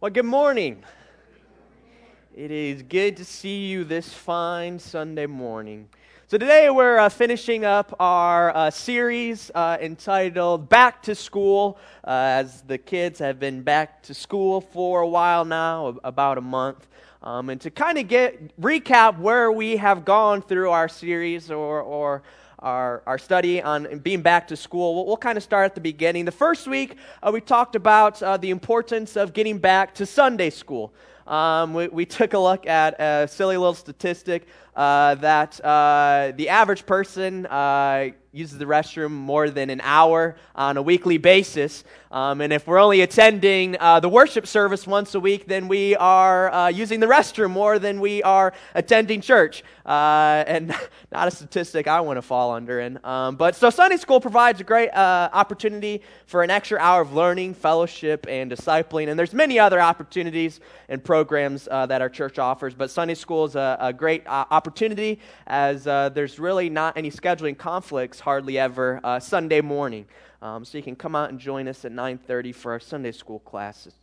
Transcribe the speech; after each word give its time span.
Well, 0.00 0.12
good 0.12 0.26
morning. 0.26 0.84
It 2.32 2.52
is 2.52 2.84
good 2.84 3.16
to 3.16 3.24
see 3.24 3.66
you 3.66 3.82
this 3.82 4.14
fine 4.14 4.78
Sunday 4.78 5.26
morning. 5.26 5.88
So, 6.28 6.38
today 6.38 6.70
we're 6.70 6.98
uh, 6.98 7.08
finishing 7.08 7.64
up 7.64 7.96
our 7.98 8.56
uh, 8.56 8.70
series 8.70 9.50
uh, 9.56 9.76
entitled 9.80 10.68
Back 10.68 11.02
to 11.02 11.16
School, 11.16 11.78
uh, 12.04 12.10
as 12.10 12.62
the 12.62 12.78
kids 12.78 13.18
have 13.18 13.40
been 13.40 13.62
back 13.62 14.04
to 14.04 14.14
school 14.14 14.60
for 14.60 15.00
a 15.00 15.08
while 15.08 15.44
now, 15.44 15.98
about 16.04 16.38
a 16.38 16.42
month. 16.42 16.86
Um, 17.20 17.50
and 17.50 17.60
to 17.62 17.70
kind 17.72 17.98
of 17.98 18.06
get 18.06 18.56
recap 18.56 19.18
where 19.18 19.50
we 19.50 19.78
have 19.78 20.04
gone 20.04 20.42
through 20.42 20.70
our 20.70 20.88
series 20.88 21.50
or, 21.50 21.82
or 21.82 22.22
our, 22.58 23.02
our 23.06 23.18
study 23.18 23.62
on 23.62 23.98
being 23.98 24.22
back 24.22 24.48
to 24.48 24.56
school. 24.56 24.94
We'll, 24.94 25.06
we'll 25.06 25.16
kind 25.16 25.36
of 25.36 25.42
start 25.42 25.64
at 25.64 25.74
the 25.74 25.80
beginning. 25.80 26.24
The 26.24 26.32
first 26.32 26.66
week, 26.66 26.96
uh, 27.22 27.30
we 27.32 27.40
talked 27.40 27.76
about 27.76 28.22
uh, 28.22 28.36
the 28.36 28.50
importance 28.50 29.16
of 29.16 29.32
getting 29.32 29.58
back 29.58 29.94
to 29.94 30.06
Sunday 30.06 30.50
school. 30.50 30.92
Um, 31.26 31.74
we, 31.74 31.88
we, 31.88 32.06
took 32.18 32.32
a 32.32 32.38
look 32.38 32.66
at 32.66 32.98
a 33.00 33.28
silly 33.28 33.56
little 33.56 33.74
statistic 33.74 34.46
uh, 34.74 35.14
that 35.16 35.62
uh, 35.64 36.32
the 36.36 36.48
average 36.48 36.86
person 36.86 37.46
uh, 37.46 38.10
uses 38.32 38.58
the 38.58 38.66
restroom 38.66 39.10
more 39.10 39.48
than 39.48 39.70
an 39.70 39.80
hour 39.82 40.36
on 40.54 40.76
a 40.76 40.82
weekly 40.82 41.16
basis. 41.16 41.82
Um, 42.10 42.40
and 42.40 42.52
if 42.52 42.66
we're 42.66 42.78
only 42.78 43.00
attending 43.00 43.76
uh, 43.80 44.00
the 44.00 44.08
worship 44.08 44.46
service 44.46 44.86
once 44.86 45.14
a 45.14 45.20
week, 45.20 45.46
then 45.46 45.68
we 45.68 45.96
are 45.96 46.52
uh, 46.52 46.68
using 46.68 47.00
the 47.00 47.06
restroom 47.06 47.50
more 47.50 47.78
than 47.78 48.00
we 48.00 48.22
are 48.22 48.52
attending 48.74 49.20
church. 49.20 49.62
Uh, 49.84 50.44
and 50.46 50.68
not 51.12 51.28
a 51.28 51.30
statistic 51.30 51.86
I 51.86 52.00
want 52.00 52.18
to 52.18 52.22
fall 52.22 52.52
under. 52.52 52.80
In. 52.80 52.98
Um, 53.02 53.36
but 53.36 53.56
so 53.56 53.70
Sunday 53.70 53.96
school 53.96 54.20
provides 54.20 54.60
a 54.60 54.64
great 54.64 54.90
uh, 54.90 55.30
opportunity 55.32 56.02
for 56.26 56.42
an 56.42 56.50
extra 56.50 56.78
hour 56.78 57.00
of 57.00 57.14
learning, 57.14 57.54
fellowship, 57.54 58.26
and 58.28 58.50
discipling. 58.50 59.08
And 59.08 59.18
there's 59.18 59.32
many 59.32 59.58
other 59.58 59.80
opportunities 59.80 60.60
and 60.90 61.02
programs 61.02 61.66
uh, 61.70 61.86
that 61.86 62.02
our 62.02 62.10
church 62.10 62.38
offers. 62.38 62.74
But 62.74 62.90
Sunday 62.90 63.14
school 63.14 63.46
is 63.46 63.56
a, 63.56 63.78
a 63.80 63.92
great 63.92 64.26
uh, 64.26 64.44
opportunity 64.50 65.18
as 65.46 65.84
there's 65.84 66.38
really 66.38 66.68
not 66.68 66.96
any 66.96 67.10
scheduling 67.10 67.56
conflicts 67.56 68.17
hardly 68.20 68.58
ever 68.58 69.00
Sunday 69.20 69.60
morning. 69.60 70.06
Um, 70.40 70.64
so 70.64 70.78
you 70.78 70.84
can 70.84 70.96
come 70.96 71.16
out 71.16 71.30
and 71.30 71.40
join 71.40 71.66
us 71.66 71.84
at 71.84 71.92
9.30 71.92 72.54
for 72.54 72.72
our 72.72 72.80
Sunday 72.80 73.12
school 73.12 73.40
classes. 73.40 73.94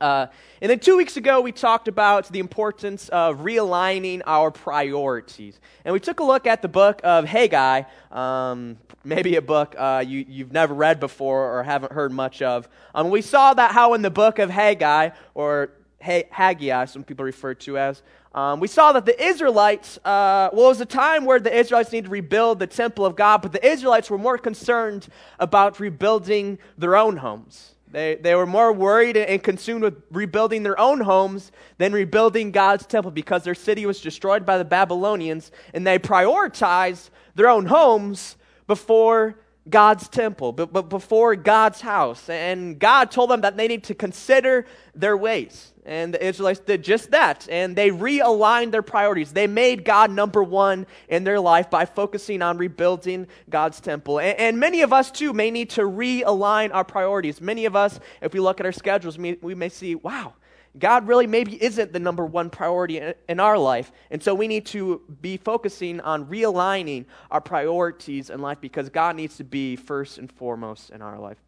Uh, 0.00 0.26
and 0.60 0.70
then 0.70 0.78
two 0.78 0.96
weeks 0.96 1.16
ago, 1.16 1.40
we 1.40 1.52
talked 1.52 1.88
about 1.88 2.28
the 2.28 2.38
importance 2.38 3.08
of 3.08 3.38
realigning 3.38 4.20
our 4.26 4.50
priorities. 4.50 5.58
And 5.84 5.92
we 5.92 6.00
took 6.00 6.20
a 6.20 6.24
look 6.24 6.46
at 6.46 6.62
the 6.62 6.68
book 6.68 7.00
of 7.04 7.24
Haggai, 7.24 7.82
um, 8.10 8.76
maybe 9.04 9.36
a 9.36 9.42
book 9.42 9.74
uh, 9.78 10.04
you, 10.06 10.24
have 10.38 10.52
never 10.52 10.74
read 10.74 11.00
before 11.00 11.58
or 11.58 11.62
haven't 11.62 11.92
heard 11.92 12.12
much 12.12 12.42
of. 12.42 12.68
Um, 12.94 13.10
we 13.10 13.22
saw 13.22 13.54
that 13.54 13.72
how 13.72 13.94
in 13.94 14.02
the 14.02 14.10
book 14.10 14.38
of 14.38 14.50
Haggai, 14.50 15.10
or 15.34 15.70
Haggai, 16.00 16.84
some 16.84 17.04
people 17.04 17.24
refer 17.24 17.54
to 17.54 17.78
as, 17.78 18.02
um, 18.36 18.60
we 18.60 18.68
saw 18.68 18.92
that 18.92 19.06
the 19.06 19.20
Israelites, 19.20 19.96
uh, 20.04 20.50
well, 20.52 20.66
it 20.66 20.68
was 20.68 20.80
a 20.82 20.86
time 20.86 21.24
where 21.24 21.40
the 21.40 21.58
Israelites 21.58 21.90
needed 21.90 22.04
to 22.04 22.10
rebuild 22.10 22.58
the 22.58 22.66
temple 22.66 23.06
of 23.06 23.16
God, 23.16 23.40
but 23.40 23.50
the 23.50 23.66
Israelites 23.66 24.10
were 24.10 24.18
more 24.18 24.36
concerned 24.36 25.08
about 25.40 25.80
rebuilding 25.80 26.58
their 26.76 26.96
own 26.96 27.16
homes. 27.16 27.72
They, 27.90 28.16
they 28.16 28.34
were 28.34 28.44
more 28.44 28.74
worried 28.74 29.16
and 29.16 29.42
consumed 29.42 29.82
with 29.82 30.02
rebuilding 30.10 30.64
their 30.64 30.78
own 30.78 31.00
homes 31.00 31.50
than 31.78 31.94
rebuilding 31.94 32.50
God's 32.50 32.84
temple 32.84 33.10
because 33.10 33.42
their 33.42 33.54
city 33.54 33.86
was 33.86 34.02
destroyed 34.02 34.44
by 34.44 34.58
the 34.58 34.66
Babylonians, 34.66 35.50
and 35.72 35.86
they 35.86 35.98
prioritized 35.98 37.08
their 37.36 37.48
own 37.48 37.64
homes 37.64 38.36
before 38.66 39.38
God's 39.70 40.08
temple, 40.08 40.52
but, 40.52 40.74
but 40.74 40.90
before 40.90 41.36
God's 41.36 41.80
house. 41.80 42.28
And 42.28 42.78
God 42.78 43.10
told 43.10 43.30
them 43.30 43.40
that 43.40 43.56
they 43.56 43.66
need 43.66 43.84
to 43.84 43.94
consider 43.94 44.66
their 44.94 45.16
ways. 45.16 45.72
And 45.86 46.12
the 46.12 46.22
Israelites 46.22 46.58
did 46.58 46.82
just 46.82 47.12
that. 47.12 47.46
And 47.48 47.76
they 47.76 47.90
realigned 47.90 48.72
their 48.72 48.82
priorities. 48.82 49.32
They 49.32 49.46
made 49.46 49.84
God 49.84 50.10
number 50.10 50.42
one 50.42 50.86
in 51.08 51.22
their 51.22 51.38
life 51.38 51.70
by 51.70 51.84
focusing 51.84 52.42
on 52.42 52.58
rebuilding 52.58 53.28
God's 53.48 53.80
temple. 53.80 54.18
And, 54.18 54.38
and 54.38 54.60
many 54.60 54.82
of 54.82 54.92
us, 54.92 55.12
too, 55.12 55.32
may 55.32 55.52
need 55.52 55.70
to 55.70 55.82
realign 55.82 56.74
our 56.74 56.84
priorities. 56.84 57.40
Many 57.40 57.64
of 57.66 57.76
us, 57.76 58.00
if 58.20 58.34
we 58.34 58.40
look 58.40 58.58
at 58.58 58.66
our 58.66 58.72
schedules, 58.72 59.16
we 59.16 59.54
may 59.54 59.68
see, 59.68 59.94
wow, 59.94 60.34
God 60.78 61.06
really 61.06 61.26
maybe 61.26 61.62
isn't 61.62 61.92
the 61.92 62.00
number 62.00 62.26
one 62.26 62.50
priority 62.50 63.00
in 63.28 63.40
our 63.40 63.56
life. 63.56 63.92
And 64.10 64.22
so 64.22 64.34
we 64.34 64.48
need 64.48 64.66
to 64.66 65.00
be 65.22 65.36
focusing 65.36 66.00
on 66.00 66.26
realigning 66.26 67.06
our 67.30 67.40
priorities 67.40 68.28
in 68.28 68.40
life 68.40 68.60
because 68.60 68.88
God 68.90 69.16
needs 69.16 69.36
to 69.36 69.44
be 69.44 69.76
first 69.76 70.18
and 70.18 70.30
foremost 70.30 70.90
in 70.90 71.00
our 71.00 71.18
life. 71.18 71.38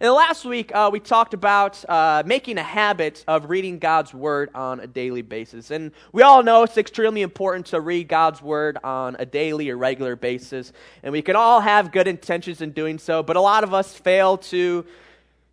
And 0.00 0.12
last 0.14 0.44
week, 0.44 0.74
uh, 0.74 0.88
we 0.92 1.00
talked 1.00 1.34
about 1.34 1.84
uh, 1.88 2.22
making 2.24 2.58
a 2.58 2.62
habit 2.62 3.24
of 3.28 3.50
reading 3.50 3.78
God's 3.78 4.14
Word 4.14 4.50
on 4.54 4.80
a 4.80 4.86
daily 4.86 5.22
basis. 5.22 5.70
And 5.70 5.92
we 6.12 6.22
all 6.22 6.42
know 6.42 6.62
it's 6.62 6.78
extremely 6.78 7.22
important 7.22 7.66
to 7.66 7.80
read 7.80 8.08
God's 8.08 8.40
Word 8.40 8.78
on 8.82 9.16
a 9.18 9.26
daily 9.26 9.68
or 9.70 9.76
regular 9.76 10.16
basis. 10.16 10.72
And 11.02 11.12
we 11.12 11.22
can 11.22 11.36
all 11.36 11.60
have 11.60 11.92
good 11.92 12.08
intentions 12.08 12.62
in 12.62 12.70
doing 12.70 12.98
so, 12.98 13.22
but 13.22 13.36
a 13.36 13.40
lot 13.40 13.62
of 13.62 13.74
us 13.74 13.94
fail 13.94 14.38
to, 14.38 14.86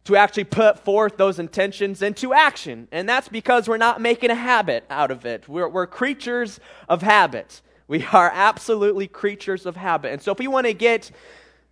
to 0.05 0.15
actually 0.15 0.45
put 0.45 0.79
forth 0.79 1.17
those 1.17 1.39
intentions 1.39 2.01
into 2.01 2.33
action. 2.33 2.87
And 2.91 3.07
that's 3.09 3.27
because 3.27 3.67
we're 3.67 3.77
not 3.77 3.99
making 3.99 4.31
a 4.31 4.35
habit 4.35 4.85
out 4.89 5.11
of 5.11 5.25
it. 5.25 5.49
We're, 5.49 5.67
we're 5.67 5.87
creatures 5.87 6.59
of 6.87 7.01
habit. 7.01 7.61
We 7.87 8.05
are 8.11 8.31
absolutely 8.33 9.07
creatures 9.07 9.65
of 9.65 9.75
habit. 9.75 10.11
And 10.11 10.21
so 10.21 10.31
if 10.31 10.39
we 10.39 10.47
want 10.47 10.67
to 10.67 10.73
get 10.73 11.11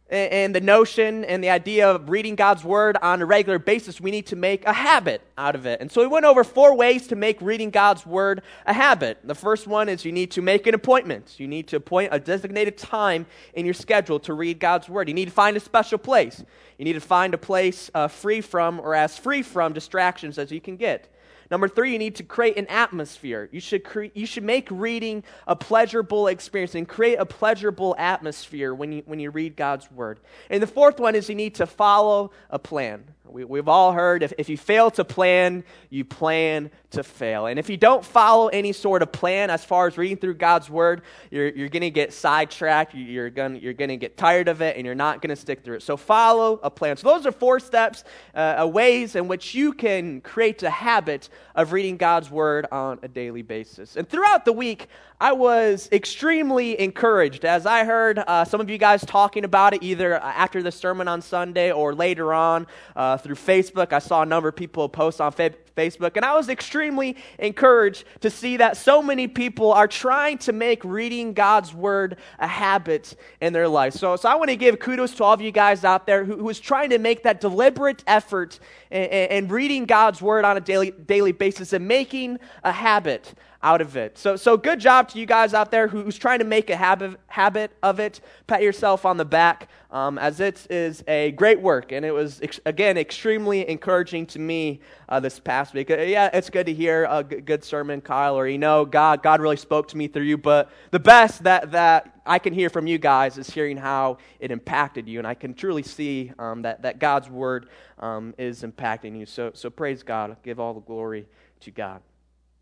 and 0.08 0.54
the 0.54 0.62
notion 0.62 1.26
and 1.26 1.44
the 1.44 1.50
idea 1.50 1.90
of 1.90 2.10
reading 2.10 2.36
God's 2.36 2.64
Word 2.64 2.96
on 3.02 3.22
a 3.22 3.26
regular 3.26 3.58
basis, 3.58 4.00
we 4.00 4.12
need 4.12 4.28
to 4.28 4.36
make 4.36 4.64
a 4.66 4.74
habit 4.74 5.22
out 5.36 5.56
of 5.56 5.66
it. 5.66 5.82
And 5.82 5.92
so 5.92 6.02
we 6.02 6.08
went 6.08 6.26
over 6.26 6.44
four 6.44 6.76
ways 6.76 7.08
to 7.08 7.16
make 7.16 7.42
reading 7.42 7.72
God's 7.72 8.06
Word 8.06 8.44
a 8.68 8.74
habit. 8.74 9.18
The 9.24 9.34
first 9.34 9.66
one 9.66 9.90
is 9.90 10.06
you 10.06 10.12
need 10.12 10.30
to 10.32 10.44
make 10.44 10.68
an 10.68 10.76
appointment. 10.76 11.40
You 11.40 11.48
need 11.48 11.68
to 11.70 11.78
appoint 11.78 12.10
a 12.12 12.20
designated 12.20 12.78
time 12.78 13.26
in 13.56 13.66
your 13.66 13.74
schedule 13.74 14.20
to 14.22 14.34
read 14.34 14.60
God's 14.60 14.88
Word. 14.88 15.08
You 15.08 15.16
need 15.16 15.26
to 15.26 15.32
find 15.32 15.58
a 15.58 15.60
special 15.60 15.98
place. 15.98 16.44
You 16.78 16.86
need 16.86 16.94
to 16.94 17.02
find 17.02 17.34
a 17.34 17.40
place 17.40 17.90
uh, 17.96 18.08
free 18.08 18.42
from 18.42 18.80
or 18.80 18.94
as 18.94 19.18
free 19.18 19.42
from 19.42 19.74
distractions 19.74 20.38
as 20.38 20.52
you 20.52 20.62
can 20.62 20.78
get. 20.78 21.10
Number 21.52 21.68
three, 21.68 21.94
you 21.94 22.00
need 22.00 22.16
to 22.16 22.24
create 22.24 22.58
an 22.58 22.68
atmosphere. 22.68 23.50
You 23.52 23.60
should, 23.60 23.84
cre- 23.84 24.06
you 24.14 24.26
should 24.26 24.44
make 24.44 24.68
reading 24.72 25.24
a 25.48 25.56
pleasurable 25.56 26.28
experience 26.28 26.76
and 26.76 26.88
create 26.88 27.16
a 27.16 27.26
pleasurable 27.26 27.96
atmosphere 27.98 28.74
when 28.74 28.92
you, 28.92 29.04
when 29.06 29.20
you 29.20 29.30
read 29.30 29.56
God's 29.56 29.92
Word. 29.92 30.20
And 30.50 30.62
the 30.62 30.68
fourth 30.68 31.00
one 31.00 31.16
is 31.16 31.30
you 31.30 31.36
need 31.36 31.56
to 31.56 31.68
follow 31.68 32.32
a 32.50 32.60
plan. 32.60 33.04
We, 33.28 33.60
have 33.60 33.68
all 33.68 33.92
heard 33.92 34.24
if, 34.24 34.34
if 34.38 34.50
you 34.50 34.58
fail 34.58 34.92
to 34.92 35.04
plan, 35.04 35.64
you 35.90 36.06
plan 36.06 36.70
to 36.92 37.04
fail. 37.04 37.48
And 37.48 37.60
if 37.60 37.70
you 37.70 37.78
don't 37.78 38.04
follow 38.04 38.48
any 38.48 38.72
sort 38.72 39.02
of 39.02 39.12
plan 39.12 39.50
as 39.50 39.66
far 39.66 39.88
as 39.88 39.98
reading 39.98 40.18
through 40.18 40.36
God's 40.36 40.70
Word, 40.70 41.02
you're, 41.32 41.50
you're 41.50 41.70
going 41.70 41.82
to 41.82 41.90
get 41.90 42.14
sidetracked, 42.14 42.94
you're 42.94 43.30
going 43.30 43.58
you're 43.58 43.74
gonna 43.74 43.98
get 43.98 44.18
tired 44.18 44.48
of 44.48 44.62
it, 44.62 44.78
and 44.78 44.86
you're 44.86 44.96
not 44.96 45.22
going 45.22 45.30
to 45.30 45.36
stick 45.36 45.64
through 45.64 45.78
it. 45.78 45.84
So 45.84 45.98
follow 45.98 46.60
a 46.64 46.70
plan. 46.70 46.98
So 46.98 47.08
those 47.08 47.26
are 47.26 47.32
four 47.32 47.60
steps, 47.60 48.04
uh, 48.34 48.70
ways 48.72 49.16
in 49.16 49.28
which 49.28 49.54
you 49.54 49.74
can 49.74 50.22
create 50.22 50.64
a 50.64 50.70
habit 50.70 51.30
of 51.56 51.72
reading 51.72 51.98
God's 51.98 52.30
Word 52.30 52.68
on 52.72 53.00
a 53.04 53.08
daily 53.08 53.42
basis. 53.42 53.96
And 53.98 54.08
throughout 54.08 54.46
the 54.46 54.54
week, 54.54 54.88
I 55.20 55.32
was 55.32 55.88
extremely 55.94 56.80
encouraged 56.80 57.46
as 57.46 57.66
I 57.66 57.86
heard 57.86 58.20
uh, 58.20 58.44
some 58.44 58.60
of 58.60 58.70
you 58.70 58.78
guys 58.78 59.02
talking 59.06 59.46
about 59.46 59.74
it 59.74 59.82
either 59.82 60.16
after 60.16 60.62
the 60.62 60.72
sermon 60.72 61.08
on 61.08 61.22
Sunday 61.22 61.72
or 61.72 61.96
later 61.96 62.34
on 62.34 62.68
uh, 62.98 63.15
Uh, 63.16 63.18
through 63.18 63.36
Facebook. 63.36 63.94
I 63.94 64.00
saw 64.00 64.24
a 64.24 64.26
number 64.26 64.50
of 64.50 64.58
people 64.58 64.90
post 64.90 65.22
on 65.22 65.32
fa- 65.32 65.54
Facebook, 65.78 66.18
and 66.18 66.26
I 66.26 66.36
was 66.36 66.50
extremely 66.50 67.16
encouraged 67.40 68.04
to 68.20 68.30
see 68.30 68.58
that 68.58 68.76
so 68.76 69.02
many 69.02 69.30
people 69.30 69.72
are 69.72 69.88
trying 69.88 70.38
to 70.40 70.52
make 70.52 70.84
reading 70.84 71.32
God's 71.32 71.74
Word 71.74 72.18
a 72.40 72.48
habit 72.48 73.16
in 73.40 73.54
their 73.54 73.70
life. 73.70 73.94
So, 73.94 74.18
so 74.18 74.28
I 74.28 74.36
want 74.36 74.50
to 74.50 74.58
give 74.58 74.80
kudos 74.80 75.14
to 75.16 75.24
all 75.24 75.32
of 75.32 75.40
you 75.40 75.52
guys 75.52 75.86
out 75.86 76.06
there 76.06 76.26
who, 76.26 76.36
who 76.36 76.50
is 76.50 76.60
trying 76.60 76.90
to 76.90 76.98
make 76.98 77.24
that 77.24 77.40
deliberate 77.40 78.04
effort 78.06 78.60
in 78.92 79.48
reading 79.48 79.86
God's 79.86 80.22
Word 80.22 80.44
on 80.44 80.58
a 80.58 80.62
daily, 80.62 80.92
daily 80.92 81.32
basis 81.32 81.72
and 81.72 81.88
making 81.88 82.40
a 82.66 82.74
habit 82.74 83.34
out 83.66 83.82
of 83.82 83.98
it. 83.98 84.16
So, 84.16 84.36
so 84.36 84.58
good 84.58 84.80
job 84.80 85.10
to 85.10 85.20
you 85.20 85.26
guys 85.26 85.56
out 85.56 85.72
there 85.72 85.88
who's 85.88 86.20
trying 86.20 86.38
to 86.38 86.46
make 86.46 86.70
a 86.70 86.76
habit, 86.76 87.20
habit 87.26 87.72
of 87.82 88.00
it. 88.00 88.22
Pat 88.46 88.62
yourself 88.62 89.08
on 89.08 89.18
the 89.18 89.26
back 89.26 89.70
um, 89.90 90.20
as 90.20 90.40
it 90.40 90.68
is 90.70 91.04
a 91.08 91.32
great 91.32 91.60
work. 91.60 91.92
And 91.92 92.06
it 92.06 92.12
was, 92.12 92.40
ex- 92.44 92.60
again, 92.68 92.96
extremely 92.96 93.68
encouraging 93.68 94.28
to 94.28 94.40
me 94.40 94.82
uh, 95.10 95.20
this 95.20 95.40
past 95.40 95.74
week. 95.74 95.90
Uh, 95.90 95.98
yeah, 95.98 96.30
it's 96.32 96.52
good 96.52 96.68
to 96.68 96.74
hear 96.76 97.08
a 97.10 97.24
g- 97.24 97.42
good 97.42 97.64
sermon, 97.64 98.02
Kyle, 98.02 98.38
or 98.38 98.48
you 98.48 98.60
know, 98.60 98.86
God, 98.86 99.24
God 99.24 99.42
really 99.42 99.58
spoke 99.58 99.88
to 99.88 99.98
me 99.98 100.08
through 100.08 100.26
you. 100.26 100.38
But 100.38 100.70
the 100.92 101.00
best 101.00 101.42
that, 101.46 101.72
that 101.72 102.22
I 102.24 102.38
can 102.38 102.54
hear 102.54 102.70
from 102.70 102.86
you 102.86 103.00
guys 103.00 103.40
is 103.40 103.50
hearing 103.50 103.78
how 103.78 104.20
it 104.40 104.52
impacted 104.52 105.10
you. 105.10 105.18
And 105.18 105.26
I 105.26 105.34
can 105.34 105.56
truly 105.56 105.82
see 105.82 106.32
um, 106.38 106.62
that, 106.62 106.84
that 106.84 107.00
God's 107.00 107.32
word 107.32 107.70
um, 107.98 108.36
is 108.38 108.62
impacting 108.62 109.18
you. 109.18 109.26
So, 109.26 109.50
so 109.56 109.72
praise 109.72 110.04
God. 110.04 110.38
Give 110.44 110.60
all 110.60 110.76
the 110.76 110.82
glory 110.82 111.26
to 111.62 111.72
God. 111.72 112.02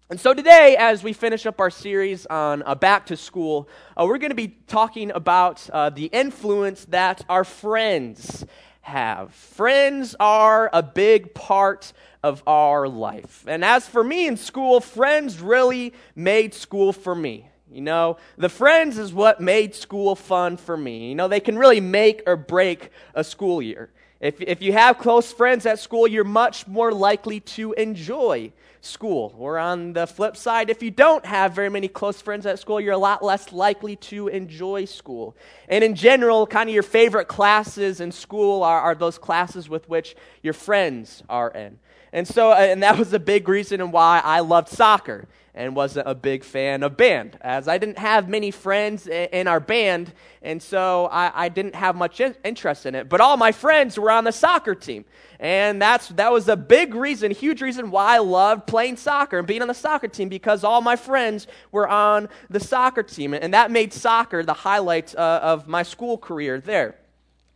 And 0.09 0.19
so 0.19 0.33
today, 0.33 0.75
as 0.77 1.01
we 1.01 1.13
finish 1.13 1.45
up 1.45 1.61
our 1.61 1.69
series 1.69 2.25
on 2.25 2.61
uh, 2.65 2.75
back 2.75 3.05
to 3.05 3.15
school, 3.15 3.69
uh, 3.97 4.05
we're 4.05 4.17
going 4.17 4.31
to 4.31 4.35
be 4.35 4.49
talking 4.67 5.11
about 5.11 5.67
uh, 5.71 5.89
the 5.91 6.05
influence 6.07 6.83
that 6.85 7.23
our 7.29 7.45
friends 7.45 8.45
have. 8.81 9.33
Friends 9.33 10.13
are 10.19 10.69
a 10.73 10.83
big 10.83 11.33
part 11.33 11.93
of 12.21 12.43
our 12.45 12.89
life. 12.89 13.45
And 13.47 13.63
as 13.63 13.87
for 13.87 14.03
me 14.03 14.27
in 14.27 14.35
school, 14.35 14.81
friends 14.81 15.39
really 15.39 15.93
made 16.17 16.53
school 16.53 16.91
for 16.91 17.15
me. 17.15 17.47
You 17.71 17.81
know, 17.81 18.17
the 18.37 18.49
friends 18.49 18.97
is 18.97 19.13
what 19.13 19.39
made 19.39 19.73
school 19.73 20.15
fun 20.15 20.57
for 20.57 20.75
me. 20.75 21.09
You 21.09 21.15
know, 21.15 21.29
they 21.29 21.39
can 21.39 21.57
really 21.57 21.81
make 21.81 22.23
or 22.27 22.35
break 22.35 22.91
a 23.15 23.23
school 23.23 23.61
year. 23.61 23.89
If, 24.23 24.39
if 24.39 24.61
you 24.61 24.71
have 24.71 24.99
close 24.99 25.33
friends 25.33 25.65
at 25.65 25.79
school, 25.79 26.07
you're 26.07 26.23
much 26.23 26.65
more 26.65 26.93
likely 26.93 27.41
to 27.41 27.73
enjoy 27.73 28.53
school. 28.79 29.35
Or 29.37 29.57
on 29.57 29.91
the 29.91 30.07
flip 30.07 30.37
side, 30.37 30.69
if 30.69 30.81
you 30.81 30.91
don't 30.91 31.25
have 31.25 31.51
very 31.51 31.67
many 31.67 31.89
close 31.89 32.21
friends 32.21 32.45
at 32.45 32.57
school, 32.57 32.79
you're 32.79 32.93
a 32.93 32.97
lot 32.97 33.21
less 33.21 33.51
likely 33.51 33.97
to 33.97 34.29
enjoy 34.29 34.85
school. 34.85 35.35
And 35.67 35.83
in 35.83 35.93
general, 35.93 36.47
kind 36.47 36.69
of 36.69 36.73
your 36.73 36.83
favorite 36.83 37.27
classes 37.27 37.99
in 37.99 38.13
school 38.13 38.63
are, 38.63 38.79
are 38.79 38.95
those 38.95 39.17
classes 39.17 39.67
with 39.67 39.89
which 39.89 40.15
your 40.41 40.53
friends 40.53 41.21
are 41.27 41.51
in. 41.51 41.79
And 42.13 42.25
so, 42.25 42.53
uh, 42.53 42.55
and 42.55 42.81
that 42.81 42.97
was 42.97 43.11
a 43.11 43.19
big 43.19 43.49
reason 43.49 43.91
why 43.91 44.21
I 44.23 44.39
loved 44.39 44.69
soccer 44.69 45.27
and 45.55 45.75
wasn't 45.75 46.07
a 46.07 46.15
big 46.15 46.43
fan 46.43 46.81
of 46.81 46.97
band, 46.97 47.37
as 47.41 47.67
I 47.67 47.77
didn't 47.77 47.99
have 47.99 48.27
many 48.27 48.49
friends 48.49 49.05
in 49.05 49.47
our 49.47 49.59
band, 49.59 50.11
and 50.41 50.61
so 50.61 51.07
I, 51.11 51.45
I, 51.45 51.49
didn't 51.49 51.75
have 51.75 51.95
much 51.95 52.19
interest 52.43 52.87
in 52.87 52.95
it. 52.95 53.07
But 53.07 53.21
all 53.21 53.37
my 53.37 53.51
friends 53.51 53.99
were 53.99 54.09
on 54.09 54.23
the 54.23 54.31
soccer 54.31 54.73
team, 54.73 55.05
and 55.39 55.79
that's 55.79 56.07
that 56.09 56.31
was 56.31 56.47
a 56.47 56.55
big 56.55 56.95
reason, 56.95 57.29
huge 57.29 57.61
reason 57.61 57.91
why 57.91 58.15
I 58.15 58.17
loved 58.19 58.65
playing 58.65 58.97
soccer 58.97 59.37
and 59.37 59.47
being 59.47 59.61
on 59.61 59.67
the 59.67 59.75
soccer 59.75 60.07
team 60.07 60.27
because 60.27 60.63
all 60.63 60.81
my 60.81 60.95
friends 60.95 61.45
were 61.71 61.87
on 61.87 62.29
the 62.49 62.59
soccer 62.59 63.03
team, 63.03 63.35
and 63.35 63.53
that 63.53 63.69
made 63.69 63.93
soccer 63.93 64.43
the 64.43 64.53
highlight 64.53 65.15
uh, 65.15 65.39
of 65.43 65.67
my 65.67 65.83
school 65.83 66.17
career 66.17 66.59
there. 66.59 66.95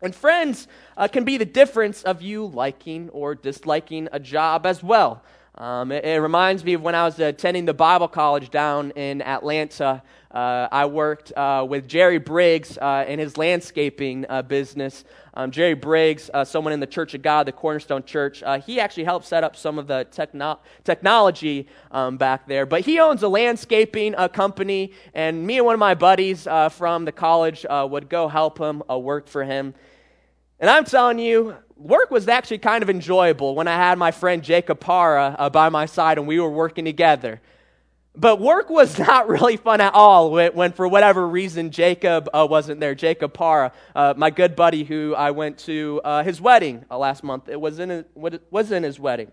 And 0.03 0.13
friends 0.13 0.67
uh, 0.95 1.07
can 1.07 1.23
be 1.23 1.37
the 1.37 1.45
difference 1.45 2.03
of 2.03 2.21
you 2.21 2.45
liking 2.45 3.09
or 3.09 3.33
disliking 3.33 4.07
a 4.11 4.19
job 4.19 4.67
as 4.67 4.83
well. 4.83 5.23
Um, 5.59 5.91
it, 5.91 6.05
it, 6.05 6.21
reminds 6.21 6.63
me 6.63 6.73
of 6.73 6.83
when 6.83 6.93
I 6.93 7.03
was 7.03 7.19
attending 7.19 7.65
the 7.65 7.73
Bible 7.73 8.07
college 8.07 8.51
down 8.51 8.91
in 8.91 9.23
Atlanta. 9.23 10.03
Uh, 10.29 10.67
I 10.71 10.85
worked 10.85 11.33
uh, 11.35 11.65
with 11.67 11.87
Jerry 11.87 12.19
Briggs 12.19 12.77
uh, 12.77 13.05
in 13.07 13.17
his 13.17 13.37
landscaping 13.37 14.27
uh, 14.29 14.43
business. 14.43 15.03
Um, 15.33 15.49
Jerry 15.49 15.73
Briggs, 15.73 16.29
uh, 16.31 16.45
someone 16.45 16.73
in 16.73 16.79
the 16.79 16.85
Church 16.85 17.15
of 17.15 17.23
God, 17.23 17.47
the 17.47 17.51
Cornerstone 17.51 18.03
Church, 18.03 18.43
uh, 18.43 18.59
he 18.59 18.79
actually 18.79 19.05
helped 19.05 19.25
set 19.25 19.43
up 19.43 19.55
some 19.55 19.79
of 19.79 19.87
the 19.87 20.05
techno- 20.11 20.59
technology 20.83 21.67
um, 21.89 22.17
back 22.17 22.47
there. 22.47 22.67
But 22.67 22.81
he 22.81 22.99
owns 22.99 23.23
a 23.23 23.27
landscaping 23.27 24.13
company, 24.33 24.91
and 25.15 25.47
me 25.47 25.57
and 25.57 25.65
one 25.65 25.73
of 25.73 25.79
my 25.79 25.95
buddies 25.95 26.47
from 26.69 27.05
the 27.05 27.11
college 27.11 27.65
would 27.67 28.09
go 28.09 28.27
help 28.27 28.59
him 28.59 28.83
work 28.87 29.27
for 29.27 29.43
him. 29.43 29.73
And 30.59 30.69
I'm 30.69 30.85
telling 30.85 31.17
you, 31.17 31.55
work 31.79 32.11
was 32.11 32.27
actually 32.27 32.59
kind 32.59 32.83
of 32.83 32.89
enjoyable 32.89 33.55
when 33.55 33.67
I 33.67 33.75
had 33.75 33.97
my 33.97 34.11
friend 34.11 34.43
Jacob 34.43 34.79
Para 34.79 35.35
uh, 35.37 35.49
by 35.49 35.69
my 35.69 35.85
side 35.85 36.17
and 36.17 36.27
we 36.27 36.39
were 36.39 36.49
working 36.49 36.85
together. 36.85 37.41
But 38.15 38.39
work 38.39 38.69
was 38.69 38.97
not 39.07 39.29
really 39.29 39.57
fun 39.57 39.79
at 39.79 39.93
all 39.93 40.31
when, 40.31 40.53
when 40.53 40.71
for 40.71 40.87
whatever 40.87 41.27
reason, 41.27 41.71
Jacob 41.71 42.29
uh, 42.33 42.47
wasn't 42.49 42.79
there. 42.79 42.95
Jacob 42.95 43.33
Para, 43.33 43.71
uh, 43.95 44.13
my 44.17 44.29
good 44.29 44.55
buddy 44.55 44.83
who 44.83 45.13
I 45.15 45.31
went 45.31 45.59
to 45.59 46.01
uh, 46.03 46.23
his 46.23 46.41
wedding 46.41 46.85
uh, 46.89 46.97
last 46.97 47.23
month. 47.23 47.47
It 47.47 47.61
was 47.61 47.79
in, 47.79 47.89
his, 47.89 48.05
was 48.15 48.71
in 48.71 48.83
his 48.83 48.99
wedding. 48.99 49.31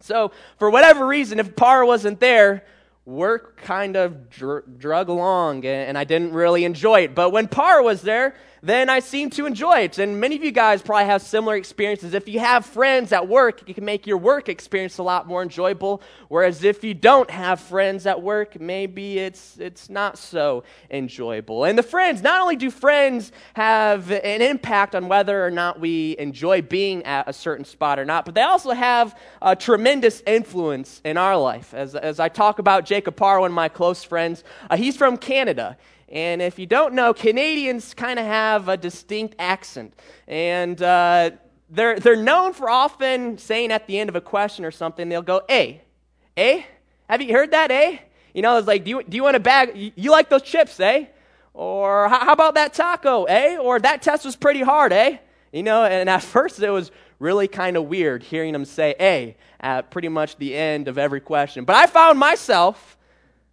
So, 0.00 0.32
for 0.58 0.70
whatever 0.70 1.06
reason, 1.06 1.38
if 1.38 1.54
Para 1.54 1.86
wasn't 1.86 2.18
there, 2.18 2.64
work 3.04 3.60
kind 3.62 3.96
of 3.96 4.30
dr- 4.30 4.78
drug 4.78 5.08
along 5.08 5.64
and 5.64 5.98
I 5.98 6.04
didn't 6.04 6.32
really 6.32 6.64
enjoy 6.64 7.02
it. 7.02 7.14
But 7.14 7.30
when 7.30 7.48
Para 7.48 7.82
was 7.82 8.02
there, 8.02 8.34
then 8.62 8.88
I 8.88 9.00
seem 9.00 9.28
to 9.30 9.46
enjoy 9.46 9.80
it. 9.80 9.98
And 9.98 10.20
many 10.20 10.36
of 10.36 10.44
you 10.44 10.52
guys 10.52 10.82
probably 10.82 11.06
have 11.06 11.20
similar 11.20 11.56
experiences. 11.56 12.14
If 12.14 12.28
you 12.28 12.38
have 12.38 12.64
friends 12.64 13.10
at 13.10 13.26
work, 13.26 13.68
it 13.68 13.74
can 13.74 13.84
make 13.84 14.06
your 14.06 14.18
work 14.18 14.48
experience 14.48 14.98
a 14.98 15.02
lot 15.02 15.26
more 15.26 15.42
enjoyable. 15.42 16.00
Whereas 16.28 16.62
if 16.62 16.84
you 16.84 16.94
don't 16.94 17.28
have 17.28 17.58
friends 17.60 18.06
at 18.06 18.22
work, 18.22 18.60
maybe 18.60 19.18
it's, 19.18 19.58
it's 19.58 19.90
not 19.90 20.16
so 20.16 20.62
enjoyable. 20.90 21.64
And 21.64 21.76
the 21.76 21.82
friends, 21.82 22.22
not 22.22 22.40
only 22.40 22.54
do 22.54 22.70
friends 22.70 23.32
have 23.54 24.12
an 24.12 24.40
impact 24.40 24.94
on 24.94 25.08
whether 25.08 25.44
or 25.44 25.50
not 25.50 25.80
we 25.80 26.16
enjoy 26.18 26.62
being 26.62 27.02
at 27.04 27.28
a 27.28 27.32
certain 27.32 27.64
spot 27.64 27.98
or 27.98 28.04
not, 28.04 28.24
but 28.24 28.36
they 28.36 28.42
also 28.42 28.70
have 28.70 29.18
a 29.42 29.56
tremendous 29.56 30.22
influence 30.24 31.00
in 31.04 31.16
our 31.16 31.36
life. 31.36 31.74
As, 31.74 31.96
as 31.96 32.20
I 32.20 32.28
talk 32.28 32.60
about 32.60 32.84
Jacob 32.84 33.20
of 33.20 33.52
my 33.52 33.68
close 33.68 34.04
friends, 34.04 34.44
uh, 34.70 34.76
he's 34.76 34.96
from 34.96 35.16
Canada. 35.16 35.76
And 36.12 36.42
if 36.42 36.58
you 36.58 36.66
don't 36.66 36.92
know, 36.92 37.14
Canadians 37.14 37.94
kind 37.94 38.18
of 38.18 38.26
have 38.26 38.68
a 38.68 38.76
distinct 38.76 39.34
accent. 39.38 39.94
And 40.28 40.80
uh, 40.82 41.30
they're, 41.70 41.98
they're 41.98 42.16
known 42.16 42.52
for 42.52 42.68
often 42.68 43.38
saying 43.38 43.72
at 43.72 43.86
the 43.86 43.98
end 43.98 44.10
of 44.10 44.16
a 44.16 44.20
question 44.20 44.66
or 44.66 44.70
something, 44.70 45.08
they'll 45.08 45.22
go, 45.22 45.40
eh, 45.48 45.76
eh? 46.36 46.62
Have 47.08 47.22
you 47.22 47.32
heard 47.32 47.52
that, 47.52 47.70
eh? 47.70 47.96
You 48.34 48.42
know, 48.42 48.58
it's 48.58 48.66
like, 48.66 48.84
do 48.84 48.90
you, 48.90 49.02
do 49.02 49.16
you 49.16 49.22
want 49.22 49.36
a 49.36 49.40
bag? 49.40 49.74
You, 49.74 49.92
you 49.96 50.10
like 50.10 50.28
those 50.28 50.42
chips, 50.42 50.78
eh? 50.80 51.06
Or 51.54 52.10
how, 52.10 52.32
about 52.32 52.54
that 52.54 52.74
taco, 52.74 53.24
eh? 53.24 53.56
Or 53.56 53.80
that 53.80 54.02
test 54.02 54.26
was 54.26 54.36
pretty 54.36 54.60
hard, 54.60 54.92
eh? 54.92 55.16
You 55.50 55.62
know, 55.62 55.84
and 55.84 56.10
at 56.10 56.22
first 56.22 56.60
it 56.60 56.70
was 56.70 56.90
really 57.20 57.48
kind 57.48 57.78
of 57.78 57.84
weird 57.84 58.22
hearing 58.22 58.52
them 58.52 58.64
say 58.64 58.94
eh 58.98 59.32
at 59.60 59.92
pretty 59.92 60.08
much 60.08 60.36
the 60.36 60.54
end 60.54 60.88
of 60.88 60.98
every 60.98 61.20
question. 61.20 61.64
But 61.64 61.76
I 61.76 61.86
found 61.86 62.18
myself 62.18 62.98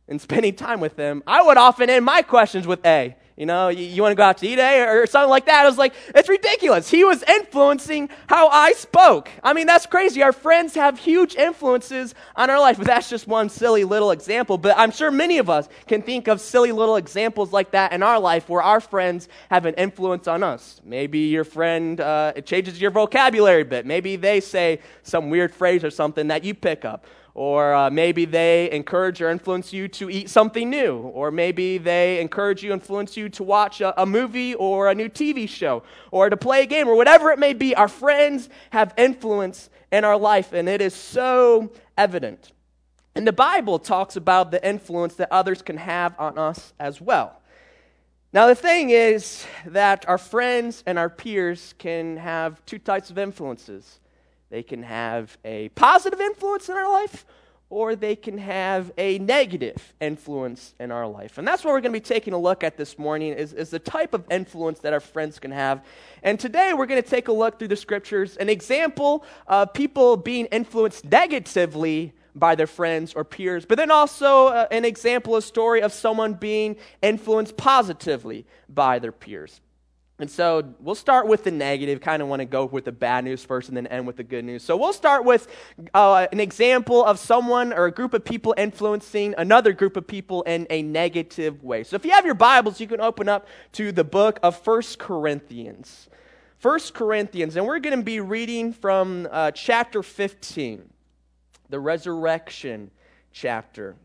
and 0.09 0.19
spending 0.19 0.55
time 0.55 0.81
with 0.81 0.95
them, 0.95 1.23
I 1.25 1.41
would 1.41 1.57
often 1.57 1.89
end 1.89 2.03
my 2.03 2.21
questions 2.23 2.67
with 2.67 2.85
A. 2.85 3.15
You 3.37 3.45
know, 3.45 3.69
you, 3.69 3.85
you 3.85 4.01
want 4.01 4.11
to 4.11 4.17
go 4.17 4.23
out 4.23 4.37
to 4.39 4.47
eat 4.47 4.59
A 4.59 4.85
or, 4.85 5.07
something 5.07 5.29
like 5.29 5.45
that. 5.45 5.63
I 5.63 5.65
was 5.65 5.77
like, 5.77 5.93
it's 6.13 6.27
ridiculous. 6.27 6.89
He 6.89 7.05
was 7.05 7.23
influencing 7.23 8.09
how 8.27 8.49
I 8.49 8.73
spoke. 8.73 9.29
I 9.41 9.53
mean, 9.53 9.65
that's 9.65 9.85
crazy. 9.85 10.21
Our 10.21 10.33
friends 10.33 10.75
have 10.75 10.99
huge 10.99 11.35
influences 11.35 12.13
on 12.35 12.49
our 12.49 12.59
life, 12.59 12.77
but 12.77 12.85
that's 12.85 13.09
just 13.09 13.27
one 13.27 13.47
silly 13.47 13.85
little 13.85 14.11
example. 14.11 14.57
But 14.57 14.77
I'm 14.77 14.91
sure 14.91 15.09
many 15.09 15.37
of 15.37 15.49
us 15.49 15.69
can 15.87 16.01
think 16.01 16.27
of 16.27 16.41
silly 16.41 16.73
little 16.73 16.97
examples 16.97 17.53
like 17.53 17.71
that 17.71 17.93
in 17.93 18.03
our 18.03 18.19
life 18.19 18.49
where 18.49 18.61
our 18.61 18.81
friends 18.81 19.29
have 19.49 19.65
an 19.65 19.75
influence 19.75 20.27
on 20.27 20.43
us. 20.43 20.81
Maybe 20.83 21.19
your 21.19 21.45
friend, 21.45 22.01
uh, 22.01 22.33
it 22.35 22.45
changes 22.45 22.81
your 22.81 22.91
vocabulary 22.91 23.61
a 23.61 23.65
bit. 23.65 23.85
Maybe 23.85 24.17
they 24.17 24.41
say 24.41 24.81
some 25.03 25.29
weird 25.29 25.53
phrase 25.53 25.85
or 25.85 25.91
something 25.91 26.27
that 26.27 26.43
you 26.43 26.53
pick 26.53 26.83
up. 26.83 27.05
Or 27.39 27.73
uh, 27.73 27.89
maybe 27.89 28.25
they 28.25 28.69
encourage 28.69 29.21
or 29.21 29.29
influence 29.29 29.71
you 29.71 29.87
to 29.87 30.09
eat 30.09 30.29
something 30.29 30.69
new. 30.69 30.97
Or 30.97 31.31
maybe 31.31 31.77
they 31.77 32.19
encourage 32.19 32.61
you, 32.63 32.73
influence 32.73 33.15
you 33.15 33.29
to 33.29 33.43
watch 33.43 33.79
a, 33.79 34.01
a 34.01 34.05
movie 34.05 34.55
or 34.55 34.89
a 34.89 34.93
new 34.93 35.07
TV 35.07 35.47
show 35.47 35.83
or 36.11 36.29
to 36.29 36.35
play 36.35 36.63
a 36.63 36.65
game 36.65 36.89
or 36.89 36.97
whatever 36.97 37.31
it 37.31 37.39
may 37.39 37.53
be. 37.53 37.73
Our 37.73 37.87
friends 37.87 38.49
have 38.71 38.93
influence 38.97 39.69
in 39.89 40.03
our 40.03 40.17
life, 40.17 40.51
and 40.51 40.67
it 40.67 40.81
is 40.81 40.93
so 40.93 41.71
evident. 41.97 42.51
And 43.15 43.25
the 43.25 43.31
Bible 43.31 43.79
talks 43.79 44.17
about 44.17 44.51
the 44.51 44.67
influence 44.67 45.15
that 45.15 45.31
others 45.31 45.61
can 45.61 45.77
have 45.77 46.19
on 46.19 46.37
us 46.37 46.73
as 46.77 46.99
well. 46.99 47.41
Now, 48.33 48.47
the 48.47 48.55
thing 48.55 48.89
is 48.89 49.45
that 49.65 50.03
our 50.09 50.17
friends 50.17 50.83
and 50.85 50.99
our 50.99 51.09
peers 51.09 51.73
can 51.77 52.17
have 52.17 52.65
two 52.65 52.79
types 52.79 53.09
of 53.09 53.17
influences 53.17 53.98
they 54.49 54.63
can 54.63 54.83
have 54.83 55.37
a 55.45 55.69
positive 55.69 56.19
influence 56.19 56.69
in 56.69 56.75
our 56.75 56.91
life, 56.91 57.25
or 57.69 57.95
they 57.95 58.15
can 58.15 58.39
have 58.39 58.91
a 58.97 59.19
negative 59.19 59.93
influence 60.01 60.73
in 60.79 60.91
our 60.91 61.05
life. 61.05 61.37
And 61.37 61.47
that's 61.47 61.63
what 61.63 61.71
we're 61.71 61.81
going 61.81 61.93
to 61.93 61.99
be 61.99 62.03
taking 62.03 62.33
a 62.33 62.37
look 62.37 62.63
at 62.63 62.77
this 62.77 62.97
morning 62.97 63.33
is, 63.33 63.53
is 63.53 63.69
the 63.69 63.77
type 63.79 64.15
of 64.15 64.25
influence 64.31 64.79
that 64.79 64.91
our 64.91 64.99
friends 64.99 65.37
can 65.37 65.51
have. 65.51 65.85
And 66.23 66.39
today 66.39 66.73
we're 66.73 66.87
going 66.87 67.01
to 67.01 67.07
take 67.07 67.27
a 67.27 67.31
look 67.31 67.59
through 67.59 67.67
the 67.67 67.75
scriptures, 67.75 68.37
an 68.37 68.49
example 68.49 69.23
of 69.45 69.71
people 69.73 70.17
being 70.17 70.47
influenced 70.47 71.05
negatively 71.05 72.13
by 72.33 72.55
their 72.55 72.67
friends 72.67 73.13
or 73.13 73.23
peers, 73.23 73.65
but 73.65 73.77
then 73.77 73.91
also 73.91 74.47
uh, 74.47 74.67
an 74.71 74.85
example, 74.85 75.35
a 75.35 75.41
story 75.41 75.81
of 75.81 75.93
someone 75.93 76.33
being 76.33 76.75
influenced 77.01 77.55
positively 77.57 78.45
by 78.67 78.97
their 78.97 79.11
peers. 79.11 79.61
And 80.19 80.29
so 80.29 80.73
we'll 80.81 80.95
start 80.95 81.27
with 81.27 81.45
the 81.45 81.51
negative, 81.51 82.01
kind 82.01 82.21
of 82.21 82.27
want 82.27 82.41
to 82.41 82.45
go 82.45 82.65
with 82.65 82.83
the 82.83 82.91
bad 82.91 83.23
news 83.23 83.43
first 83.43 83.69
and 83.69 83.77
then 83.77 83.87
end 83.87 84.05
with 84.05 84.17
the 84.17 84.23
good 84.23 84.43
news. 84.43 84.63
So 84.63 84.75
we'll 84.75 84.91
start 84.91 85.23
with 85.23 85.47
uh, 85.93 86.27
an 86.33 86.41
example 86.41 87.05
of 87.05 87.17
someone 87.17 87.71
or 87.71 87.85
a 87.85 87.91
group 87.91 88.13
of 88.13 88.25
people 88.25 88.53
influencing 88.57 89.33
another 89.37 89.71
group 89.71 89.95
of 89.95 90.05
people 90.05 90.41
in 90.43 90.67
a 90.69 90.81
negative 90.83 91.63
way. 91.63 91.85
So 91.85 91.95
if 91.95 92.03
you 92.03 92.11
have 92.11 92.25
your 92.25 92.35
Bibles, 92.35 92.81
you 92.81 92.87
can 92.87 92.99
open 92.99 93.29
up 93.29 93.47
to 93.73 93.93
the 93.93 94.03
book 94.03 94.39
of 94.43 94.57
First 94.61 94.99
Corinthians. 94.99 96.09
First 96.57 96.93
Corinthians, 96.93 97.55
and 97.55 97.65
we're 97.65 97.79
going 97.79 97.97
to 97.97 98.03
be 98.03 98.19
reading 98.19 98.73
from 98.73 99.25
uh, 99.31 99.51
chapter 99.51 100.03
15, 100.03 100.89
the 101.69 101.79
resurrection 101.79 102.91
chapter. 103.31 103.95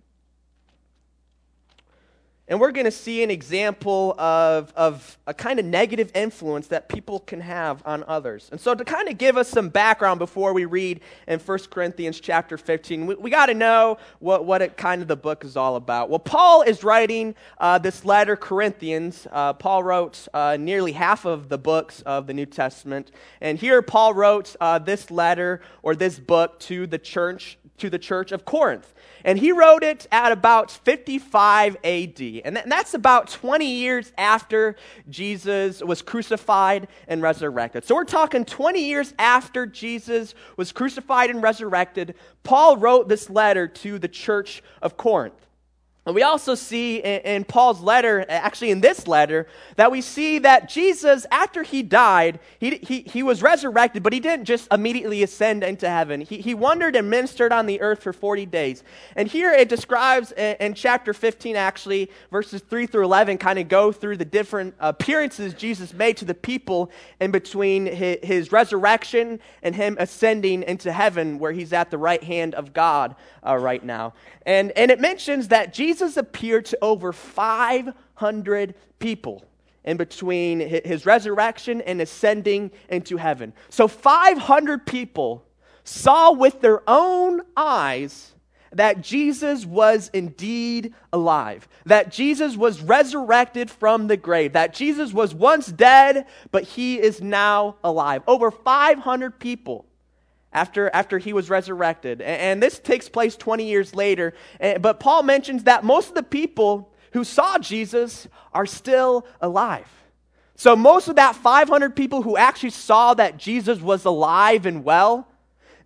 And 2.46 2.60
we're 2.60 2.72
going 2.72 2.84
to 2.84 2.90
see 2.90 3.22
an 3.22 3.30
example 3.30 4.14
of, 4.18 4.70
of 4.76 5.16
a 5.26 5.32
kind 5.32 5.58
of 5.58 5.64
negative 5.64 6.10
influence 6.14 6.66
that 6.66 6.90
people 6.90 7.20
can 7.20 7.40
have 7.40 7.82
on 7.86 8.04
others. 8.06 8.50
And 8.52 8.60
so, 8.60 8.74
to 8.74 8.84
kind 8.84 9.08
of 9.08 9.16
give 9.16 9.38
us 9.38 9.48
some 9.48 9.70
background 9.70 10.18
before 10.18 10.52
we 10.52 10.66
read 10.66 11.00
in 11.26 11.40
1 11.40 11.58
Corinthians 11.70 12.20
chapter 12.20 12.58
15, 12.58 13.06
we, 13.06 13.14
we 13.14 13.30
got 13.30 13.46
to 13.46 13.54
know 13.54 13.96
what, 14.18 14.44
what 14.44 14.60
it, 14.60 14.76
kind 14.76 15.00
of 15.00 15.08
the 15.08 15.16
book 15.16 15.42
is 15.42 15.56
all 15.56 15.76
about. 15.76 16.10
Well, 16.10 16.18
Paul 16.18 16.60
is 16.60 16.84
writing 16.84 17.34
uh, 17.56 17.78
this 17.78 18.04
letter, 18.04 18.36
Corinthians. 18.36 19.26
Uh, 19.32 19.54
Paul 19.54 19.82
wrote 19.82 20.28
uh, 20.34 20.58
nearly 20.60 20.92
half 20.92 21.24
of 21.24 21.48
the 21.48 21.56
books 21.58 22.02
of 22.02 22.26
the 22.26 22.34
New 22.34 22.46
Testament. 22.46 23.10
And 23.40 23.58
here, 23.58 23.80
Paul 23.80 24.12
wrote 24.12 24.54
uh, 24.60 24.78
this 24.80 25.10
letter 25.10 25.62
or 25.82 25.96
this 25.96 26.18
book 26.18 26.60
to 26.60 26.86
the 26.86 26.98
church, 26.98 27.56
to 27.78 27.88
the 27.88 27.98
church 27.98 28.32
of 28.32 28.44
Corinth. 28.44 28.92
And 29.24 29.38
he 29.38 29.52
wrote 29.52 29.82
it 29.82 30.06
at 30.12 30.32
about 30.32 30.70
55 30.70 31.76
AD. 31.82 32.20
And 32.44 32.62
that's 32.66 32.92
about 32.92 33.30
20 33.30 33.64
years 33.64 34.12
after 34.18 34.76
Jesus 35.08 35.82
was 35.82 36.02
crucified 36.02 36.88
and 37.08 37.22
resurrected. 37.22 37.84
So 37.84 37.94
we're 37.94 38.04
talking 38.04 38.44
20 38.44 38.84
years 38.84 39.14
after 39.18 39.66
Jesus 39.66 40.34
was 40.58 40.72
crucified 40.72 41.30
and 41.30 41.42
resurrected. 41.42 42.14
Paul 42.42 42.76
wrote 42.76 43.08
this 43.08 43.30
letter 43.30 43.66
to 43.66 43.98
the 43.98 44.08
church 44.08 44.62
of 44.82 44.96
Corinth. 44.98 45.34
And 46.06 46.14
we 46.14 46.22
also 46.22 46.54
see 46.54 46.98
in, 46.98 47.20
in, 47.22 47.44
Paul's 47.44 47.80
letter, 47.80 48.26
actually 48.28 48.70
in 48.70 48.82
this 48.82 49.08
letter, 49.08 49.46
that 49.76 49.90
we 49.90 50.02
see 50.02 50.38
that 50.40 50.68
Jesus, 50.68 51.24
after 51.30 51.62
he 51.62 51.82
died, 51.82 52.40
he, 52.58 52.76
he, 52.76 53.00
he 53.00 53.22
was 53.22 53.40
resurrected, 53.40 54.02
but 54.02 54.12
he 54.12 54.20
didn't 54.20 54.44
just 54.44 54.70
immediately 54.70 55.22
ascend 55.22 55.64
into 55.64 55.88
heaven. 55.88 56.20
He, 56.20 56.42
he 56.42 56.52
wandered 56.52 56.94
and 56.94 57.08
ministered 57.08 57.52
on 57.52 57.64
the 57.64 57.80
earth 57.80 58.02
for 58.02 58.12
40 58.12 58.44
days. 58.44 58.84
And 59.16 59.28
here 59.28 59.50
it 59.50 59.70
describes 59.70 60.32
in, 60.32 60.56
in 60.60 60.74
chapter 60.74 61.14
15, 61.14 61.56
actually, 61.56 62.10
verses 62.30 62.60
3 62.60 62.86
through 62.86 63.04
11, 63.04 63.38
kind 63.38 63.58
of 63.58 63.68
go 63.68 63.90
through 63.90 64.18
the 64.18 64.26
different 64.26 64.74
appearances 64.80 65.54
Jesus 65.54 65.94
made 65.94 66.18
to 66.18 66.26
the 66.26 66.34
people 66.34 66.90
in 67.18 67.30
between 67.30 67.86
his, 67.86 68.18
his 68.22 68.52
resurrection 68.52 69.40
and 69.62 69.74
him 69.74 69.96
ascending 69.98 70.64
into 70.64 70.92
heaven, 70.92 71.38
where 71.38 71.52
he's 71.52 71.72
at 71.72 71.90
the 71.90 71.98
right 71.98 72.22
hand 72.22 72.54
of 72.54 72.74
God 72.74 73.16
uh, 73.46 73.56
right 73.56 73.82
now. 73.82 74.12
And, 74.44 74.70
and 74.72 74.90
it 74.90 75.00
mentions 75.00 75.48
that 75.48 75.72
Jesus 75.72 75.93
appeared 76.00 76.66
to 76.66 76.78
over 76.82 77.12
500 77.12 78.74
people 78.98 79.44
in 79.84 79.96
between 79.96 80.60
his 80.60 81.04
resurrection 81.04 81.80
and 81.82 82.00
ascending 82.00 82.70
into 82.88 83.16
heaven. 83.16 83.52
So 83.68 83.86
500 83.86 84.86
people 84.86 85.44
saw 85.84 86.32
with 86.32 86.60
their 86.60 86.82
own 86.88 87.42
eyes 87.56 88.32
that 88.72 89.02
Jesus 89.02 89.64
was 89.64 90.10
indeed 90.12 90.94
alive, 91.12 91.68
that 91.86 92.10
Jesus 92.10 92.56
was 92.56 92.82
resurrected 92.82 93.70
from 93.70 94.08
the 94.08 94.16
grave, 94.16 94.54
that 94.54 94.74
Jesus 94.74 95.12
was 95.12 95.34
once 95.34 95.66
dead, 95.66 96.26
but 96.50 96.64
he 96.64 97.00
is 97.00 97.20
now 97.20 97.76
alive. 97.84 98.22
Over 98.26 98.50
500 98.50 99.38
people 99.38 99.86
after, 100.54 100.88
after 100.94 101.18
he 101.18 101.32
was 101.32 101.50
resurrected. 101.50 102.22
And, 102.22 102.40
and 102.40 102.62
this 102.62 102.78
takes 102.78 103.08
place 103.08 103.36
20 103.36 103.66
years 103.66 103.94
later. 103.94 104.32
And, 104.60 104.80
but 104.80 105.00
Paul 105.00 105.24
mentions 105.24 105.64
that 105.64 105.84
most 105.84 106.08
of 106.08 106.14
the 106.14 106.22
people 106.22 106.92
who 107.12 107.24
saw 107.24 107.58
Jesus 107.58 108.28
are 108.52 108.66
still 108.66 109.26
alive. 109.40 109.88
So, 110.56 110.76
most 110.76 111.08
of 111.08 111.16
that 111.16 111.34
500 111.34 111.96
people 111.96 112.22
who 112.22 112.36
actually 112.36 112.70
saw 112.70 113.12
that 113.14 113.36
Jesus 113.36 113.80
was 113.80 114.04
alive 114.04 114.66
and 114.66 114.84
well, 114.84 115.26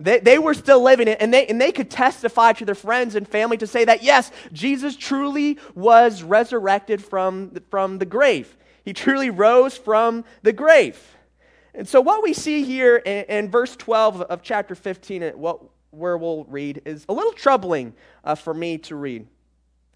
they, 0.00 0.20
they 0.20 0.38
were 0.38 0.54
still 0.54 0.82
living 0.82 1.08
it, 1.08 1.18
and 1.20 1.32
they, 1.34 1.46
and 1.46 1.60
they 1.60 1.72
could 1.72 1.90
testify 1.90 2.52
to 2.52 2.64
their 2.64 2.74
friends 2.74 3.14
and 3.14 3.26
family 3.26 3.56
to 3.56 3.66
say 3.66 3.84
that, 3.84 4.02
yes, 4.02 4.30
Jesus 4.52 4.94
truly 4.94 5.58
was 5.74 6.22
resurrected 6.22 7.02
from, 7.02 7.52
from 7.70 7.98
the 7.98 8.04
grave. 8.04 8.56
He 8.84 8.92
truly 8.92 9.30
rose 9.30 9.76
from 9.76 10.24
the 10.42 10.52
grave. 10.52 10.98
And 11.78 11.86
so, 11.86 12.00
what 12.00 12.24
we 12.24 12.32
see 12.32 12.64
here 12.64 12.96
in, 12.96 13.24
in 13.26 13.50
verse 13.52 13.76
12 13.76 14.22
of 14.22 14.42
chapter 14.42 14.74
15, 14.74 15.22
what, 15.36 15.60
where 15.92 16.18
we'll 16.18 16.42
read, 16.46 16.82
is 16.84 17.06
a 17.08 17.12
little 17.12 17.32
troubling 17.32 17.94
uh, 18.24 18.34
for 18.34 18.52
me 18.52 18.78
to 18.78 18.96
read, 18.96 19.28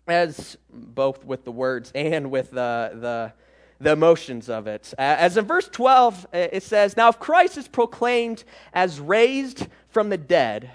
as 0.07 0.57
both 0.73 1.25
with 1.25 1.45
the 1.45 1.51
words 1.51 1.91
and 1.93 2.31
with 2.31 2.53
the, 2.53 2.93
the, 2.95 3.33
the 3.81 3.91
emotions 3.91 4.49
of 4.49 4.69
it. 4.69 4.95
As 4.97 5.37
in 5.37 5.45
verse 5.45 5.69
12, 5.73 6.29
it 6.33 6.63
says, 6.63 6.97
Now, 6.97 7.09
if 7.09 7.19
Christ 7.19 7.59
is 7.59 7.67
proclaimed 7.67 8.45
as 8.73 9.01
raised 9.01 9.67
from 9.89 10.09
the 10.09 10.19
dead, 10.19 10.71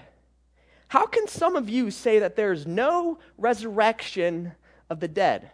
how 0.88 1.06
can 1.06 1.26
some 1.26 1.56
of 1.56 1.70
you 1.70 1.90
say 1.90 2.18
that 2.18 2.36
there 2.36 2.52
is 2.52 2.66
no 2.66 3.18
resurrection 3.38 4.52
of 4.90 5.00
the 5.00 5.08
dead? 5.08 5.50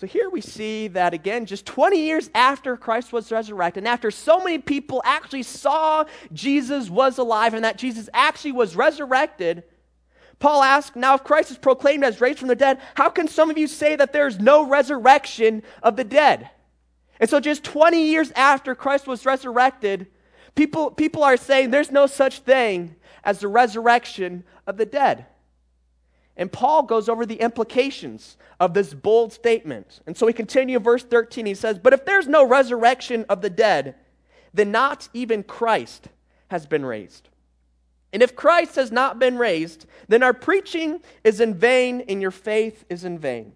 So 0.00 0.06
here 0.06 0.30
we 0.30 0.40
see 0.40 0.88
that 0.88 1.12
again, 1.12 1.44
just 1.44 1.66
20 1.66 1.98
years 1.98 2.30
after 2.34 2.74
Christ 2.74 3.12
was 3.12 3.30
resurrected, 3.30 3.82
and 3.82 3.88
after 3.88 4.10
so 4.10 4.42
many 4.42 4.56
people 4.56 5.02
actually 5.04 5.42
saw 5.42 6.06
Jesus 6.32 6.88
was 6.88 7.18
alive 7.18 7.52
and 7.52 7.64
that 7.64 7.76
Jesus 7.76 8.08
actually 8.14 8.52
was 8.52 8.74
resurrected, 8.74 9.62
Paul 10.38 10.62
asks, 10.62 10.96
Now, 10.96 11.16
if 11.16 11.24
Christ 11.24 11.50
is 11.50 11.58
proclaimed 11.58 12.02
as 12.02 12.18
raised 12.18 12.38
from 12.38 12.48
the 12.48 12.54
dead, 12.54 12.80
how 12.94 13.10
can 13.10 13.28
some 13.28 13.50
of 13.50 13.58
you 13.58 13.66
say 13.66 13.94
that 13.94 14.14
there's 14.14 14.40
no 14.40 14.66
resurrection 14.66 15.62
of 15.82 15.96
the 15.96 16.04
dead? 16.04 16.48
And 17.18 17.28
so, 17.28 17.38
just 17.38 17.62
20 17.62 18.02
years 18.02 18.30
after 18.30 18.74
Christ 18.74 19.06
was 19.06 19.26
resurrected, 19.26 20.06
people, 20.54 20.92
people 20.92 21.22
are 21.22 21.36
saying 21.36 21.72
there's 21.72 21.90
no 21.90 22.06
such 22.06 22.38
thing 22.38 22.96
as 23.22 23.40
the 23.40 23.48
resurrection 23.48 24.44
of 24.66 24.78
the 24.78 24.86
dead. 24.86 25.26
And 26.40 26.50
Paul 26.50 26.84
goes 26.84 27.10
over 27.10 27.26
the 27.26 27.36
implications 27.36 28.38
of 28.58 28.72
this 28.72 28.94
bold 28.94 29.30
statement. 29.30 30.00
And 30.06 30.16
so 30.16 30.24
we 30.24 30.32
continue 30.32 30.78
in 30.78 30.82
verse 30.82 31.04
13. 31.04 31.44
He 31.44 31.54
says, 31.54 31.78
But 31.78 31.92
if 31.92 32.06
there's 32.06 32.26
no 32.26 32.48
resurrection 32.48 33.26
of 33.28 33.42
the 33.42 33.50
dead, 33.50 33.94
then 34.54 34.72
not 34.72 35.10
even 35.12 35.42
Christ 35.42 36.08
has 36.48 36.64
been 36.64 36.82
raised. 36.82 37.28
And 38.14 38.22
if 38.22 38.34
Christ 38.34 38.76
has 38.76 38.90
not 38.90 39.18
been 39.18 39.36
raised, 39.36 39.84
then 40.08 40.22
our 40.22 40.32
preaching 40.32 41.02
is 41.24 41.40
in 41.40 41.54
vain 41.54 42.04
and 42.08 42.22
your 42.22 42.30
faith 42.30 42.86
is 42.88 43.04
in 43.04 43.18
vain. 43.18 43.52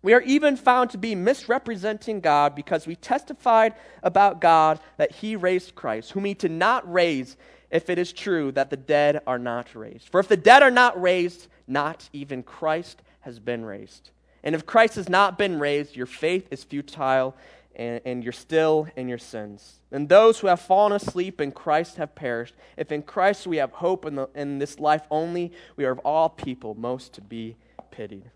We 0.00 0.14
are 0.14 0.22
even 0.22 0.56
found 0.56 0.90
to 0.90 0.98
be 0.98 1.14
misrepresenting 1.14 2.20
God 2.20 2.54
because 2.54 2.86
we 2.86 2.96
testified 2.96 3.74
about 4.02 4.40
God 4.40 4.80
that 4.96 5.12
he 5.12 5.36
raised 5.36 5.74
Christ, 5.74 6.12
whom 6.12 6.24
he 6.24 6.32
did 6.32 6.50
not 6.52 6.90
raise 6.90 7.36
if 7.70 7.90
it 7.90 7.98
is 7.98 8.14
true 8.14 8.50
that 8.52 8.70
the 8.70 8.76
dead 8.78 9.20
are 9.26 9.38
not 9.38 9.74
raised. 9.74 10.08
For 10.08 10.20
if 10.20 10.28
the 10.28 10.36
dead 10.38 10.62
are 10.62 10.70
not 10.70 11.00
raised, 11.00 11.48
not 11.66 12.08
even 12.12 12.42
Christ 12.42 13.02
has 13.20 13.38
been 13.38 13.64
raised. 13.64 14.10
And 14.42 14.54
if 14.54 14.66
Christ 14.66 14.96
has 14.96 15.08
not 15.08 15.38
been 15.38 15.58
raised, 15.58 15.96
your 15.96 16.06
faith 16.06 16.48
is 16.50 16.64
futile 16.64 17.34
and, 17.74 18.00
and, 18.04 18.22
you're 18.22 18.32
still 18.32 18.86
in 18.94 19.08
your 19.08 19.18
sins. 19.18 19.80
And 19.90 20.08
those 20.08 20.38
who 20.38 20.46
have 20.46 20.60
fallen 20.60 20.92
asleep 20.92 21.40
in 21.40 21.50
Christ 21.50 21.96
have 21.96 22.14
perished. 22.14 22.54
If 22.76 22.92
in 22.92 23.02
Christ 23.02 23.48
we 23.48 23.56
have 23.56 23.72
hope 23.72 24.04
in, 24.04 24.14
the, 24.14 24.28
in 24.34 24.58
this 24.58 24.78
life 24.78 25.02
only, 25.10 25.52
we 25.76 25.84
are 25.84 25.90
of 25.90 25.98
all 26.00 26.28
people 26.28 26.74
most 26.76 27.14
to 27.14 27.20
be 27.20 27.56
pitied. 27.90 28.30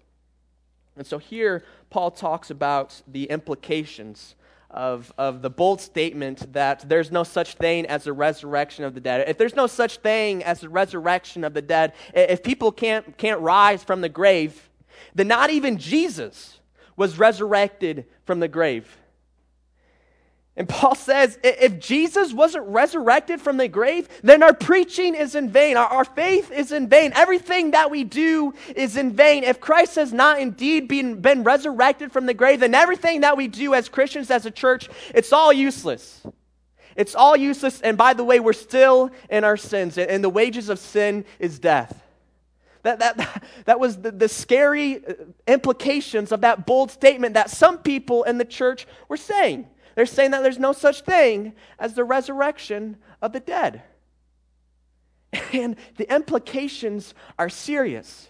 And 0.97 1.07
so 1.07 1.19
here, 1.19 1.63
Paul 1.91 2.11
talks 2.11 2.51
about 2.51 3.01
the 3.07 3.25
implications 3.25 4.35
of, 4.71 5.13
of 5.17 5.43
the 5.43 5.51
bold 5.51 5.81
statement 5.81 6.53
that 6.53 6.89
there's 6.89 7.11
no 7.11 7.25
such 7.25 7.55
thing 7.55 7.87
as 7.87 8.07
a 8.07 8.13
resurrection 8.13 8.85
of 8.85 8.95
the 8.95 9.01
dead. 9.01 9.29
If 9.29 9.39
there's 9.39 9.57
no 9.57 9.67
such 9.67 9.99
thing 9.99 10.45
as 10.45 10.63
a 10.63 10.69
resurrection 10.69 11.45
of 11.45 11.55
the 11.55 11.63
dead, 11.63 11.95
if 12.13 12.43
people 12.43 12.71
can't, 12.73 13.17
can't 13.17 13.41
rise 13.41 13.83
from 13.83 14.01
the 14.01 14.09
grave, 14.09 14.69
then 15.15 15.29
not 15.29 15.51
even 15.51 15.79
Jesus 15.79 16.61
was 16.97 17.19
resurrected 17.19 18.07
from 18.25 18.41
the 18.41 18.49
grave. 18.49 18.99
And 20.59 20.69
Paul 20.69 20.97
says 20.97 21.39
if 21.45 21.79
Jesus 21.79 22.33
wasn't 22.33 22.67
resurrected 22.67 23.41
from 23.41 23.59
the 23.59 23.69
grave, 23.69 24.09
then 24.25 24.43
our 24.43 24.53
preaching 24.53 25.15
is 25.15 25.37
in 25.37 25.49
vain. 25.51 25.77
Our, 25.77 26.05
faith 26.05 26.51
is 26.51 26.73
in 26.73 26.89
vain. 26.89 27.13
Everything 27.15 27.71
that 27.71 27.93
we 27.93 28.03
do 28.03 28.53
is 28.75 28.97
in 28.97 29.13
vain. 29.13 29.45
If 29.45 29.61
Christ 29.61 29.95
has 29.95 30.13
not 30.13 30.41
indeed 30.41 30.89
been, 30.89 31.21
been 31.21 31.45
resurrected 31.45 32.11
from 32.11 32.27
the 32.27 32.35
grave, 32.35 32.59
then 32.59 32.75
everything 32.75 33.21
that 33.21 33.37
we 33.37 33.47
do 33.47 33.73
as 33.73 33.89
Christians, 33.89 34.33
as 34.33 34.47
a 34.47 34.51
church, 34.51 34.91
it's 35.15 35.33
all 35.33 35.53
useless. 35.53 36.27
It's 36.97 37.15
all 37.15 37.37
useless. 37.37 37.81
And 37.81 37.97
by 37.97 38.15
the 38.15 38.25
way, 38.25 38.41
we're 38.41 38.53
still 38.53 39.13
in 39.31 39.45
our 39.45 39.57
sins, 39.57 39.97
and 39.97 40.25
the 40.25 40.29
wages 40.29 40.71
of 40.71 40.81
sin 40.81 41.25
is 41.39 41.61
death. 41.61 42.03
That, 42.83 42.99
that, 42.99 43.45
that 43.67 43.79
was 43.79 43.99
the, 43.99 44.11
the 44.11 44.29
scary 44.29 45.07
uh, 45.07 45.13
implications 45.47 46.33
of 46.33 46.41
that 46.41 46.67
bold 46.67 46.91
statement 46.91 47.35
that 47.35 47.49
some 47.49 47.79
people 47.79 48.25
in 48.25 48.39
the 48.39 48.45
church 48.45 48.89
were 49.09 49.17
saying. 49.17 49.69
They're 49.99 50.07
saying 50.07 50.31
that 50.31 50.45
there's 50.45 50.61
no 50.61 50.73
such 50.73 51.01
thing 51.01 51.55
as 51.77 51.95
the 51.95 52.05
resurrection 52.05 52.99
of 53.21 53.33
the 53.33 53.41
dead. 53.41 53.83
And 55.53 55.75
the 55.97 56.15
implications 56.15 57.15
are 57.37 57.49
serious. 57.49 58.29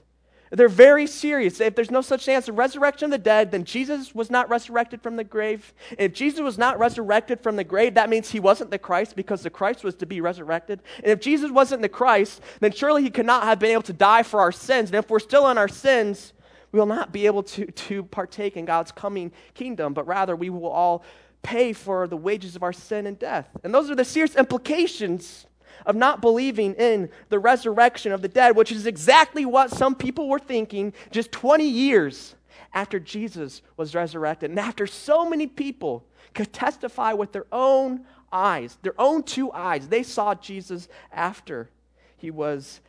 They're 0.51 0.71
very 0.71 1.07
serious. 1.07 1.61
If 1.61 1.75
there's 1.75 1.91
no 1.91 2.01
such 2.01 2.25
thing 2.25 2.37
as 2.37 2.49
a 2.49 2.55
resurrection 2.55 3.05
of 3.05 3.11
the 3.11 3.19
dead, 3.19 3.51
then 3.51 3.65
Jesus 3.65 4.15
was 4.15 4.31
not 4.31 4.49
resurrected 4.49 5.03
from 5.03 5.17
the 5.17 5.25
grave. 5.25 5.75
If 5.99 6.15
Jesus 6.15 6.41
was 6.41 6.57
not 6.57 6.79
resurrected 6.79 7.43
from 7.43 7.57
the 7.57 7.65
grave, 7.65 7.93
that 7.97 8.09
means 8.09 8.31
he 8.31 8.41
wasn't 8.41 8.71
the 8.71 8.79
Christ 8.79 9.15
because 9.15 9.43
the 9.43 9.51
Christ 9.51 9.85
was 9.85 9.95
to 9.97 10.07
be 10.07 10.23
resurrected. 10.23 10.81
And 11.05 11.13
if 11.13 11.21
Jesus 11.21 11.51
wasn't 11.51 11.83
the 11.83 11.89
Christ, 11.91 12.41
then 12.61 12.73
surely 12.73 13.03
he 13.03 13.11
could 13.11 13.27
not 13.27 13.43
have 13.43 13.59
been 13.59 13.73
able 13.73 13.83
to 13.83 13.93
die 13.93 14.23
for 14.23 14.41
our 14.41 14.53
sins. 14.53 14.89
And 14.89 14.97
if 14.97 15.11
we're 15.11 15.19
still 15.19 15.51
in 15.51 15.59
our 15.59 15.69
sins, 15.69 16.33
we 16.73 16.79
will 16.79 16.87
not 16.87 17.13
be 17.13 17.27
able 17.27 17.43
to, 17.43 17.67
to 17.67 18.05
partake 18.05 18.57
in 18.57 18.65
God's 18.65 18.91
coming 18.91 19.33
kingdom, 19.53 19.93
but 19.93 20.07
rather 20.07 20.35
we 20.35 20.49
will 20.49 20.67
all 20.67 21.05
pay 21.49 21.73
for 21.73 22.07
the 22.07 22.17
wages 22.17 22.57
of 22.57 22.63
our 22.63 22.75
sin 22.75 23.07
and 23.07 23.19
death. 23.19 23.49
And 23.65 23.75
those 23.75 23.91
are 23.91 23.95
the 23.95 24.05
serious 24.05 24.37
implications 24.37 25.47
of 25.87 25.97
not 25.97 26.21
believing 26.21 26.75
in 26.75 27.09
the 27.31 27.39
resurrection 27.39 28.13
of 28.13 28.21
the 28.21 28.29
dead, 28.29 28.55
which 28.55 28.71
is 28.71 28.85
exactly 28.85 29.47
what 29.47 29.71
some 29.71 29.95
people 29.95 30.29
were 30.29 30.39
thinking 30.39 30.93
just 31.11 31.33
20 31.33 31.67
years 31.67 32.35
after 32.75 33.01
Jesus 33.01 33.63
was 33.79 33.95
resurrected. 33.95 34.51
And 34.51 34.61
after 34.61 34.87
so 34.87 35.27
many 35.27 35.47
people 35.47 36.05
could 36.35 36.53
testify 36.53 37.15
with 37.15 37.33
their 37.33 37.47
own 37.51 38.05
eyes, 38.31 38.77
their 38.83 39.01
own 39.01 39.23
two 39.23 39.51
eyes, 39.51 39.89
they 39.89 40.03
saw 40.03 40.35
Jesus 40.35 40.87
after 41.11 41.71
he 42.19 42.31
was 42.31 42.83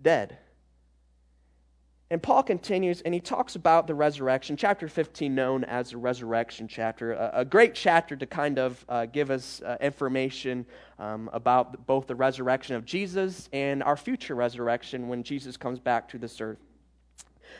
dead. 0.00 0.38
And 2.12 2.22
Paul 2.22 2.42
continues 2.42 3.00
and 3.00 3.14
he 3.14 3.20
talks 3.20 3.56
about 3.56 3.86
the 3.86 3.94
resurrection, 3.94 4.54
chapter 4.54 4.86
15, 4.86 5.34
known 5.34 5.64
as 5.64 5.92
the 5.92 5.96
resurrection 5.96 6.68
chapter, 6.68 7.14
a, 7.14 7.30
a 7.36 7.44
great 7.46 7.74
chapter 7.74 8.16
to 8.16 8.26
kind 8.26 8.58
of 8.58 8.84
uh, 8.86 9.06
give 9.06 9.30
us 9.30 9.62
uh, 9.62 9.78
information 9.80 10.66
um, 10.98 11.30
about 11.32 11.86
both 11.86 12.06
the 12.06 12.14
resurrection 12.14 12.76
of 12.76 12.84
Jesus 12.84 13.48
and 13.54 13.82
our 13.82 13.96
future 13.96 14.34
resurrection 14.34 15.08
when 15.08 15.22
Jesus 15.22 15.56
comes 15.56 15.78
back 15.78 16.06
to 16.10 16.18
this 16.18 16.38
earth. 16.38 16.58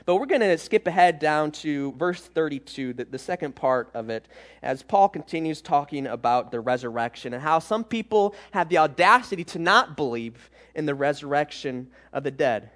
But 0.04 0.16
we're 0.16 0.26
going 0.26 0.42
to 0.42 0.59
skip 0.59 0.87
ahead 0.87 1.18
down 1.18 1.52
to 1.52 1.92
verse 1.92 2.21
32, 2.21 2.92
the, 2.92 3.04
the 3.06 3.18
second 3.18 3.56
part 3.56 3.88
of 3.94 4.11
it, 4.11 4.28
as 4.62 4.82
Paul 4.82 5.09
continues 5.09 5.62
talking 5.62 6.06
about 6.06 6.50
the 6.50 6.61
resurrection 6.61 7.32
and 7.32 7.42
how 7.42 7.59
some 7.59 7.85
people 7.85 8.35
have 8.50 8.68
the 8.68 8.76
audacity 8.76 9.44
to 9.44 9.59
not 9.59 9.97
believe 9.97 10.50
in 10.75 10.85
the 10.85 10.94
resurrection 10.94 11.90
of 12.12 12.23
the 12.23 12.30
dead. 12.30 12.71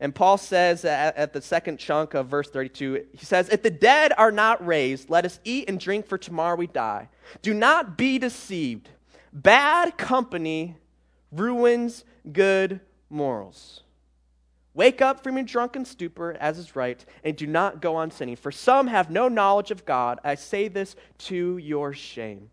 And 0.00 0.14
Paul 0.14 0.38
says 0.38 0.84
at, 0.84 1.32
the 1.32 1.42
second 1.42 1.78
chunk 1.78 2.14
of 2.14 2.28
verse 2.28 2.48
32, 2.48 3.06
he 3.12 3.26
says, 3.26 3.48
If 3.48 3.62
the 3.62 3.70
dead 3.70 4.12
are 4.16 4.30
not 4.30 4.64
raised, 4.64 5.10
let 5.10 5.24
us 5.24 5.40
eat 5.44 5.68
and 5.68 5.80
drink, 5.80 6.06
for 6.06 6.16
tomorrow 6.16 6.56
we 6.56 6.68
die. 6.68 7.08
Do 7.42 7.52
not 7.52 7.98
be 7.98 8.18
deceived. 8.18 8.90
Bad 9.32 9.98
company 9.98 10.76
ruins 11.32 12.04
good 12.32 12.80
morals. 13.10 13.82
Wake 14.72 15.02
up 15.02 15.24
from 15.24 15.36
your 15.36 15.44
drunken 15.44 15.84
stupor, 15.84 16.36
as 16.38 16.58
is 16.58 16.76
right, 16.76 17.04
and 17.24 17.36
do 17.36 17.48
not 17.48 17.82
go 17.82 17.96
on 17.96 18.12
sinning. 18.12 18.36
For 18.36 18.52
some 18.52 18.86
have 18.86 19.10
no 19.10 19.26
knowledge 19.26 19.72
of 19.72 19.84
God. 19.84 20.20
I 20.22 20.36
say 20.36 20.68
this 20.68 20.94
to 21.18 21.58
your 21.58 21.92
shame. 21.92 22.50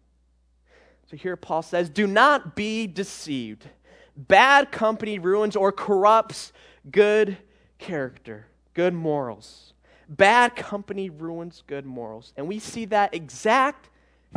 So 1.12 1.18
here 1.18 1.36
Paul 1.36 1.62
says, 1.62 1.92
Do 1.92 2.08
not 2.08 2.56
be 2.56 2.88
deceived. 2.88 3.70
Bad 4.18 4.72
company 4.72 5.20
ruins 5.20 5.56
or 5.56 5.72
corrupts 5.72 6.52
good 6.92 7.38
character, 7.78 8.48
good 8.74 8.94
morals. 8.94 9.74
Bad 10.08 10.56
company 10.56 11.10
ruins 11.10 11.64
good 11.66 11.86
morals. 11.86 12.34
And 12.38 12.48
we 12.48 12.60
see 12.60 12.86
that 12.86 13.14
exact 13.14 13.90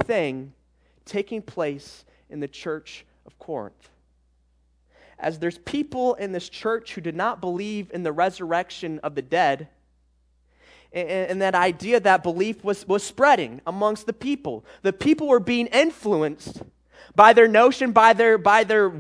thing 0.05 0.53
taking 1.05 1.43
place 1.43 2.05
in 2.31 2.41
the 2.41 2.49
church 2.49 3.05
of 3.27 3.39
Corinth. 3.39 3.91
As 5.19 5.39
there's 5.39 5.59
people 5.59 6.15
in 6.15 6.33
this 6.33 6.49
church 6.49 6.95
who 6.95 7.01
did 7.01 7.17
not 7.17 7.41
believe 7.41 7.91
in 7.93 8.03
the 8.03 8.13
resurrection 8.13 9.01
of 9.01 9.15
the 9.15 9.23
dead, 9.23 9.69
and, 10.93 11.09
and 11.09 11.43
that 11.43 11.55
idea, 11.55 12.01
that 12.01 12.23
belief 12.23 12.65
was, 12.65 12.87
was 12.87 13.03
spreading 13.03 13.61
amongst 13.67 14.07
the 14.07 14.13
people. 14.13 14.65
The 14.83 14.93
people 14.93 15.29
were 15.29 15.41
being 15.41 15.67
influenced 15.67 16.63
by 17.15 17.33
their 17.33 17.49
notion, 17.49 17.93
by 17.93 18.13
their, 18.13 18.39
by 18.39 18.65
their 18.65 18.93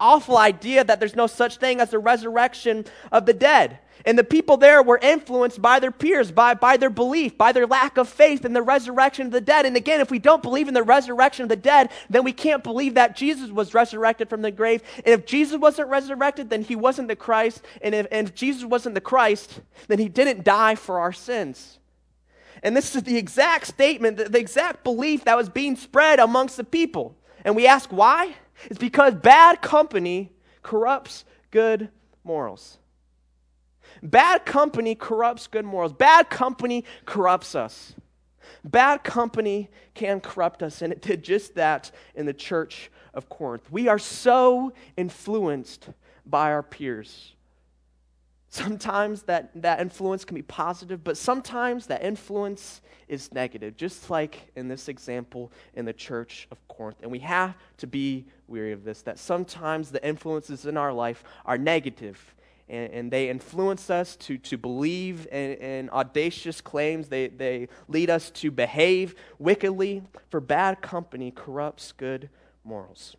awful 0.00 0.36
idea 0.36 0.84
that 0.84 1.00
there's 1.00 1.16
no 1.16 1.26
such 1.26 1.56
thing 1.56 1.80
as 1.80 1.90
the 1.90 1.98
resurrection 1.98 2.84
of 3.10 3.26
the 3.26 3.32
dead. 3.32 3.78
And 4.06 4.16
the 4.16 4.24
people 4.24 4.56
there 4.56 4.82
were 4.82 4.98
influenced 4.98 5.60
by 5.60 5.80
their 5.80 5.90
peers, 5.90 6.30
by, 6.30 6.54
by 6.54 6.76
their 6.76 6.90
belief, 6.90 7.36
by 7.36 7.52
their 7.52 7.66
lack 7.66 7.96
of 7.98 8.08
faith 8.08 8.44
in 8.44 8.52
the 8.52 8.62
resurrection 8.62 9.26
of 9.26 9.32
the 9.32 9.40
dead. 9.40 9.66
And 9.66 9.76
again, 9.76 10.00
if 10.00 10.10
we 10.10 10.20
don't 10.20 10.42
believe 10.42 10.68
in 10.68 10.74
the 10.74 10.82
resurrection 10.82 11.42
of 11.42 11.48
the 11.48 11.56
dead, 11.56 11.90
then 12.08 12.22
we 12.22 12.32
can't 12.32 12.62
believe 12.62 12.94
that 12.94 13.16
Jesus 13.16 13.50
was 13.50 13.74
resurrected 13.74 14.28
from 14.30 14.42
the 14.42 14.52
grave. 14.52 14.82
And 15.04 15.08
if 15.08 15.26
Jesus 15.26 15.58
wasn't 15.58 15.88
resurrected, 15.88 16.48
then 16.48 16.62
he 16.62 16.76
wasn't 16.76 17.08
the 17.08 17.16
Christ. 17.16 17.62
And 17.82 17.94
if, 17.94 18.06
and 18.12 18.28
if 18.28 18.34
Jesus 18.34 18.64
wasn't 18.64 18.94
the 18.94 19.00
Christ, 19.00 19.60
then 19.88 19.98
he 19.98 20.08
didn't 20.08 20.44
die 20.44 20.76
for 20.76 21.00
our 21.00 21.12
sins. 21.12 21.78
And 22.62 22.76
this 22.76 22.94
is 22.94 23.02
the 23.02 23.16
exact 23.16 23.66
statement, 23.66 24.16
the, 24.16 24.28
the 24.28 24.38
exact 24.38 24.84
belief 24.84 25.24
that 25.24 25.36
was 25.36 25.48
being 25.48 25.76
spread 25.76 26.18
amongst 26.20 26.56
the 26.56 26.64
people. 26.64 27.16
And 27.44 27.56
we 27.56 27.66
ask 27.66 27.90
why? 27.90 28.34
It's 28.64 28.78
because 28.78 29.14
bad 29.14 29.62
company 29.62 30.32
corrupts 30.62 31.24
good 31.50 31.90
morals. 32.24 32.78
Bad 34.02 34.44
company 34.44 34.94
corrupts 34.94 35.46
good 35.46 35.64
morals. 35.64 35.92
Bad 35.92 36.30
company 36.30 36.84
corrupts 37.06 37.54
us. 37.54 37.94
Bad 38.64 39.04
company 39.04 39.70
can 39.94 40.20
corrupt 40.20 40.62
us, 40.62 40.82
and 40.82 40.92
it 40.92 41.02
did 41.02 41.22
just 41.22 41.54
that 41.54 41.90
in 42.14 42.26
the 42.26 42.34
church 42.34 42.90
of 43.14 43.28
Corinth. 43.28 43.70
We 43.70 43.88
are 43.88 43.98
so 43.98 44.72
influenced 44.96 45.90
by 46.26 46.52
our 46.52 46.62
peers. 46.62 47.34
Sometimes 48.50 49.22
that, 49.22 49.50
that 49.60 49.80
influence 49.80 50.24
can 50.24 50.34
be 50.34 50.42
positive, 50.42 51.04
but 51.04 51.18
sometimes 51.18 51.86
that 51.86 52.02
influence 52.02 52.80
is 53.06 53.32
negative, 53.32 53.76
just 53.76 54.08
like 54.08 54.50
in 54.56 54.68
this 54.68 54.88
example 54.88 55.52
in 55.74 55.84
the 55.84 55.92
church 55.92 56.48
of 56.50 56.66
Corinth. 56.68 56.98
And 57.02 57.10
we 57.10 57.18
have 57.20 57.54
to 57.78 57.86
be 57.86 58.24
weary 58.46 58.72
of 58.72 58.84
this, 58.84 59.02
that 59.02 59.18
sometimes 59.18 59.90
the 59.90 60.06
influences 60.06 60.64
in 60.64 60.78
our 60.78 60.92
life 60.92 61.24
are 61.44 61.58
negative 61.58 62.34
and, 62.68 62.92
and 62.92 63.10
they 63.10 63.28
influence 63.28 63.90
us 63.90 64.16
to, 64.16 64.38
to 64.38 64.58
believe 64.58 65.26
in, 65.32 65.54
in 65.54 65.90
audacious 65.90 66.60
claims. 66.60 67.08
They, 67.08 67.28
they 67.28 67.68
lead 67.88 68.10
us 68.10 68.30
to 68.30 68.50
behave 68.50 69.14
wickedly, 69.38 70.02
for 70.30 70.40
bad 70.40 70.80
company 70.82 71.30
corrupts 71.30 71.92
good 71.92 72.28
morals. 72.64 73.16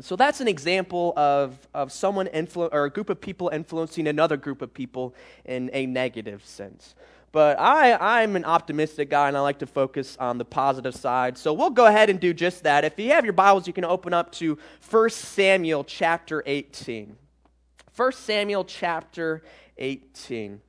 So 0.00 0.16
that's 0.16 0.40
an 0.40 0.48
example 0.48 1.12
of, 1.16 1.58
of 1.74 1.92
someone 1.92 2.26
influ- 2.28 2.70
or 2.72 2.84
a 2.84 2.90
group 2.90 3.10
of 3.10 3.20
people 3.20 3.50
influencing 3.52 4.08
another 4.08 4.38
group 4.38 4.62
of 4.62 4.72
people 4.72 5.14
in 5.44 5.70
a 5.74 5.84
negative 5.84 6.44
sense. 6.46 6.94
But 7.30 7.58
I, 7.58 8.20
I'm 8.20 8.36
an 8.36 8.44
optimistic 8.44 9.10
guy 9.10 9.28
and 9.28 9.36
I 9.36 9.40
like 9.40 9.58
to 9.60 9.66
focus 9.66 10.16
on 10.18 10.38
the 10.38 10.44
positive 10.44 10.94
side. 10.94 11.36
So 11.36 11.52
we'll 11.52 11.70
go 11.70 11.86
ahead 11.86 12.10
and 12.10 12.20
do 12.20 12.32
just 12.32 12.62
that. 12.62 12.84
If 12.84 12.98
you 12.98 13.10
have 13.10 13.24
your 13.24 13.32
Bibles, 13.32 13.66
you 13.66 13.72
can 13.72 13.84
open 13.84 14.14
up 14.14 14.32
to 14.32 14.58
1 14.90 15.10
Samuel 15.10 15.84
chapter 15.84 16.42
18. 16.44 17.16
1 17.96 18.12
Samuel 18.12 18.64
chapter 18.64 19.42
18. 19.78 20.60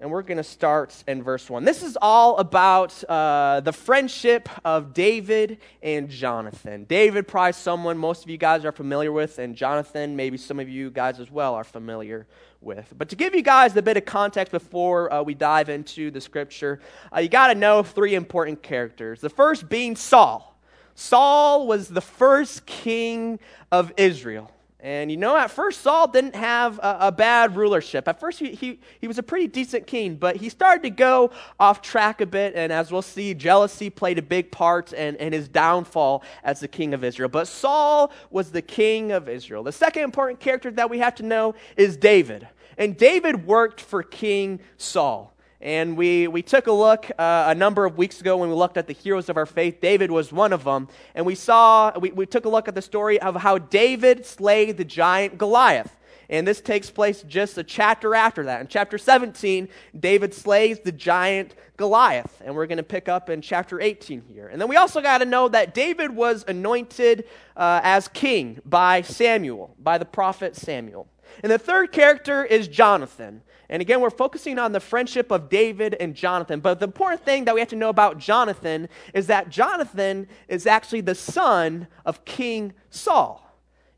And 0.00 0.10
we're 0.10 0.22
going 0.22 0.38
to 0.38 0.42
start 0.42 1.04
in 1.06 1.22
verse 1.22 1.50
1. 1.50 1.62
This 1.64 1.82
is 1.82 1.98
all 2.00 2.38
about 2.38 3.04
uh, 3.04 3.60
the 3.60 3.72
friendship 3.72 4.48
of 4.64 4.94
David 4.94 5.58
and 5.82 6.08
Jonathan. 6.08 6.84
David, 6.84 7.28
probably 7.28 7.52
someone 7.52 7.98
most 7.98 8.24
of 8.24 8.30
you 8.30 8.38
guys 8.38 8.64
are 8.64 8.72
familiar 8.72 9.12
with, 9.12 9.38
and 9.38 9.54
Jonathan, 9.54 10.16
maybe 10.16 10.38
some 10.38 10.58
of 10.58 10.70
you 10.70 10.88
guys 10.90 11.20
as 11.20 11.30
well 11.30 11.54
are 11.54 11.64
familiar 11.64 12.26
with. 12.62 12.90
But 12.96 13.10
to 13.10 13.16
give 13.16 13.34
you 13.34 13.42
guys 13.42 13.76
a 13.76 13.82
bit 13.82 13.98
of 13.98 14.06
context 14.06 14.52
before 14.52 15.12
uh, 15.12 15.22
we 15.22 15.34
dive 15.34 15.68
into 15.68 16.10
the 16.10 16.22
scripture, 16.22 16.80
uh, 17.14 17.20
you 17.20 17.28
got 17.28 17.48
to 17.48 17.54
know 17.54 17.82
three 17.82 18.14
important 18.14 18.62
characters. 18.62 19.20
The 19.20 19.28
first 19.28 19.68
being 19.68 19.96
Saul. 19.96 20.58
Saul 20.94 21.66
was 21.66 21.88
the 21.88 22.00
first 22.00 22.64
king 22.64 23.38
of 23.70 23.92
Israel. 23.98 24.50
And 24.82 25.10
you 25.10 25.16
know, 25.16 25.36
at 25.36 25.50
first, 25.50 25.82
Saul 25.82 26.08
didn't 26.08 26.34
have 26.34 26.78
a, 26.78 26.96
a 27.00 27.12
bad 27.12 27.56
rulership. 27.56 28.08
At 28.08 28.18
first, 28.18 28.38
he, 28.38 28.52
he, 28.52 28.80
he 29.00 29.06
was 29.06 29.18
a 29.18 29.22
pretty 29.22 29.46
decent 29.46 29.86
king, 29.86 30.16
but 30.16 30.36
he 30.36 30.48
started 30.48 30.82
to 30.84 30.90
go 30.90 31.30
off 31.58 31.82
track 31.82 32.20
a 32.20 32.26
bit. 32.26 32.54
And 32.54 32.72
as 32.72 32.90
we'll 32.90 33.02
see, 33.02 33.34
jealousy 33.34 33.90
played 33.90 34.18
a 34.18 34.22
big 34.22 34.50
part 34.50 34.92
in, 34.92 35.16
in 35.16 35.32
his 35.32 35.48
downfall 35.48 36.22
as 36.44 36.60
the 36.60 36.68
king 36.68 36.94
of 36.94 37.04
Israel. 37.04 37.28
But 37.28 37.48
Saul 37.48 38.10
was 38.30 38.50
the 38.52 38.62
king 38.62 39.12
of 39.12 39.28
Israel. 39.28 39.62
The 39.62 39.72
second 39.72 40.04
important 40.04 40.40
character 40.40 40.70
that 40.70 40.88
we 40.88 40.98
have 41.00 41.14
to 41.16 41.22
know 41.22 41.54
is 41.76 41.96
David. 41.96 42.48
And 42.78 42.96
David 42.96 43.46
worked 43.46 43.80
for 43.80 44.02
King 44.02 44.60
Saul. 44.78 45.34
And 45.60 45.96
we, 45.96 46.26
we 46.26 46.40
took 46.40 46.68
a 46.68 46.72
look 46.72 47.10
uh, 47.18 47.44
a 47.48 47.54
number 47.54 47.84
of 47.84 47.98
weeks 47.98 48.20
ago 48.20 48.38
when 48.38 48.48
we 48.48 48.54
looked 48.54 48.78
at 48.78 48.86
the 48.86 48.94
heroes 48.94 49.28
of 49.28 49.36
our 49.36 49.44
faith. 49.44 49.80
David 49.80 50.10
was 50.10 50.32
one 50.32 50.54
of 50.54 50.64
them. 50.64 50.88
And 51.14 51.26
we 51.26 51.34
saw, 51.34 51.98
we, 51.98 52.12
we 52.12 52.24
took 52.24 52.46
a 52.46 52.48
look 52.48 52.66
at 52.66 52.74
the 52.74 52.82
story 52.82 53.20
of 53.20 53.36
how 53.36 53.58
David 53.58 54.24
slayed 54.24 54.78
the 54.78 54.84
giant 54.84 55.36
Goliath. 55.36 55.94
And 56.30 56.46
this 56.46 56.60
takes 56.60 56.90
place 56.90 57.22
just 57.22 57.58
a 57.58 57.64
chapter 57.64 58.14
after 58.14 58.44
that. 58.44 58.62
In 58.62 58.68
chapter 58.68 58.96
17, 58.96 59.68
David 59.98 60.32
slays 60.32 60.78
the 60.78 60.92
giant 60.92 61.54
Goliath. 61.76 62.40
And 62.42 62.54
we're 62.54 62.66
going 62.66 62.78
to 62.78 62.82
pick 62.82 63.08
up 63.08 63.28
in 63.28 63.42
chapter 63.42 63.80
18 63.80 64.22
here. 64.32 64.46
And 64.46 64.60
then 64.60 64.68
we 64.68 64.76
also 64.76 65.02
got 65.02 65.18
to 65.18 65.26
know 65.26 65.48
that 65.48 65.74
David 65.74 66.14
was 66.14 66.44
anointed 66.48 67.24
uh, 67.56 67.80
as 67.82 68.08
king 68.08 68.60
by 68.64 69.02
Samuel, 69.02 69.74
by 69.78 69.98
the 69.98 70.04
prophet 70.06 70.56
Samuel. 70.56 71.06
And 71.42 71.52
the 71.52 71.58
third 71.58 71.92
character 71.92 72.44
is 72.44 72.66
Jonathan. 72.66 73.42
And 73.70 73.80
again, 73.80 74.00
we're 74.00 74.10
focusing 74.10 74.58
on 74.58 74.72
the 74.72 74.80
friendship 74.80 75.30
of 75.30 75.48
David 75.48 75.96
and 76.00 76.14
Jonathan. 76.14 76.58
But 76.58 76.80
the 76.80 76.86
important 76.86 77.24
thing 77.24 77.44
that 77.44 77.54
we 77.54 77.60
have 77.60 77.68
to 77.70 77.76
know 77.76 77.88
about 77.88 78.18
Jonathan 78.18 78.88
is 79.14 79.28
that 79.28 79.48
Jonathan 79.48 80.26
is 80.48 80.66
actually 80.66 81.02
the 81.02 81.14
son 81.14 81.86
of 82.04 82.24
King 82.24 82.74
Saul. 82.90 83.46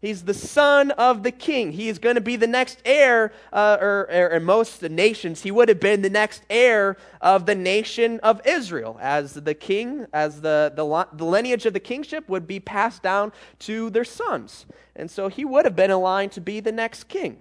He's 0.02 0.24
the 0.24 0.34
son 0.34 0.90
of 0.90 1.22
the 1.22 1.30
king. 1.30 1.72
He 1.72 1.88
is 1.88 2.00
going 2.00 2.16
to 2.16 2.20
be 2.20 2.34
the 2.34 2.48
next 2.48 2.82
heir, 2.84 3.32
uh, 3.52 3.78
or, 3.80 4.08
or 4.10 4.26
in 4.28 4.42
most 4.42 4.82
nations, 4.82 5.42
he 5.42 5.52
would 5.52 5.68
have 5.68 5.78
been 5.78 6.02
the 6.02 6.10
next 6.10 6.42
heir 6.50 6.96
of 7.20 7.46
the 7.46 7.54
nation 7.54 8.18
of 8.20 8.44
Israel, 8.44 8.98
as 9.00 9.34
the 9.34 9.54
king, 9.54 10.06
as 10.12 10.40
the, 10.40 10.72
the, 10.74 11.06
the 11.12 11.24
lineage 11.24 11.66
of 11.66 11.72
the 11.72 11.80
kingship 11.80 12.28
would 12.28 12.48
be 12.48 12.58
passed 12.58 13.00
down 13.02 13.32
to 13.60 13.90
their 13.90 14.04
sons. 14.04 14.66
And 14.96 15.08
so 15.08 15.28
he 15.28 15.44
would 15.44 15.64
have 15.64 15.76
been 15.76 15.92
aligned 15.92 16.32
to 16.32 16.40
be 16.40 16.58
the 16.58 16.72
next 16.72 17.04
king. 17.04 17.38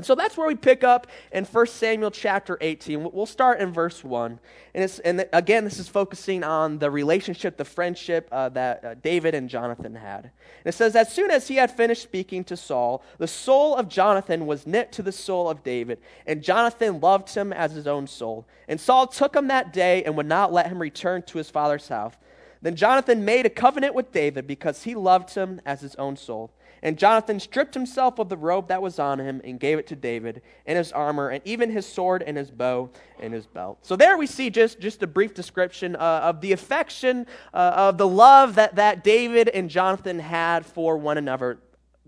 And 0.00 0.06
so 0.06 0.14
that's 0.14 0.34
where 0.34 0.46
we 0.48 0.54
pick 0.54 0.82
up 0.82 1.08
in 1.30 1.44
1 1.44 1.66
Samuel 1.66 2.10
chapter 2.10 2.56
18. 2.62 3.12
We'll 3.12 3.26
start 3.26 3.60
in 3.60 3.70
verse 3.70 4.02
1. 4.02 4.40
And, 4.72 5.00
and 5.04 5.28
again, 5.34 5.64
this 5.64 5.78
is 5.78 5.88
focusing 5.88 6.42
on 6.42 6.78
the 6.78 6.90
relationship, 6.90 7.58
the 7.58 7.66
friendship 7.66 8.26
uh, 8.32 8.48
that 8.48 8.82
uh, 8.82 8.94
David 8.94 9.34
and 9.34 9.46
Jonathan 9.46 9.94
had. 9.94 10.24
And 10.24 10.32
it 10.64 10.72
says, 10.72 10.96
As 10.96 11.12
soon 11.12 11.30
as 11.30 11.48
he 11.48 11.56
had 11.56 11.70
finished 11.70 12.02
speaking 12.02 12.44
to 12.44 12.56
Saul, 12.56 13.04
the 13.18 13.28
soul 13.28 13.76
of 13.76 13.90
Jonathan 13.90 14.46
was 14.46 14.66
knit 14.66 14.90
to 14.92 15.02
the 15.02 15.12
soul 15.12 15.50
of 15.50 15.62
David, 15.62 15.98
and 16.26 16.42
Jonathan 16.42 16.98
loved 16.98 17.34
him 17.34 17.52
as 17.52 17.72
his 17.72 17.86
own 17.86 18.06
soul. 18.06 18.46
And 18.68 18.80
Saul 18.80 19.06
took 19.06 19.36
him 19.36 19.48
that 19.48 19.70
day 19.70 20.02
and 20.04 20.16
would 20.16 20.24
not 20.24 20.50
let 20.50 20.68
him 20.68 20.78
return 20.78 21.24
to 21.24 21.36
his 21.36 21.50
father's 21.50 21.88
house. 21.88 22.14
Then 22.62 22.74
Jonathan 22.74 23.26
made 23.26 23.44
a 23.44 23.50
covenant 23.50 23.94
with 23.94 24.12
David 24.12 24.46
because 24.46 24.84
he 24.84 24.94
loved 24.94 25.34
him 25.34 25.60
as 25.66 25.82
his 25.82 25.94
own 25.96 26.16
soul. 26.16 26.52
And 26.82 26.98
Jonathan 26.98 27.40
stripped 27.40 27.74
himself 27.74 28.18
of 28.18 28.28
the 28.28 28.36
robe 28.36 28.68
that 28.68 28.80
was 28.80 28.98
on 28.98 29.18
him 29.18 29.40
and 29.44 29.60
gave 29.60 29.78
it 29.78 29.86
to 29.88 29.96
David, 29.96 30.42
and 30.66 30.78
his 30.78 30.92
armor, 30.92 31.28
and 31.28 31.42
even 31.44 31.70
his 31.70 31.86
sword, 31.86 32.22
and 32.22 32.36
his 32.36 32.50
bow, 32.50 32.90
and 33.20 33.34
his 33.34 33.46
belt. 33.46 33.78
So 33.82 33.96
there 33.96 34.16
we 34.16 34.26
see 34.26 34.50
just, 34.50 34.80
just 34.80 35.02
a 35.02 35.06
brief 35.06 35.34
description 35.34 35.96
uh, 35.96 36.20
of 36.22 36.40
the 36.40 36.52
affection, 36.52 37.26
uh, 37.52 37.72
of 37.76 37.98
the 37.98 38.08
love 38.08 38.54
that, 38.54 38.76
that 38.76 39.04
David 39.04 39.48
and 39.48 39.68
Jonathan 39.68 40.18
had 40.18 40.64
for 40.64 40.96
one 40.96 41.18
another. 41.18 41.58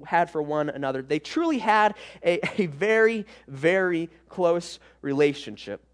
Had 0.06 0.30
for 0.30 0.42
one 0.42 0.68
another. 0.70 1.02
They 1.02 1.18
truly 1.18 1.58
had 1.58 1.94
a, 2.24 2.40
a 2.62 2.66
very, 2.66 3.26
very 3.46 4.08
close 4.28 4.80
relationship. 5.02 5.85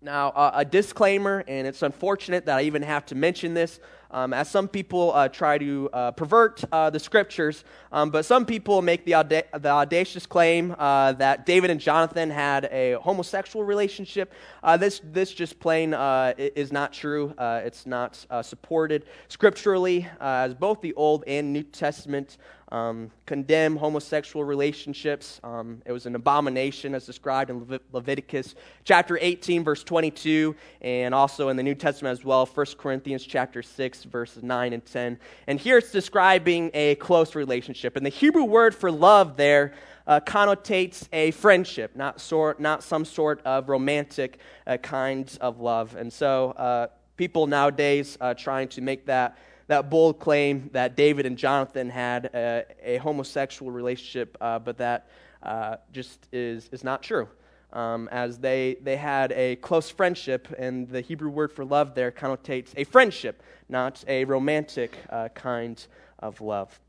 Now, 0.00 0.28
uh, 0.30 0.52
a 0.54 0.64
disclaimer, 0.64 1.44
and 1.48 1.66
it's 1.66 1.82
unfortunate 1.82 2.46
that 2.46 2.58
I 2.58 2.62
even 2.62 2.82
have 2.82 3.06
to 3.06 3.14
mention 3.14 3.54
this, 3.54 3.80
um, 4.10 4.32
as 4.32 4.50
some 4.50 4.68
people 4.68 5.12
uh, 5.12 5.28
try 5.28 5.58
to 5.58 5.90
uh, 5.92 6.10
pervert 6.12 6.64
uh, 6.72 6.90
the 6.90 6.98
scriptures, 6.98 7.64
um, 7.92 8.10
but 8.10 8.24
some 8.24 8.46
people 8.46 8.82
make 8.82 9.04
the, 9.04 9.14
auda- 9.14 9.44
the 9.58 9.68
audacious 9.68 10.26
claim 10.26 10.74
uh, 10.78 11.12
that 11.12 11.46
David 11.46 11.70
and 11.70 11.80
Jonathan 11.80 12.30
had 12.30 12.66
a 12.66 12.92
homosexual 12.94 13.64
relationship. 13.64 14.32
Uh, 14.62 14.76
this, 14.76 15.00
this 15.04 15.32
just 15.32 15.60
plain 15.60 15.94
uh, 15.94 16.32
is 16.38 16.72
not 16.72 16.92
true. 16.92 17.34
it's 17.38 17.86
not 17.86 18.24
supported 18.42 19.04
scripturally, 19.28 20.06
as 20.20 20.54
both 20.54 20.80
the 20.80 20.94
Old 20.94 21.24
and 21.26 21.52
New 21.52 21.62
Testament 21.62 22.38
um, 22.70 23.10
condemn 23.26 23.76
homosexual 23.76 24.44
relationships. 24.44 25.40
Um, 25.42 25.82
it 25.86 25.92
was 25.92 26.06
an 26.06 26.14
abomination 26.14 26.94
as 26.94 27.06
described 27.06 27.50
in 27.50 27.60
Levit- 27.60 27.82
Leviticus 27.92 28.54
chapter 28.84 29.18
18, 29.20 29.64
verse 29.64 29.82
22, 29.82 30.54
and 30.82 31.14
also 31.14 31.48
in 31.48 31.56
the 31.56 31.62
New 31.62 31.74
Testament 31.74 32.18
as 32.18 32.24
well, 32.24 32.44
1 32.46 32.66
Corinthians 32.78 33.24
chapter 33.24 33.62
6, 33.62 34.04
verses 34.04 34.42
9 34.42 34.72
and 34.72 34.84
10. 34.84 35.18
And 35.46 35.58
here 35.58 35.78
it's 35.78 35.90
describing 35.90 36.70
a 36.74 36.96
close 36.96 37.34
relationship. 37.34 37.96
And 37.96 38.04
the 38.04 38.10
Hebrew 38.10 38.44
word 38.44 38.74
for 38.74 38.90
love 38.90 39.36
there 39.36 39.72
uh, 40.06 40.20
connotates 40.20 41.06
a 41.12 41.30
friendship, 41.32 41.94
not, 41.94 42.20
sort, 42.20 42.60
not 42.60 42.82
some 42.82 43.04
sort 43.04 43.40
of 43.44 43.68
romantic 43.68 44.38
uh, 44.66 44.76
kinds 44.78 45.36
of 45.38 45.60
love. 45.60 45.94
And 45.96 46.12
so 46.12 46.50
uh, 46.52 46.86
people 47.16 47.46
nowadays 47.46 48.16
uh, 48.20 48.34
trying 48.34 48.68
to 48.68 48.80
make 48.80 49.06
that 49.06 49.36
that 49.68 49.90
bold 49.90 50.18
claim 50.18 50.70
that 50.72 50.96
David 50.96 51.24
and 51.26 51.36
Jonathan 51.36 51.88
had 51.90 52.26
a, 52.34 52.64
a 52.82 52.96
homosexual 52.98 53.70
relationship, 53.70 54.36
uh, 54.40 54.58
but 54.58 54.78
that 54.78 55.08
uh, 55.42 55.76
just 55.92 56.26
is, 56.32 56.68
is 56.72 56.82
not 56.82 57.02
true. 57.02 57.28
Um, 57.72 58.08
as 58.10 58.38
they, 58.38 58.78
they 58.82 58.96
had 58.96 59.30
a 59.32 59.56
close 59.56 59.90
friendship, 59.90 60.48
and 60.58 60.88
the 60.88 61.02
Hebrew 61.02 61.28
word 61.28 61.52
for 61.52 61.66
love 61.66 61.94
there 61.94 62.10
connotates 62.10 62.72
a 62.76 62.84
friendship, 62.84 63.42
not 63.68 64.02
a 64.08 64.24
romantic 64.24 64.96
uh, 65.10 65.28
kind 65.28 65.86
of 66.18 66.40
love. 66.40 66.80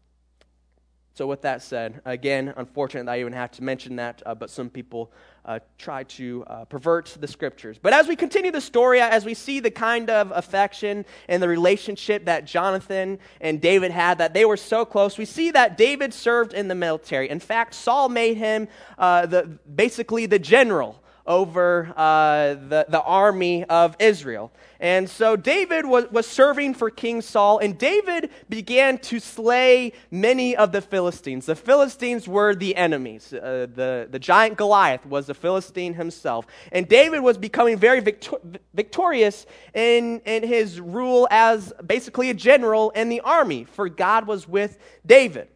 So, 1.19 1.27
with 1.27 1.41
that 1.41 1.61
said, 1.61 1.99
again, 2.05 2.53
unfortunate 2.55 3.07
that 3.07 3.11
I 3.11 3.19
even 3.19 3.33
have 3.33 3.51
to 3.51 3.61
mention 3.61 3.97
that, 3.97 4.23
uh, 4.25 4.35
but 4.35 4.49
some 4.49 4.69
people 4.69 5.11
uh, 5.43 5.59
try 5.77 6.03
to 6.03 6.45
uh, 6.47 6.63
pervert 6.63 7.17
the 7.19 7.27
scriptures. 7.27 7.77
But 7.77 7.91
as 7.91 8.07
we 8.07 8.15
continue 8.15 8.51
the 8.51 8.61
story, 8.61 9.01
as 9.01 9.25
we 9.25 9.33
see 9.33 9.59
the 9.59 9.69
kind 9.69 10.09
of 10.09 10.31
affection 10.33 11.03
and 11.27 11.43
the 11.43 11.49
relationship 11.49 12.23
that 12.23 12.45
Jonathan 12.45 13.19
and 13.41 13.59
David 13.59 13.91
had, 13.91 14.19
that 14.19 14.33
they 14.33 14.45
were 14.45 14.55
so 14.55 14.85
close, 14.85 15.17
we 15.17 15.25
see 15.25 15.51
that 15.51 15.77
David 15.77 16.13
served 16.13 16.53
in 16.53 16.69
the 16.69 16.75
military. 16.75 17.29
In 17.29 17.41
fact, 17.41 17.73
Saul 17.73 18.07
made 18.07 18.37
him 18.37 18.69
uh, 18.97 19.25
the, 19.25 19.59
basically 19.75 20.25
the 20.25 20.39
general 20.39 20.98
over 21.25 21.93
uh, 21.95 22.55
the, 22.55 22.85
the 22.89 23.01
army 23.01 23.63
of 23.65 23.95
Israel. 23.99 24.51
And 24.79 25.09
so 25.09 25.35
David 25.35 25.85
was, 25.85 26.09
was 26.09 26.25
serving 26.25 26.73
for 26.73 26.89
King 26.89 27.21
Saul, 27.21 27.59
and 27.59 27.77
David 27.77 28.29
began 28.47 28.97
to 28.99 29.19
slay 29.19 29.91
many 30.09 30.55
of 30.55 30.71
the 30.71 30.81
Philistines. 30.81 31.45
The 31.45 31.55
Philistines 31.55 32.27
were 32.27 32.55
the 32.55 32.75
enemies. 32.77 33.33
Uh, 33.33 33.67
the, 33.75 34.07
the 34.09 34.19
giant 34.19 34.57
Goliath 34.57 35.05
was 35.05 35.27
a 35.27 35.33
Philistine 35.33 35.93
himself. 35.93 36.47
And 36.71 36.87
David 36.87 37.19
was 37.19 37.37
becoming 37.37 37.77
very 37.77 37.99
victor- 37.99 38.39
victorious 38.73 39.45
in, 39.73 40.21
in 40.25 40.43
his 40.43 40.79
rule 40.79 41.27
as 41.29 41.73
basically 41.85 42.29
a 42.29 42.33
general 42.33 42.91
in 42.91 43.09
the 43.09 43.19
army, 43.21 43.65
for 43.65 43.89
God 43.89 44.27
was 44.27 44.47
with 44.47 44.77
David. 45.05 45.49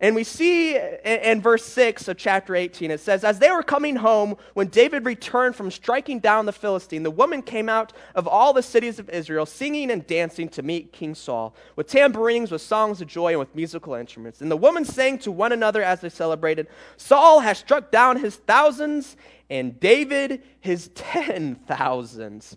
And 0.00 0.14
we 0.14 0.22
see 0.22 0.76
in, 0.76 1.40
verse 1.40 1.64
6 1.64 2.06
of 2.06 2.16
chapter 2.16 2.54
18, 2.54 2.92
it 2.92 3.00
says, 3.00 3.24
As 3.24 3.40
they 3.40 3.50
were 3.50 3.64
coming 3.64 3.96
home, 3.96 4.36
when 4.54 4.68
David 4.68 5.04
returned 5.04 5.56
from 5.56 5.72
striking 5.72 6.20
down 6.20 6.46
the 6.46 6.52
Philistine, 6.52 7.02
the 7.02 7.10
woman 7.10 7.42
came 7.42 7.68
out 7.68 7.92
of 8.14 8.28
all 8.28 8.52
the 8.52 8.62
cities 8.62 9.00
of 9.00 9.10
Israel, 9.10 9.44
singing 9.44 9.90
and 9.90 10.06
dancing 10.06 10.48
to 10.50 10.62
meet 10.62 10.92
King 10.92 11.16
Saul, 11.16 11.52
with 11.74 11.88
tambourines, 11.88 12.52
with 12.52 12.62
songs 12.62 13.00
of 13.00 13.08
joy, 13.08 13.30
and 13.30 13.40
with 13.40 13.52
musical 13.56 13.94
instruments. 13.94 14.40
And 14.40 14.48
the 14.48 14.56
women 14.56 14.84
sang 14.84 15.18
to 15.18 15.32
one 15.32 15.50
another 15.50 15.82
as 15.82 16.00
they 16.00 16.10
celebrated, 16.10 16.68
Saul 16.96 17.40
has 17.40 17.58
struck 17.58 17.90
down 17.90 18.18
his 18.18 18.36
thousands, 18.36 19.16
and 19.50 19.80
David 19.80 20.44
his 20.60 20.88
ten 20.94 21.56
thousands. 21.56 22.56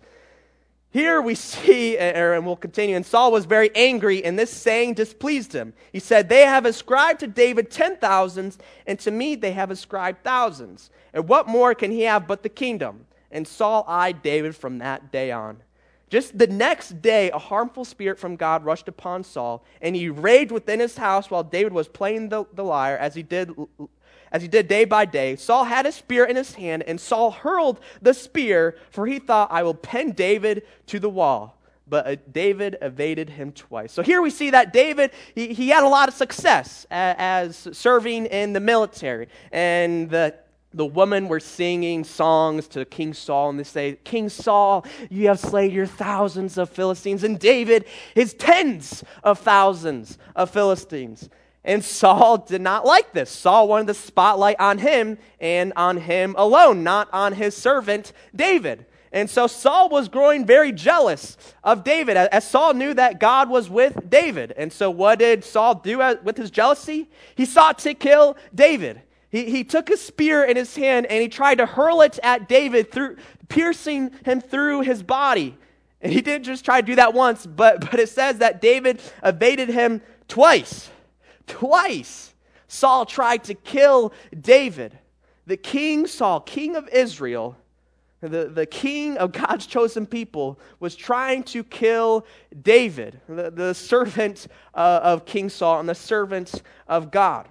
Here 0.91 1.21
we 1.21 1.35
see, 1.35 1.97
uh, 1.97 2.19
er, 2.19 2.33
and 2.33 2.45
we'll 2.45 2.57
continue, 2.57 2.97
and 2.97 3.05
Saul 3.05 3.31
was 3.31 3.45
very 3.45 3.73
angry, 3.75 4.25
and 4.25 4.37
this 4.37 4.51
saying 4.51 4.95
displeased 4.95 5.53
him. 5.53 5.73
He 5.93 5.99
said, 5.99 6.27
They 6.27 6.41
have 6.41 6.65
ascribed 6.65 7.21
to 7.21 7.27
David 7.27 7.71
ten 7.71 7.95
thousands, 7.95 8.57
and 8.85 8.99
to 8.99 9.09
me 9.09 9.35
they 9.35 9.53
have 9.53 9.71
ascribed 9.71 10.21
thousands. 10.23 10.89
And 11.13 11.29
what 11.29 11.47
more 11.47 11.73
can 11.73 11.91
he 11.91 12.01
have 12.01 12.27
but 12.27 12.43
the 12.43 12.49
kingdom? 12.49 13.05
And 13.31 13.47
Saul 13.47 13.85
eyed 13.87 14.21
David 14.21 14.53
from 14.53 14.79
that 14.79 15.13
day 15.13 15.31
on. 15.31 15.63
Just 16.09 16.37
the 16.37 16.47
next 16.47 17.01
day, 17.01 17.31
a 17.31 17.37
harmful 17.37 17.85
spirit 17.85 18.19
from 18.19 18.35
God 18.35 18.65
rushed 18.65 18.89
upon 18.89 19.23
Saul, 19.23 19.63
and 19.81 19.95
he 19.95 20.09
raged 20.09 20.51
within 20.51 20.81
his 20.81 20.97
house 20.97 21.31
while 21.31 21.43
David 21.43 21.71
was 21.71 21.87
playing 21.87 22.27
the, 22.27 22.43
the 22.53 22.65
lyre, 22.65 22.97
as 22.97 23.15
he 23.15 23.23
did 23.23 23.49
as 24.31 24.41
he 24.41 24.47
did 24.47 24.67
day 24.67 24.85
by 24.85 25.05
day. 25.05 25.35
Saul 25.35 25.65
had 25.65 25.85
a 25.85 25.91
spear 25.91 26.25
in 26.25 26.35
his 26.35 26.53
hand, 26.53 26.83
and 26.87 26.99
Saul 26.99 27.31
hurled 27.31 27.79
the 28.01 28.13
spear, 28.13 28.75
for 28.89 29.05
he 29.05 29.19
thought, 29.19 29.51
I 29.51 29.63
will 29.63 29.73
pin 29.73 30.11
David 30.11 30.63
to 30.87 30.99
the 30.99 31.09
wall. 31.09 31.57
But 31.87 32.07
uh, 32.07 32.15
David 32.31 32.77
evaded 32.81 33.29
him 33.29 33.51
twice. 33.51 33.91
So 33.91 34.01
here 34.01 34.21
we 34.21 34.29
see 34.29 34.51
that 34.51 34.71
David, 34.71 35.11
he, 35.35 35.53
he 35.53 35.67
had 35.69 35.83
a 35.83 35.89
lot 35.89 36.07
of 36.07 36.13
success 36.13 36.87
as, 36.89 37.67
as 37.67 37.77
serving 37.77 38.27
in 38.27 38.53
the 38.53 38.61
military. 38.61 39.27
And 39.51 40.09
the 40.09 40.35
the 40.73 40.85
women 40.85 41.27
were 41.27 41.39
singing 41.39 42.03
songs 42.03 42.67
to 42.69 42.85
King 42.85 43.13
Saul, 43.13 43.49
and 43.49 43.59
they 43.59 43.63
say, 43.63 43.97
King 44.03 44.29
Saul, 44.29 44.85
you 45.09 45.27
have 45.27 45.39
slain 45.39 45.71
your 45.71 45.85
thousands 45.85 46.57
of 46.57 46.69
Philistines, 46.69 47.23
and 47.23 47.37
David 47.37 47.85
his 48.15 48.33
tens 48.33 49.03
of 49.23 49.39
thousands 49.39 50.17
of 50.35 50.49
Philistines. 50.49 51.29
And 51.63 51.83
Saul 51.83 52.39
did 52.39 52.61
not 52.61 52.85
like 52.85 53.13
this. 53.13 53.29
Saul 53.29 53.67
wanted 53.67 53.87
the 53.87 53.93
spotlight 53.93 54.59
on 54.59 54.79
him 54.79 55.17
and 55.39 55.73
on 55.75 55.97
him 55.97 56.33
alone, 56.37 56.83
not 56.83 57.07
on 57.13 57.33
his 57.33 57.55
servant 57.55 58.13
David. 58.35 58.85
And 59.13 59.29
so 59.29 59.45
Saul 59.45 59.89
was 59.89 60.07
growing 60.07 60.45
very 60.45 60.71
jealous 60.71 61.37
of 61.63 61.83
David, 61.83 62.15
as 62.15 62.47
Saul 62.47 62.73
knew 62.73 62.93
that 62.93 63.19
God 63.19 63.49
was 63.49 63.69
with 63.69 64.09
David. 64.09 64.53
And 64.55 64.71
so, 64.71 64.89
what 64.89 65.19
did 65.19 65.43
Saul 65.43 65.75
do 65.75 65.97
with 66.23 66.37
his 66.37 66.49
jealousy? 66.49 67.09
He 67.35 67.45
sought 67.45 67.79
to 67.79 67.93
kill 67.93 68.37
David. 68.55 69.01
He, 69.29 69.45
he 69.45 69.63
took 69.63 69.89
a 69.89 69.97
spear 69.97 70.43
in 70.43 70.55
his 70.55 70.75
hand 70.75 71.07
and 71.07 71.21
he 71.21 71.27
tried 71.27 71.55
to 71.55 71.65
hurl 71.65 72.01
it 72.01 72.19
at 72.23 72.47
David, 72.47 72.91
through, 72.91 73.17
piercing 73.49 74.11
him 74.23 74.39
through 74.39 74.81
his 74.81 75.03
body. 75.03 75.57
And 76.01 76.11
he 76.11 76.21
didn't 76.21 76.45
just 76.45 76.65
try 76.65 76.81
to 76.81 76.87
do 76.87 76.95
that 76.95 77.13
once, 77.13 77.45
but, 77.45 77.81
but 77.91 77.99
it 77.99 78.09
says 78.09 78.37
that 78.37 78.61
David 78.61 79.01
evaded 79.23 79.69
him 79.69 80.01
twice. 80.29 80.89
Twice, 81.47 82.33
Saul 82.67 83.05
tried 83.05 83.43
to 83.45 83.53
kill 83.53 84.13
David. 84.39 84.97
The 85.45 85.57
king 85.57 86.07
Saul, 86.07 86.39
king 86.41 86.75
of 86.75 86.87
Israel, 86.89 87.57
the, 88.21 88.45
the 88.45 88.65
king 88.65 89.17
of 89.17 89.31
God's 89.31 89.65
chosen 89.65 90.05
people, 90.05 90.59
was 90.79 90.95
trying 90.95 91.43
to 91.45 91.63
kill 91.63 92.25
David, 92.61 93.19
the, 93.27 93.49
the 93.49 93.73
servant 93.73 94.47
uh, 94.73 94.99
of 95.03 95.25
King 95.25 95.49
Saul 95.49 95.79
and 95.79 95.89
the 95.89 95.95
servant 95.95 96.61
of 96.87 97.11
God. 97.11 97.47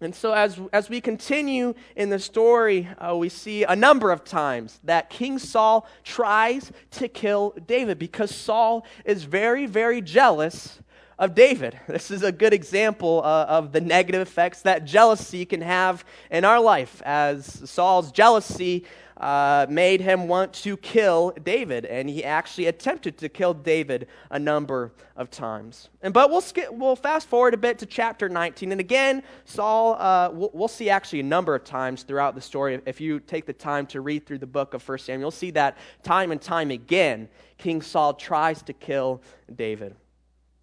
And 0.00 0.14
so, 0.14 0.32
as, 0.32 0.60
as 0.72 0.88
we 0.88 1.00
continue 1.00 1.74
in 1.96 2.08
the 2.08 2.20
story, 2.20 2.88
uh, 2.98 3.16
we 3.16 3.28
see 3.28 3.64
a 3.64 3.74
number 3.74 4.12
of 4.12 4.22
times 4.22 4.78
that 4.84 5.10
King 5.10 5.40
Saul 5.40 5.88
tries 6.04 6.70
to 6.92 7.08
kill 7.08 7.54
David 7.66 7.98
because 7.98 8.32
Saul 8.32 8.86
is 9.04 9.24
very, 9.24 9.66
very 9.66 10.00
jealous 10.00 10.78
of 11.18 11.34
David. 11.34 11.78
This 11.88 12.10
is 12.10 12.22
a 12.22 12.30
good 12.30 12.54
example 12.54 13.22
uh, 13.24 13.46
of 13.48 13.72
the 13.72 13.80
negative 13.80 14.22
effects 14.22 14.62
that 14.62 14.84
jealousy 14.84 15.44
can 15.44 15.60
have 15.62 16.04
in 16.30 16.44
our 16.44 16.60
life, 16.60 17.02
as 17.04 17.44
Saul's 17.68 18.12
jealousy 18.12 18.84
uh, 19.18 19.66
made 19.68 20.00
him 20.00 20.28
want 20.28 20.52
to 20.52 20.76
kill 20.76 21.32
David, 21.42 21.84
and 21.84 22.08
he 22.08 22.22
actually 22.22 22.66
attempted 22.66 23.18
to 23.18 23.28
kill 23.28 23.52
David 23.52 24.06
a 24.30 24.38
number 24.38 24.92
of 25.16 25.28
times. 25.28 25.88
And 26.02 26.14
but 26.14 26.30
we'll 26.30 26.40
skip, 26.40 26.72
we'll 26.72 26.94
fast 26.94 27.28
forward 27.28 27.52
a 27.52 27.56
bit 27.56 27.78
to 27.80 27.86
chapter 27.86 28.28
19, 28.28 28.70
and 28.70 28.80
again, 28.80 29.22
Saul. 29.44 29.96
Uh, 29.98 30.30
we'll, 30.32 30.50
we'll, 30.52 30.68
see 30.68 30.90
actually 30.90 31.20
a 31.20 31.24
number 31.24 31.54
of 31.54 31.64
times 31.64 32.04
throughout 32.04 32.36
the 32.36 32.40
story. 32.40 32.80
If 32.86 33.00
you 33.00 33.18
take 33.18 33.46
the 33.46 33.52
time 33.52 33.86
to 33.86 34.00
read 34.00 34.24
through 34.24 34.38
the 34.38 34.46
book 34.46 34.74
of 34.74 34.82
First 34.82 35.06
Samuel, 35.06 35.22
you'll 35.22 35.30
see 35.32 35.50
that 35.52 35.76
time 36.04 36.30
and 36.30 36.40
time 36.40 36.70
again, 36.70 37.28
King 37.56 37.82
Saul 37.82 38.14
tries 38.14 38.62
to 38.62 38.72
kill 38.72 39.20
David. 39.52 39.96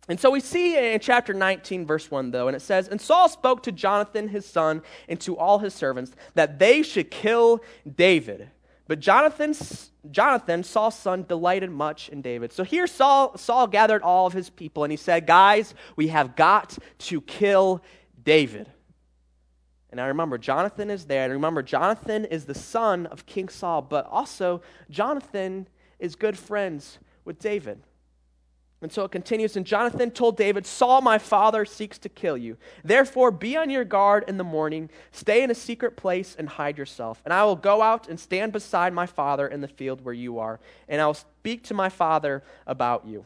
And 0.08 0.20
so 0.20 0.30
we 0.30 0.40
see 0.40 0.94
in 0.94 1.00
chapter 1.00 1.34
19, 1.34 1.86
verse 1.86 2.12
1, 2.12 2.32
though, 2.32 2.48
and 2.48 2.56
it 2.56 2.62
says, 2.62 2.88
And 2.88 3.02
Saul 3.02 3.28
spoke 3.28 3.64
to 3.64 3.72
Jonathan 3.72 4.28
his 4.28 4.46
son 4.46 4.84
and 5.10 5.20
to 5.22 5.38
all 5.38 5.60
his 5.60 5.74
servants 5.74 6.12
that 6.36 6.60
they 6.60 6.84
should 6.84 7.10
kill 7.10 7.62
David. 7.96 8.50
But 8.88 9.00
Jonathan, 9.00 9.56
Jonathan, 10.12 10.64
Saul's 10.64 10.98
son, 10.98 11.26
delighted 11.28 11.72
much 11.72 12.10
in 12.10 12.22
David. 12.22 12.54
So 12.54 12.64
here 12.64 12.86
Saul, 12.86 13.36
Saul 13.36 13.66
gathered 13.66 14.04
all 14.04 14.28
of 14.28 14.34
his 14.34 14.50
people 14.50 14.84
and 14.84 14.92
he 14.92 14.98
said, 14.98 15.26
Guys, 15.26 15.74
we 15.96 16.10
have 16.10 16.36
got 16.36 16.78
to 17.00 17.22
kill 17.22 17.82
David. 18.24 18.70
And 19.90 20.00
I 20.00 20.08
remember 20.08 20.38
Jonathan 20.38 20.92
is 20.92 21.06
there. 21.06 21.24
And 21.24 21.34
remember, 21.34 21.64
Jonathan 21.64 22.26
is 22.26 22.46
the 22.46 22.54
son 22.54 23.08
of 23.08 23.26
King 23.26 23.50
Saul, 23.50 23.82
but 23.82 24.06
also 24.08 24.62
Jonathan 24.90 25.68
is 26.00 26.16
good 26.16 26.38
friends 26.38 27.00
with 27.24 27.40
David. 27.40 27.82
And 28.82 28.92
so 28.92 29.04
it 29.04 29.12
continues, 29.12 29.56
and 29.56 29.66
Jonathan 29.66 30.12
told 30.12 30.38
David, 30.38 30.66
Saul, 30.66 31.02
my 31.02 31.18
father, 31.18 31.66
seeks 31.66 31.98
to 32.00 32.10
kill 32.10 32.38
you. 32.38 32.58
Therefore, 32.84 33.32
be 33.32 33.56
on 33.56 33.70
your 33.70 33.86
guard 33.86 34.26
in 34.28 34.38
the 34.38 34.44
morning, 34.44 34.90
stay 35.12 35.44
in 35.44 35.50
a 35.50 35.56
secret 35.56 35.96
place, 35.96 36.36
and 36.38 36.48
hide 36.48 36.78
yourself. 36.78 37.22
And 37.24 37.34
I 37.34 37.46
will 37.46 37.56
go 37.56 37.82
out 37.82 38.10
and 38.10 38.20
stand 38.20 38.52
beside 38.52 38.94
my 38.94 39.06
father 39.06 39.48
in 39.48 39.62
the 39.62 39.68
field 39.68 40.02
where 40.02 40.14
you 40.14 40.40
are, 40.40 40.60
and 40.90 41.02
I 41.02 41.08
will 41.08 41.14
speak 41.14 41.64
to 41.64 41.74
my 41.74 41.90
father 41.90 42.44
about 42.68 43.08
you. 43.08 43.26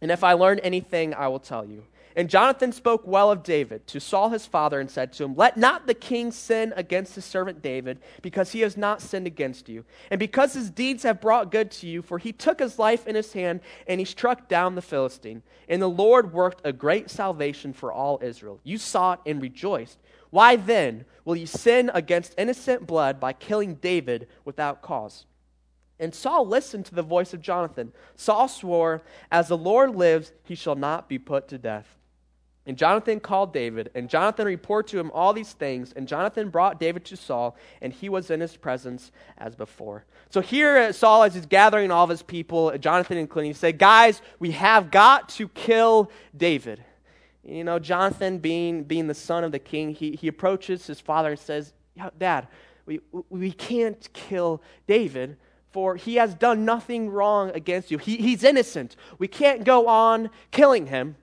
And 0.00 0.10
if 0.10 0.24
I 0.24 0.32
learn 0.32 0.58
anything, 0.58 1.14
I 1.14 1.28
will 1.28 1.38
tell 1.38 1.64
you. 1.64 1.84
And 2.14 2.28
Jonathan 2.28 2.72
spoke 2.72 3.06
well 3.06 3.30
of 3.30 3.42
David 3.42 3.86
to 3.88 4.00
Saul 4.00 4.30
his 4.30 4.46
father 4.46 4.80
and 4.80 4.90
said 4.90 5.12
to 5.14 5.24
him, 5.24 5.34
Let 5.34 5.56
not 5.56 5.86
the 5.86 5.94
king 5.94 6.30
sin 6.30 6.72
against 6.76 7.14
his 7.14 7.24
servant 7.24 7.62
David, 7.62 8.00
because 8.20 8.52
he 8.52 8.60
has 8.60 8.76
not 8.76 9.00
sinned 9.00 9.26
against 9.26 9.68
you, 9.68 9.84
and 10.10 10.18
because 10.18 10.52
his 10.52 10.70
deeds 10.70 11.02
have 11.04 11.20
brought 11.20 11.50
good 11.50 11.70
to 11.72 11.86
you, 11.86 12.02
for 12.02 12.18
he 12.18 12.32
took 12.32 12.60
his 12.60 12.78
life 12.78 13.06
in 13.06 13.14
his 13.14 13.32
hand 13.32 13.60
and 13.86 14.00
he 14.00 14.04
struck 14.04 14.48
down 14.48 14.74
the 14.74 14.82
Philistine. 14.82 15.42
And 15.68 15.80
the 15.80 15.88
Lord 15.88 16.32
worked 16.32 16.60
a 16.64 16.72
great 16.72 17.10
salvation 17.10 17.72
for 17.72 17.92
all 17.92 18.18
Israel. 18.22 18.60
You 18.62 18.78
saw 18.78 19.14
it 19.14 19.20
and 19.24 19.40
rejoiced. 19.40 19.98
Why 20.30 20.56
then 20.56 21.04
will 21.24 21.36
you 21.36 21.46
sin 21.46 21.90
against 21.94 22.34
innocent 22.38 22.86
blood 22.86 23.20
by 23.20 23.32
killing 23.32 23.76
David 23.76 24.28
without 24.44 24.82
cause? 24.82 25.26
And 26.00 26.14
Saul 26.14 26.46
listened 26.46 26.86
to 26.86 26.94
the 26.94 27.02
voice 27.02 27.32
of 27.32 27.40
Jonathan. 27.40 27.92
Saul 28.16 28.48
swore, 28.48 29.02
As 29.30 29.48
the 29.48 29.56
Lord 29.56 29.94
lives, 29.94 30.32
he 30.42 30.54
shall 30.54 30.74
not 30.74 31.08
be 31.08 31.18
put 31.18 31.48
to 31.48 31.58
death. 31.58 31.96
And 32.64 32.78
Jonathan 32.78 33.18
called 33.18 33.52
David, 33.52 33.90
and 33.94 34.08
Jonathan 34.08 34.46
reported 34.46 34.92
to 34.92 35.00
him 35.00 35.10
all 35.12 35.32
these 35.32 35.52
things. 35.52 35.92
And 35.96 36.06
Jonathan 36.06 36.48
brought 36.48 36.78
David 36.78 37.04
to 37.06 37.16
Saul, 37.16 37.56
and 37.80 37.92
he 37.92 38.08
was 38.08 38.30
in 38.30 38.40
his 38.40 38.56
presence 38.56 39.10
as 39.36 39.56
before. 39.56 40.04
So 40.30 40.40
here, 40.40 40.76
uh, 40.76 40.92
Saul, 40.92 41.24
as 41.24 41.34
he's 41.34 41.46
gathering 41.46 41.90
all 41.90 42.04
of 42.04 42.10
his 42.10 42.22
people, 42.22 42.76
Jonathan 42.78 43.18
including, 43.18 43.50
he 43.50 43.54
said, 43.54 43.78
Guys, 43.78 44.22
we 44.38 44.52
have 44.52 44.92
got 44.92 45.28
to 45.30 45.48
kill 45.48 46.10
David. 46.36 46.84
You 47.44 47.64
know, 47.64 47.80
Jonathan, 47.80 48.38
being, 48.38 48.84
being 48.84 49.08
the 49.08 49.14
son 49.14 49.42
of 49.42 49.50
the 49.50 49.58
king, 49.58 49.92
he, 49.92 50.12
he 50.12 50.28
approaches 50.28 50.86
his 50.86 51.00
father 51.00 51.30
and 51.30 51.38
says, 51.40 51.72
Dad, 52.16 52.46
we, 52.86 53.00
we 53.28 53.50
can't 53.50 54.08
kill 54.12 54.62
David, 54.86 55.36
for 55.72 55.96
he 55.96 56.14
has 56.16 56.34
done 56.34 56.64
nothing 56.64 57.10
wrong 57.10 57.50
against 57.50 57.90
you. 57.90 57.98
He, 57.98 58.18
he's 58.18 58.44
innocent. 58.44 58.94
We 59.18 59.26
can't 59.26 59.64
go 59.64 59.88
on 59.88 60.30
killing 60.52 60.86
him. 60.86 61.16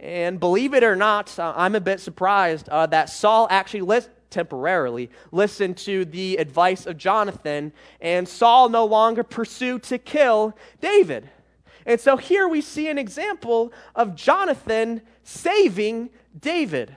And 0.00 0.40
believe 0.40 0.72
it 0.72 0.82
or 0.82 0.96
not, 0.96 1.38
I'm 1.38 1.74
a 1.74 1.80
bit 1.80 2.00
surprised 2.00 2.68
uh, 2.70 2.86
that 2.86 3.10
Saul 3.10 3.46
actually 3.50 3.82
listened 3.82 4.14
temporarily 4.30 5.10
listened 5.32 5.76
to 5.76 6.04
the 6.04 6.36
advice 6.36 6.86
of 6.86 6.96
Jonathan, 6.96 7.72
and 8.00 8.28
Saul 8.28 8.68
no 8.68 8.84
longer 8.84 9.22
pursued 9.22 9.82
to 9.84 9.98
kill 9.98 10.56
David. 10.80 11.28
And 11.84 12.00
so 12.00 12.16
here 12.16 12.46
we 12.46 12.60
see 12.60 12.88
an 12.88 12.98
example 12.98 13.72
of 13.94 14.14
Jonathan 14.14 15.02
saving 15.24 16.10
David. 16.38 16.94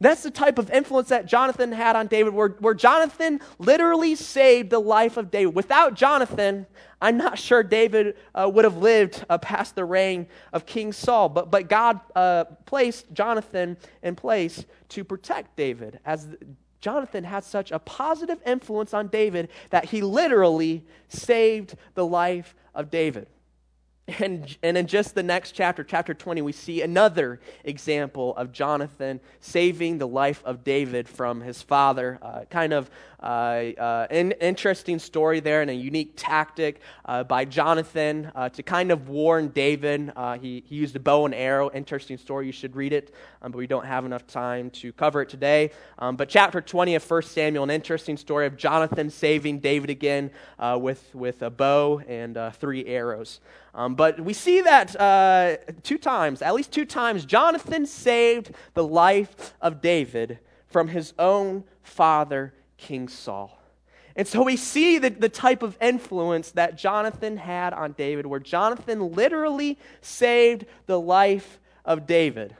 That's 0.00 0.22
the 0.22 0.30
type 0.30 0.58
of 0.58 0.70
influence 0.70 1.08
that 1.08 1.26
Jonathan 1.26 1.72
had 1.72 1.96
on 1.96 2.06
David, 2.06 2.32
where, 2.32 2.50
where 2.60 2.74
Jonathan 2.74 3.40
literally 3.58 4.14
saved 4.14 4.70
the 4.70 4.78
life 4.78 5.16
of 5.16 5.30
David. 5.30 5.56
Without 5.56 5.94
Jonathan, 5.94 6.66
I'm 7.00 7.16
not 7.16 7.38
sure 7.38 7.64
David 7.64 8.16
uh, 8.32 8.48
would 8.52 8.64
have 8.64 8.76
lived 8.76 9.24
uh, 9.28 9.38
past 9.38 9.74
the 9.74 9.84
reign 9.84 10.28
of 10.52 10.66
King 10.66 10.92
Saul. 10.92 11.28
But, 11.28 11.50
but 11.50 11.68
God 11.68 12.00
uh, 12.14 12.44
placed 12.64 13.12
Jonathan 13.12 13.76
in 14.02 14.14
place 14.14 14.64
to 14.90 15.02
protect 15.02 15.56
David, 15.56 15.98
as 16.04 16.28
Jonathan 16.80 17.24
had 17.24 17.42
such 17.42 17.72
a 17.72 17.80
positive 17.80 18.38
influence 18.46 18.94
on 18.94 19.08
David 19.08 19.48
that 19.70 19.86
he 19.86 20.00
literally 20.00 20.84
saved 21.08 21.74
the 21.94 22.06
life 22.06 22.54
of 22.72 22.88
David. 22.88 23.26
And, 24.08 24.56
and 24.62 24.78
in 24.78 24.86
just 24.86 25.14
the 25.14 25.22
next 25.22 25.52
chapter, 25.52 25.84
chapter 25.84 26.14
20, 26.14 26.40
we 26.40 26.52
see 26.52 26.80
another 26.80 27.40
example 27.62 28.34
of 28.36 28.52
Jonathan 28.52 29.20
saving 29.40 29.98
the 29.98 30.08
life 30.08 30.42
of 30.46 30.64
David 30.64 31.06
from 31.06 31.42
his 31.42 31.60
father. 31.60 32.18
Uh, 32.22 32.44
kind 32.48 32.72
of 32.72 32.90
uh, 33.20 33.72
uh, 33.78 34.06
an 34.10 34.32
interesting 34.32 34.98
story 34.98 35.40
there 35.40 35.60
and 35.60 35.70
a 35.70 35.74
unique 35.74 36.12
tactic 36.16 36.80
uh, 37.04 37.24
by 37.24 37.44
Jonathan 37.44 38.30
uh, 38.34 38.48
to 38.48 38.62
kind 38.62 38.90
of 38.90 39.08
warn 39.08 39.48
David. 39.48 40.12
Uh, 40.14 40.38
he, 40.38 40.62
he 40.66 40.76
used 40.76 40.94
a 40.96 41.00
bow 41.00 41.26
and 41.26 41.34
arrow. 41.34 41.70
Interesting 41.72 42.16
story. 42.16 42.46
You 42.46 42.52
should 42.52 42.76
read 42.76 42.92
it, 42.92 43.12
um, 43.42 43.52
but 43.52 43.58
we 43.58 43.66
don't 43.66 43.86
have 43.86 44.06
enough 44.06 44.26
time 44.26 44.70
to 44.70 44.92
cover 44.92 45.20
it 45.20 45.28
today. 45.28 45.72
Um, 45.98 46.16
but 46.16 46.28
chapter 46.28 46.60
20 46.60 46.94
of 46.94 47.10
1 47.10 47.22
Samuel, 47.22 47.64
an 47.64 47.70
interesting 47.70 48.16
story 48.16 48.46
of 48.46 48.56
Jonathan 48.56 49.10
saving 49.10 49.58
David 49.58 49.90
again 49.90 50.30
with, 50.76 51.14
with 51.14 51.42
a 51.42 51.50
bow 51.50 52.00
and 52.06 52.38
three 52.54 52.86
arrows. 52.86 53.40
Um, 53.74 53.94
but 53.98 54.20
we 54.20 54.32
see 54.32 54.60
that 54.60 54.94
uh, 55.00 55.56
two 55.82 55.98
times, 55.98 56.40
at 56.40 56.54
least 56.54 56.70
two 56.70 56.84
times, 56.84 57.24
Jonathan 57.24 57.84
saved 57.84 58.52
the 58.74 58.84
life 58.84 59.54
of 59.60 59.80
David 59.80 60.38
from 60.68 60.86
his 60.86 61.14
own 61.18 61.64
father, 61.82 62.54
King 62.76 63.08
Saul. 63.08 63.60
And 64.14 64.28
so 64.28 64.44
we 64.44 64.56
see 64.56 64.98
the, 64.98 65.10
the 65.10 65.28
type 65.28 65.64
of 65.64 65.76
influence 65.80 66.52
that 66.52 66.78
Jonathan 66.78 67.38
had 67.38 67.72
on 67.72 67.90
David, 67.90 68.24
where 68.24 68.38
Jonathan 68.38 69.14
literally 69.14 69.76
saved 70.00 70.66
the 70.86 71.00
life 71.00 71.58
of 71.84 72.06
David. 72.06 72.54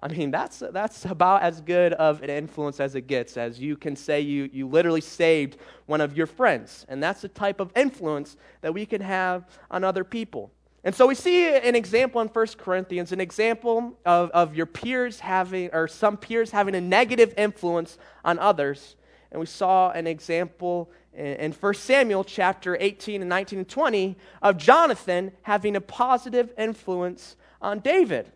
I 0.00 0.08
mean, 0.08 0.32
that's, 0.32 0.58
that's 0.72 1.04
about 1.04 1.42
as 1.42 1.60
good 1.60 1.92
of 1.92 2.20
an 2.24 2.30
influence 2.30 2.80
as 2.80 2.96
it 2.96 3.02
gets, 3.02 3.36
as 3.36 3.60
you 3.60 3.76
can 3.76 3.94
say 3.94 4.22
you, 4.22 4.50
you 4.52 4.66
literally 4.66 5.02
saved 5.02 5.56
one 5.86 6.00
of 6.00 6.16
your 6.16 6.26
friends. 6.26 6.84
And 6.88 7.00
that's 7.00 7.20
the 7.20 7.28
type 7.28 7.60
of 7.60 7.70
influence 7.76 8.36
that 8.62 8.74
we 8.74 8.86
can 8.86 9.02
have 9.02 9.46
on 9.70 9.84
other 9.84 10.02
people. 10.02 10.50
And 10.82 10.94
so 10.94 11.06
we 11.06 11.14
see 11.14 11.46
an 11.46 11.74
example 11.74 12.22
in 12.22 12.28
1 12.28 12.46
Corinthians, 12.56 13.12
an 13.12 13.20
example 13.20 13.98
of, 14.06 14.30
of 14.30 14.54
your 14.54 14.66
peers 14.66 15.20
having, 15.20 15.68
or 15.74 15.86
some 15.86 16.16
peers 16.16 16.50
having 16.50 16.74
a 16.74 16.80
negative 16.80 17.34
influence 17.36 17.98
on 18.24 18.38
others. 18.38 18.96
And 19.30 19.40
we 19.40 19.46
saw 19.46 19.90
an 19.90 20.06
example 20.06 20.90
in, 21.12 21.26
in 21.26 21.52
1 21.52 21.74
Samuel 21.74 22.24
chapter 22.24 22.78
18 22.80 23.20
and 23.20 23.28
19 23.28 23.58
and 23.58 23.68
20 23.68 24.16
of 24.40 24.56
Jonathan 24.56 25.32
having 25.42 25.76
a 25.76 25.82
positive 25.82 26.50
influence 26.56 27.36
on 27.60 27.80
David. 27.80 28.32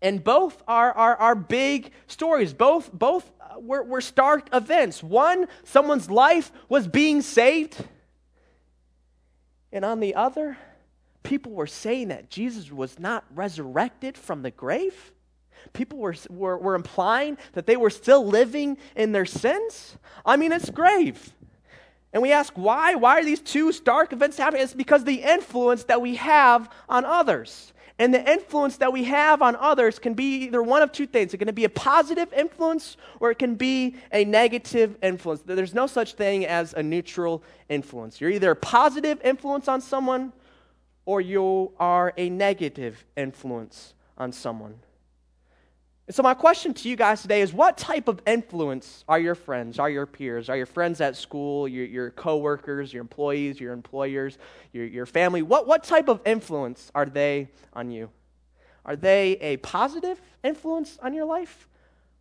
And 0.00 0.24
both 0.24 0.60
are, 0.66 0.92
are, 0.92 1.16
are 1.16 1.34
big 1.34 1.92
stories. 2.06 2.54
Both, 2.54 2.90
both 2.92 3.30
were, 3.58 3.84
were 3.84 4.00
stark 4.00 4.48
events. 4.54 5.02
One, 5.02 5.46
someone's 5.64 6.10
life 6.10 6.50
was 6.70 6.88
being 6.88 7.20
saved. 7.20 7.76
And 9.70 9.84
on 9.84 10.00
the 10.00 10.14
other, 10.14 10.56
people 11.22 11.52
were 11.52 11.66
saying 11.66 12.08
that 12.08 12.30
Jesus 12.30 12.70
was 12.70 12.98
not 12.98 13.24
resurrected 13.34 14.16
from 14.16 14.42
the 14.42 14.50
grave. 14.50 15.12
People 15.72 15.98
were, 15.98 16.14
were, 16.28 16.58
were 16.58 16.74
implying 16.74 17.38
that 17.52 17.66
they 17.66 17.76
were 17.76 17.90
still 17.90 18.26
living 18.26 18.76
in 18.96 19.12
their 19.12 19.26
sins. 19.26 19.96
I 20.24 20.36
mean, 20.36 20.52
it's 20.52 20.70
grave. 20.70 21.32
And 22.12 22.22
we 22.22 22.32
ask 22.32 22.52
why? 22.54 22.94
Why 22.94 23.20
are 23.20 23.24
these 23.24 23.40
two 23.40 23.72
stark 23.72 24.12
events 24.12 24.36
happening? 24.36 24.62
It's 24.62 24.74
because 24.74 25.04
the 25.04 25.22
influence 25.22 25.84
that 25.84 26.00
we 26.00 26.16
have 26.16 26.68
on 26.88 27.04
others. 27.04 27.72
And 27.98 28.12
the 28.12 28.30
influence 28.30 28.78
that 28.78 28.92
we 28.92 29.04
have 29.04 29.42
on 29.42 29.54
others 29.56 29.98
can 29.98 30.14
be 30.14 30.44
either 30.46 30.62
one 30.62 30.82
of 30.82 30.92
two 30.92 31.06
things. 31.06 31.32
It 31.32 31.38
can 31.38 31.54
be 31.54 31.64
a 31.64 31.68
positive 31.68 32.32
influence 32.32 32.96
or 33.20 33.30
it 33.30 33.38
can 33.38 33.54
be 33.54 33.96
a 34.10 34.24
negative 34.24 34.96
influence. 35.02 35.42
There's 35.42 35.74
no 35.74 35.86
such 35.86 36.14
thing 36.14 36.44
as 36.44 36.74
a 36.74 36.82
neutral 36.82 37.44
influence. 37.68 38.20
You're 38.20 38.30
either 38.30 38.50
a 38.50 38.56
positive 38.56 39.20
influence 39.22 39.68
on 39.68 39.80
someone 39.80 40.32
or 41.04 41.20
you 41.20 41.72
are 41.78 42.12
a 42.16 42.28
negative 42.30 43.04
influence 43.16 43.94
on 44.16 44.32
someone. 44.32 44.74
And 46.06 46.14
so, 46.14 46.22
my 46.22 46.34
question 46.34 46.74
to 46.74 46.88
you 46.88 46.96
guys 46.96 47.22
today 47.22 47.42
is 47.42 47.52
what 47.52 47.78
type 47.78 48.08
of 48.08 48.20
influence 48.26 49.04
are 49.08 49.20
your 49.20 49.36
friends, 49.36 49.78
are 49.78 49.88
your 49.88 50.04
peers, 50.04 50.48
are 50.48 50.56
your 50.56 50.66
friends 50.66 51.00
at 51.00 51.16
school, 51.16 51.68
your, 51.68 51.86
your 51.86 52.10
coworkers, 52.10 52.92
your 52.92 53.02
employees, 53.02 53.60
your 53.60 53.72
employers, 53.72 54.36
your, 54.72 54.84
your 54.84 55.06
family? 55.06 55.42
What, 55.42 55.66
what 55.66 55.84
type 55.84 56.08
of 56.08 56.20
influence 56.26 56.90
are 56.94 57.06
they 57.06 57.48
on 57.72 57.90
you? 57.90 58.10
Are 58.84 58.96
they 58.96 59.32
a 59.40 59.58
positive 59.58 60.20
influence 60.42 60.98
on 61.02 61.14
your 61.14 61.24
life? 61.24 61.68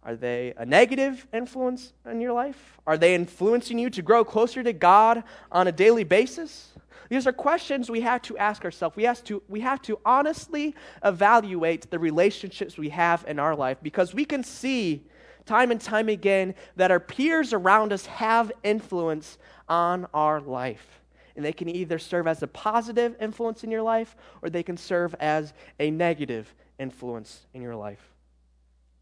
Are 0.04 0.16
they 0.16 0.54
a 0.58 0.66
negative 0.66 1.28
influence 1.34 1.94
on 2.06 2.22
your 2.22 2.34
life? 2.34 2.80
Are 2.88 2.98
they 2.98 3.16
influencing 3.16 3.78
you 3.78 3.90
to 3.92 4.02
grow 4.02 4.24
closer 4.24 4.64
to 4.64 4.74
God 4.74 5.24
on 5.52 5.68
a 5.68 5.72
daily 5.72 6.04
basis? 6.04 6.71
These 7.12 7.28
are 7.28 7.34
questions 7.34 7.92
we 7.92 8.00
have 8.00 8.22
to 8.22 8.38
ask 8.38 8.64
ourselves. 8.64 8.96
We 8.96 9.04
have 9.04 9.22
to, 9.26 9.44
we 9.50 9.60
have 9.60 9.82
to 9.82 10.00
honestly 10.06 10.74
evaluate 11.04 11.92
the 11.92 12.00
relationships 12.00 12.78
we 12.78 12.88
have 12.88 13.26
in 13.28 13.38
our 13.38 13.54
life 13.54 13.80
because 13.84 14.14
we 14.14 14.24
can 14.24 14.46
see 14.46 15.04
time 15.46 15.72
and 15.72 15.82
time 15.82 16.08
again 16.08 16.56
that 16.78 16.90
our 16.90 17.02
peers 17.02 17.52
around 17.52 17.92
us 17.92 18.06
have 18.06 18.50
influence 18.64 19.38
on 19.68 20.08
our 20.14 20.40
life. 20.40 21.02
And 21.36 21.44
they 21.44 21.52
can 21.52 21.68
either 21.68 22.00
serve 22.00 22.28
as 22.28 22.44
a 22.44 22.48
positive 22.48 23.18
influence 23.20 23.66
in 23.66 23.72
your 23.72 23.82
life 23.82 24.16
or 24.42 24.50
they 24.50 24.64
can 24.64 24.78
serve 24.78 25.14
as 25.20 25.52
a 25.82 25.92
negative 25.92 26.56
influence 26.80 27.46
in 27.54 27.62
your 27.62 27.76
life. 27.76 28.00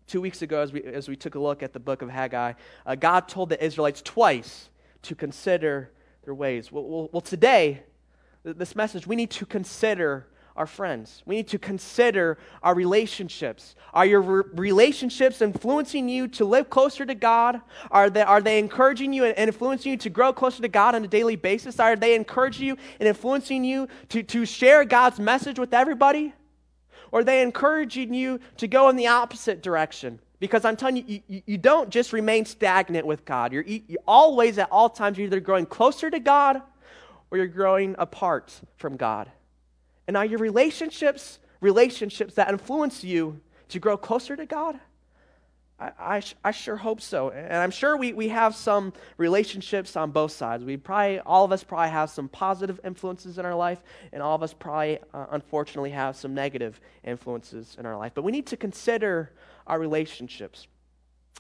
Two 0.08 0.22
weeks 0.22 0.42
ago, 0.42 0.62
as 0.62 0.74
we, 0.74 0.82
as 0.82 1.08
we 1.08 1.16
took 1.16 1.36
a 1.36 1.40
look 1.40 1.62
at 1.62 1.74
the 1.74 1.80
book 1.80 2.02
of 2.02 2.10
Haggai, 2.10 2.54
uh, 2.88 2.96
God 2.96 3.28
told 3.28 3.50
the 3.50 3.64
Israelites 3.64 4.02
twice 4.02 4.70
to 5.04 5.14
consider 5.14 5.92
their 6.24 6.34
ways. 6.34 6.72
Well, 6.72 6.86
well, 6.86 7.10
well 7.12 7.22
today, 7.22 7.84
this 8.54 8.76
message, 8.76 9.08
we 9.08 9.16
need 9.16 9.32
to 9.32 9.46
consider 9.46 10.28
our 10.60 10.68
friends. 10.68 11.24
We 11.26 11.38
need 11.38 11.48
to 11.48 11.58
consider 11.58 12.38
our 12.62 12.76
relationships. 12.76 13.76
Are 13.94 14.06
your 14.06 14.22
re- 14.22 14.44
relationships 14.54 15.42
influencing 15.42 16.10
you 16.10 16.28
to 16.30 16.44
live 16.44 16.70
closer 16.70 17.06
to 17.06 17.16
God? 17.16 17.62
Are 17.90 18.10
they, 18.10 18.22
are 18.22 18.42
they 18.42 18.60
encouraging 18.60 19.14
you 19.14 19.24
and 19.24 19.34
influencing 19.38 19.94
you 19.94 19.98
to 20.00 20.10
grow 20.10 20.34
closer 20.34 20.62
to 20.62 20.68
God 20.68 20.96
on 20.96 21.06
a 21.06 21.08
daily 21.08 21.38
basis? 21.38 21.80
Are 21.80 21.96
they 21.96 22.14
encouraging 22.14 22.68
you 22.68 22.78
and 23.00 23.08
influencing 23.08 23.64
you 23.64 23.88
to, 24.10 24.22
to 24.22 24.46
share 24.46 24.84
God's 24.84 25.18
message 25.18 25.58
with 25.58 25.74
everybody? 25.74 26.34
Or 27.14 27.22
are 27.22 27.24
they 27.24 27.42
encouraging 27.42 28.14
you 28.14 28.42
to 28.58 28.68
go 28.68 28.90
in 28.90 28.98
the 28.98 29.08
opposite 29.08 29.64
direction? 29.64 30.20
Because 30.42 30.66
I'm 30.66 30.76
telling 30.76 30.98
you, 30.98 31.22
you, 31.28 31.42
you 31.46 31.58
don't 31.58 31.90
just 31.90 32.12
remain 32.12 32.46
stagnant 32.46 33.06
with 33.06 33.24
God. 33.24 33.54
You're, 33.54 33.64
you 33.64 33.98
always, 34.06 34.58
at 34.58 34.70
all 34.72 34.90
times, 34.90 35.18
you're 35.18 35.28
either 35.28 35.40
growing 35.40 35.66
closer 35.66 36.10
to 36.10 36.20
God 36.20 36.62
or 37.32 37.38
you're 37.38 37.48
growing 37.48 37.96
apart 37.98 38.62
from 38.78 38.98
God? 38.98 39.32
And 40.08 40.18
are 40.18 40.26
your 40.26 40.40
relationships 40.40 41.40
relationships 41.62 42.36
that 42.36 42.50
influence 42.50 43.04
you 43.04 43.42
to 43.70 43.80
grow 43.80 43.98
closer 43.98 44.36
to 44.36 44.46
God? 44.46 44.80
I, 45.80 45.92
I, 46.00 46.22
I, 46.44 46.52
sure 46.52 46.76
hope 46.76 47.00
so. 47.00 47.30
And 47.30 47.56
I'm 47.56 47.72
sure 47.72 47.96
we, 47.96 48.12
we 48.12 48.30
have 48.30 48.56
some 48.56 48.92
relationships 49.18 49.96
on 49.96 50.12
both 50.12 50.32
sides. 50.32 50.64
We 50.64 50.78
probably, 50.78 51.20
all 51.22 51.46
of 51.46 51.52
us 51.52 51.64
probably 51.64 51.90
have 51.90 52.10
some 52.10 52.28
positive 52.28 52.80
influences 52.84 53.38
in 53.38 53.46
our 53.46 53.56
life, 53.56 53.82
and 54.12 54.22
all 54.22 54.36
of 54.36 54.44
us 54.44 54.54
probably, 54.54 55.00
uh, 55.14 55.28
unfortunately, 55.32 55.92
have 55.92 56.18
some 56.18 56.34
negative 56.34 56.82
influences 57.04 57.78
in 57.80 57.86
our 57.86 57.98
life. 57.98 58.12
But 58.14 58.24
we 58.24 58.32
need 58.32 58.48
to 58.48 58.58
consider 58.58 59.32
our 59.68 59.80
relationships. 59.80 60.68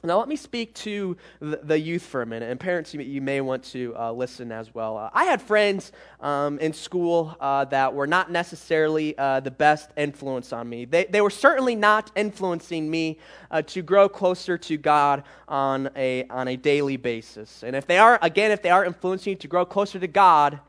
Now, 0.01 0.17
let 0.17 0.29
me 0.29 0.37
speak 0.37 0.73
to 0.75 1.17
the, 1.41 1.77
youth 1.77 2.03
for 2.03 2.21
a 2.21 2.25
minute, 2.25 2.49
and 2.49 2.57
parents, 2.57 2.93
you, 2.93 3.21
may 3.21 3.41
want 3.41 3.65
to 3.65 3.93
uh, 3.97 4.13
listen 4.13 4.49
as 4.49 4.73
well. 4.73 4.95
Uh, 4.95 5.09
I 5.13 5.25
had 5.25 5.41
friends 5.41 5.91
um, 6.21 6.57
in 6.59 6.71
school 6.71 7.35
uh, 7.41 7.65
that 7.65 7.93
were 7.93 8.07
not 8.07 8.31
necessarily 8.31 9.17
uh, 9.17 9.41
the 9.41 9.51
best 9.51 9.89
influence 9.97 10.53
on 10.53 10.69
me. 10.69 10.85
They, 10.85 11.03
they 11.03 11.19
were 11.19 11.29
certainly 11.29 11.75
not 11.75 12.11
influencing 12.15 12.89
me 12.89 13.19
uh, 13.51 13.61
to 13.63 13.81
grow 13.81 14.07
closer 14.07 14.57
to 14.57 14.77
God 14.77 15.23
on 15.49 15.89
a, 15.97 16.25
on 16.29 16.47
a 16.47 16.55
daily 16.55 16.95
basis. 16.95 17.61
And 17.61 17.75
if 17.75 17.85
they 17.85 17.97
are, 17.97 18.17
again, 18.21 18.51
if 18.51 18.61
they 18.61 18.69
are 18.69 18.85
influencing 18.85 19.31
you 19.31 19.37
to 19.37 19.47
grow 19.49 19.65
closer 19.65 19.99
to 19.99 20.07
God, 20.07 20.61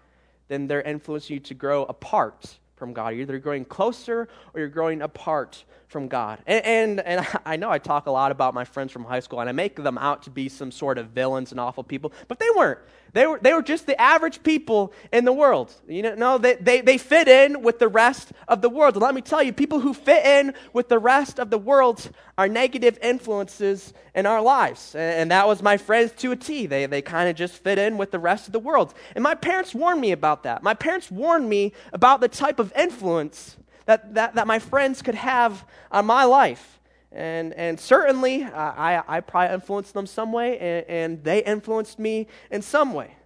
then 0.48 0.66
they're 0.66 0.82
influencing 0.82 1.34
you 1.34 1.40
to 1.40 1.54
grow 1.54 1.84
apart 1.84 2.58
from 2.80 2.92
God. 2.92 3.10
You're 3.10 3.20
either 3.20 3.38
growing 3.38 3.64
closer 3.64 4.28
or 4.52 4.60
you're 4.60 4.68
growing 4.68 5.02
apart 5.02 5.64
from 5.86 6.08
God. 6.08 6.38
And, 6.46 6.64
and, 6.64 7.00
and, 7.00 7.26
I 7.44 7.56
know 7.56 7.70
I 7.70 7.78
talk 7.78 8.06
a 8.06 8.10
lot 8.10 8.32
about 8.32 8.54
my 8.54 8.64
friends 8.64 8.90
from 8.90 9.04
high 9.04 9.20
school, 9.20 9.40
and 9.40 9.48
I 9.48 9.52
make 9.52 9.76
them 9.76 9.98
out 9.98 10.22
to 10.24 10.30
be 10.30 10.48
some 10.48 10.72
sort 10.72 10.98
of 10.98 11.08
villains 11.08 11.50
and 11.50 11.60
awful 11.60 11.84
people, 11.84 12.12
but 12.26 12.38
they 12.38 12.48
weren't. 12.56 12.78
They 13.12 13.26
were, 13.26 13.40
they 13.42 13.52
were 13.52 13.62
just 13.62 13.86
the 13.86 14.00
average 14.00 14.42
people 14.42 14.92
in 15.12 15.24
the 15.24 15.32
world. 15.32 15.74
You 15.88 16.02
know, 16.02 16.14
no, 16.14 16.38
they, 16.38 16.54
they, 16.54 16.80
they 16.80 16.98
fit 16.98 17.26
in 17.26 17.62
with 17.62 17.78
the 17.78 17.88
rest 17.88 18.32
of 18.46 18.62
the 18.62 18.68
world. 18.68 18.94
And 18.94 19.02
let 19.02 19.14
me 19.14 19.20
tell 19.20 19.42
you, 19.42 19.52
people 19.52 19.80
who 19.80 19.94
fit 19.94 20.24
in 20.24 20.54
with 20.72 20.88
the 20.88 20.98
rest 20.98 21.40
of 21.40 21.50
the 21.50 21.58
world 21.58 22.10
are 22.38 22.48
negative 22.48 22.98
influences 23.02 23.92
in 24.14 24.26
our 24.26 24.40
lives. 24.40 24.94
And, 24.94 25.22
and 25.22 25.30
that 25.32 25.46
was 25.46 25.62
my 25.62 25.76
friends 25.76 26.12
to 26.18 26.32
a 26.32 26.36
T. 26.36 26.66
They, 26.66 26.86
they 26.86 27.02
kind 27.02 27.28
of 27.28 27.36
just 27.36 27.54
fit 27.54 27.78
in 27.78 27.98
with 27.98 28.12
the 28.12 28.18
rest 28.18 28.46
of 28.46 28.52
the 28.52 28.60
world. 28.60 28.94
And 29.14 29.24
my 29.24 29.34
parents 29.34 29.74
warned 29.74 30.00
me 30.00 30.12
about 30.12 30.44
that. 30.44 30.62
My 30.62 30.74
parents 30.74 31.10
warned 31.10 31.48
me 31.48 31.72
about 31.92 32.20
the 32.20 32.28
type 32.28 32.60
of 32.60 32.69
influence 32.76 33.56
that, 33.86 34.14
that, 34.14 34.34
that 34.34 34.46
my 34.46 34.58
friends 34.58 35.02
could 35.02 35.14
have 35.14 35.64
on 35.90 36.06
my 36.06 36.24
life. 36.24 36.80
And, 37.12 37.52
and 37.54 37.78
certainly, 37.78 38.44
uh, 38.44 38.50
I, 38.54 39.02
I 39.08 39.20
probably 39.20 39.54
influenced 39.54 39.94
them 39.94 40.06
some 40.06 40.32
way, 40.32 40.58
and, 40.58 40.86
and 40.88 41.24
they 41.24 41.42
influenced 41.42 41.98
me 41.98 42.28
in 42.50 42.62
some 42.62 42.92
way. 42.92 43.16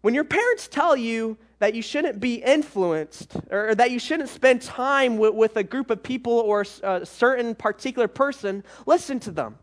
When 0.00 0.14
your 0.14 0.24
parents 0.24 0.66
tell 0.66 0.96
you 0.96 1.36
that 1.58 1.74
you 1.74 1.82
shouldn't 1.82 2.18
be 2.18 2.36
influenced 2.36 3.36
or 3.50 3.74
that 3.74 3.90
you 3.90 4.00
shouldn't 4.00 4.30
spend 4.30 4.62
time 4.62 5.16
with, 5.16 5.34
with 5.34 5.56
a 5.56 5.62
group 5.62 5.90
of 5.90 6.02
people 6.02 6.32
or 6.32 6.64
a 6.82 7.06
certain 7.06 7.54
particular 7.54 8.08
person, 8.08 8.64
listen 8.86 9.20
to 9.20 9.30
them. 9.30 9.58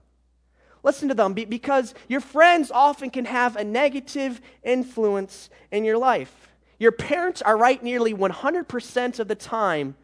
Listen 0.82 1.10
to 1.10 1.14
them 1.14 1.34
because 1.34 1.94
your 2.08 2.22
friends 2.22 2.72
often 2.72 3.10
can 3.10 3.26
have 3.26 3.58
a 3.58 3.66
negative 3.66 4.40
influence 4.64 5.50
in 5.72 5.84
your 5.84 5.98
life. 5.98 6.49
Your 6.80 6.92
parents 6.94 7.42
are 7.42 7.58
right 7.58 7.84
nearly 7.84 8.14
100% 8.14 9.20
of 9.20 9.28
the 9.28 9.36
time 9.36 9.96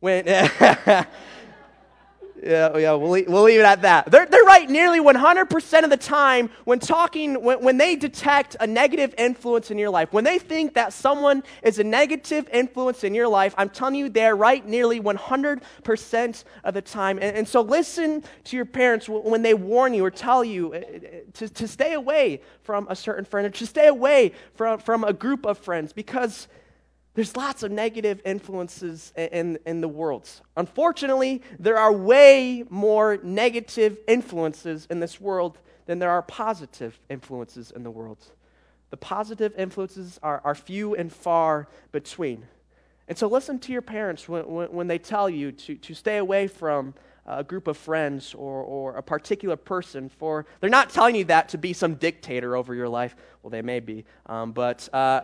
when, 0.00 0.26
yeah, 2.42 2.76
yeah, 2.76 2.92
we'll, 2.92 3.10
we'll 3.10 3.42
leave 3.42 3.60
it 3.60 3.66
at 3.66 3.82
that. 3.82 4.10
They're, 4.10 4.26
they're 4.26 4.44
right 4.44 4.68
nearly 4.68 5.00
100% 5.00 5.84
of 5.84 5.90
the 5.90 5.96
time 5.96 6.50
when 6.64 6.78
talking, 6.78 7.42
when, 7.42 7.62
when 7.62 7.76
they 7.76 7.96
detect 7.96 8.56
a 8.60 8.66
negative 8.66 9.14
influence 9.18 9.70
in 9.70 9.78
your 9.78 9.90
life. 9.90 10.12
When 10.12 10.24
they 10.24 10.38
think 10.38 10.74
that 10.74 10.92
someone 10.92 11.42
is 11.62 11.78
a 11.78 11.84
negative 11.84 12.48
influence 12.52 13.04
in 13.04 13.14
your 13.14 13.28
life, 13.28 13.54
I'm 13.58 13.68
telling 13.68 13.94
you, 13.94 14.08
they're 14.08 14.36
right 14.36 14.66
nearly 14.66 15.00
100% 15.00 16.44
of 16.64 16.74
the 16.74 16.82
time. 16.82 17.18
And, 17.18 17.36
and 17.36 17.48
so 17.48 17.60
listen 17.60 18.24
to 18.44 18.56
your 18.56 18.66
parents 18.66 19.08
when 19.08 19.42
they 19.42 19.54
warn 19.54 19.92
you 19.92 20.04
or 20.04 20.10
tell 20.10 20.42
you 20.42 20.72
uh, 20.72 20.76
uh, 20.76 20.80
to, 21.34 21.48
to 21.48 21.68
stay 21.68 21.92
away 21.92 22.40
from 22.62 22.86
a 22.88 22.96
certain 22.96 23.24
friend 23.24 23.46
or 23.46 23.50
to 23.50 23.66
stay 23.66 23.88
away 23.88 24.32
from, 24.54 24.78
from 24.78 25.04
a 25.04 25.12
group 25.12 25.44
of 25.44 25.58
friends 25.58 25.92
because 25.92 26.48
there's 27.14 27.36
lots 27.36 27.62
of 27.62 27.72
negative 27.72 28.20
influences 28.24 29.12
in, 29.16 29.58
in 29.66 29.80
the 29.80 29.88
world. 29.88 30.28
Unfortunately, 30.56 31.42
there 31.58 31.76
are 31.76 31.92
way 31.92 32.64
more 32.70 33.18
negative 33.22 33.98
influences 34.06 34.86
in 34.90 35.00
this 35.00 35.20
world 35.20 35.58
than 35.86 35.98
there 35.98 36.10
are 36.10 36.22
positive 36.22 37.00
influences 37.08 37.72
in 37.72 37.82
the 37.82 37.90
world. 37.90 38.18
The 38.90 38.96
positive 38.96 39.52
influences 39.58 40.20
are, 40.22 40.40
are 40.44 40.54
few 40.54 40.94
and 40.94 41.12
far 41.12 41.68
between. 41.90 42.46
And 43.08 43.18
so 43.18 43.26
listen 43.26 43.58
to 43.60 43.72
your 43.72 43.82
parents 43.82 44.28
when, 44.28 44.46
when, 44.46 44.68
when 44.68 44.86
they 44.86 44.98
tell 44.98 45.28
you 45.28 45.50
to, 45.50 45.74
to 45.74 45.94
stay 45.94 46.18
away 46.18 46.46
from 46.46 46.94
a 47.26 47.44
group 47.44 47.66
of 47.66 47.76
friends 47.76 48.34
or, 48.34 48.62
or 48.62 48.96
a 48.96 49.02
particular 49.02 49.56
person 49.56 50.08
for 50.08 50.46
they're 50.60 50.70
not 50.70 50.90
telling 50.90 51.14
you 51.14 51.24
that 51.24 51.50
to 51.50 51.58
be 51.58 51.72
some 51.72 51.94
dictator 51.94 52.56
over 52.56 52.74
your 52.74 52.88
life 52.88 53.14
well 53.42 53.50
they 53.50 53.62
may 53.62 53.78
be 53.78 54.04
um, 54.26 54.52
but 54.52 54.88
uh, 54.92 55.20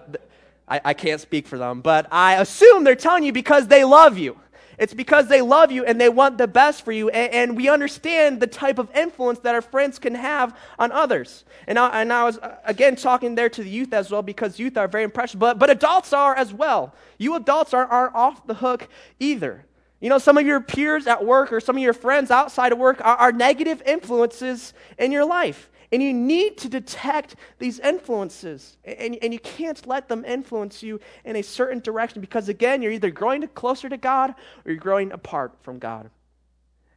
I, 0.69 0.81
I 0.85 0.95
can't 0.95 1.21
speak 1.21 1.47
for 1.47 1.59
them, 1.59 1.81
but 1.81 2.07
I 2.11 2.41
assume 2.41 2.85
they're 2.85 2.97
telling 2.97 3.25
you 3.25 3.33
because 3.33 3.69
they 3.69 3.85
love 3.85 4.19
you. 4.19 4.39
It's 4.79 4.93
because 4.93 5.29
they 5.29 5.41
love 5.41 5.73
you 5.73 5.85
and 5.85 6.01
they 6.01 6.09
want 6.09 6.37
the 6.37 6.47
best 6.47 6.85
for 6.85 6.93
you. 6.93 7.09
And, 7.09 7.33
and, 7.33 7.57
we 7.57 7.69
understand 7.69 8.41
the 8.41 8.47
type 8.47 8.79
of 8.79 8.91
influence 8.95 9.39
that 9.41 9.55
our 9.55 9.63
friends 9.63 9.99
can 9.99 10.15
have 10.15 10.57
on 10.79 10.93
others. 10.93 11.45
And 11.67 11.79
I, 11.79 12.03
and 12.03 12.13
I 12.13 12.25
was, 12.25 12.39
uh, 12.39 12.57
again, 12.65 12.97
talking 12.97 13.35
there 13.35 13.49
to 13.49 13.63
the 13.63 13.71
youth 13.71 13.93
as 13.95 14.11
well 14.11 14.23
because 14.23 14.59
youth 14.59 14.77
are 14.77 14.87
very 14.87 15.05
impressionable, 15.05 15.47
but, 15.49 15.59
but 15.59 15.71
adults 15.71 16.13
are 16.13 16.35
as 16.35 16.53
well. 16.53 16.95
You 17.17 17.37
adults 17.37 17.73
are, 17.73 17.87
aren't 17.87 18.15
off 18.15 18.47
the 18.47 18.55
hook 18.55 18.89
either. 19.19 19.65
You 20.01 20.11
know, 20.11 20.19
some 20.19 20.37
of 20.37 20.47
your 20.47 20.61
peers 20.61 21.07
at 21.07 21.25
work 21.25 21.53
or 21.53 21.61
some 21.61 21.77
of 21.77 21.83
your 21.83 21.95
friends 21.95 22.31
outside 22.31 22.73
of 22.73 22.79
work 22.79 23.01
are, 23.03 23.17
are 23.17 23.33
negative 23.33 23.83
influences 23.87 24.75
in 24.99 25.11
your 25.11 25.25
life. 25.25 25.71
And 25.97 26.03
you 26.03 26.13
need 26.13 26.59
to 26.59 26.69
detect 26.69 27.37
these 27.59 27.79
influences. 27.79 28.77
And, 28.85 29.17
and 29.23 29.33
you 29.33 29.39
can't 29.39 29.87
let 29.87 30.11
them 30.11 30.27
influence 30.27 30.83
you 30.83 31.01
in 31.25 31.37
a 31.37 31.43
certain 31.43 31.81
direction 31.81 32.21
because, 32.21 32.51
again, 32.51 32.83
you're 32.83 32.93
either 32.93 33.11
growing 33.11 33.49
closer 33.55 33.89
to 33.89 33.97
God 33.97 34.35
or 34.67 34.73
you're 34.73 34.77
growing 34.77 35.11
apart 35.11 35.55
from 35.63 35.79
God. 35.79 36.11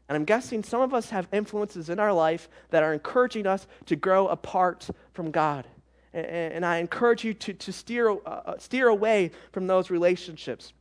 And 0.10 0.18
I'm 0.18 0.26
guessing 0.26 0.66
some 0.66 0.82
of 0.82 0.94
us 0.94 1.12
have 1.12 1.30
influences 1.32 1.90
in 1.90 1.98
our 1.98 2.12
life 2.12 2.50
that 2.72 2.84
are 2.84 2.92
encouraging 2.92 3.48
us 3.48 3.68
to 3.86 3.96
grow 3.96 4.28
apart 4.28 4.90
from 5.14 5.32
God. 5.32 5.66
And, 6.14 6.26
and 6.26 6.66
I 6.66 6.80
encourage 6.80 7.24
you 7.24 7.34
to, 7.36 7.54
to 7.54 7.72
steer, 7.72 8.10
uh, 8.10 8.16
uh 8.26 8.58
steer 8.58 8.90
away 8.90 9.32
from 9.54 9.66
those 9.66 9.90
relationships. 9.90 10.74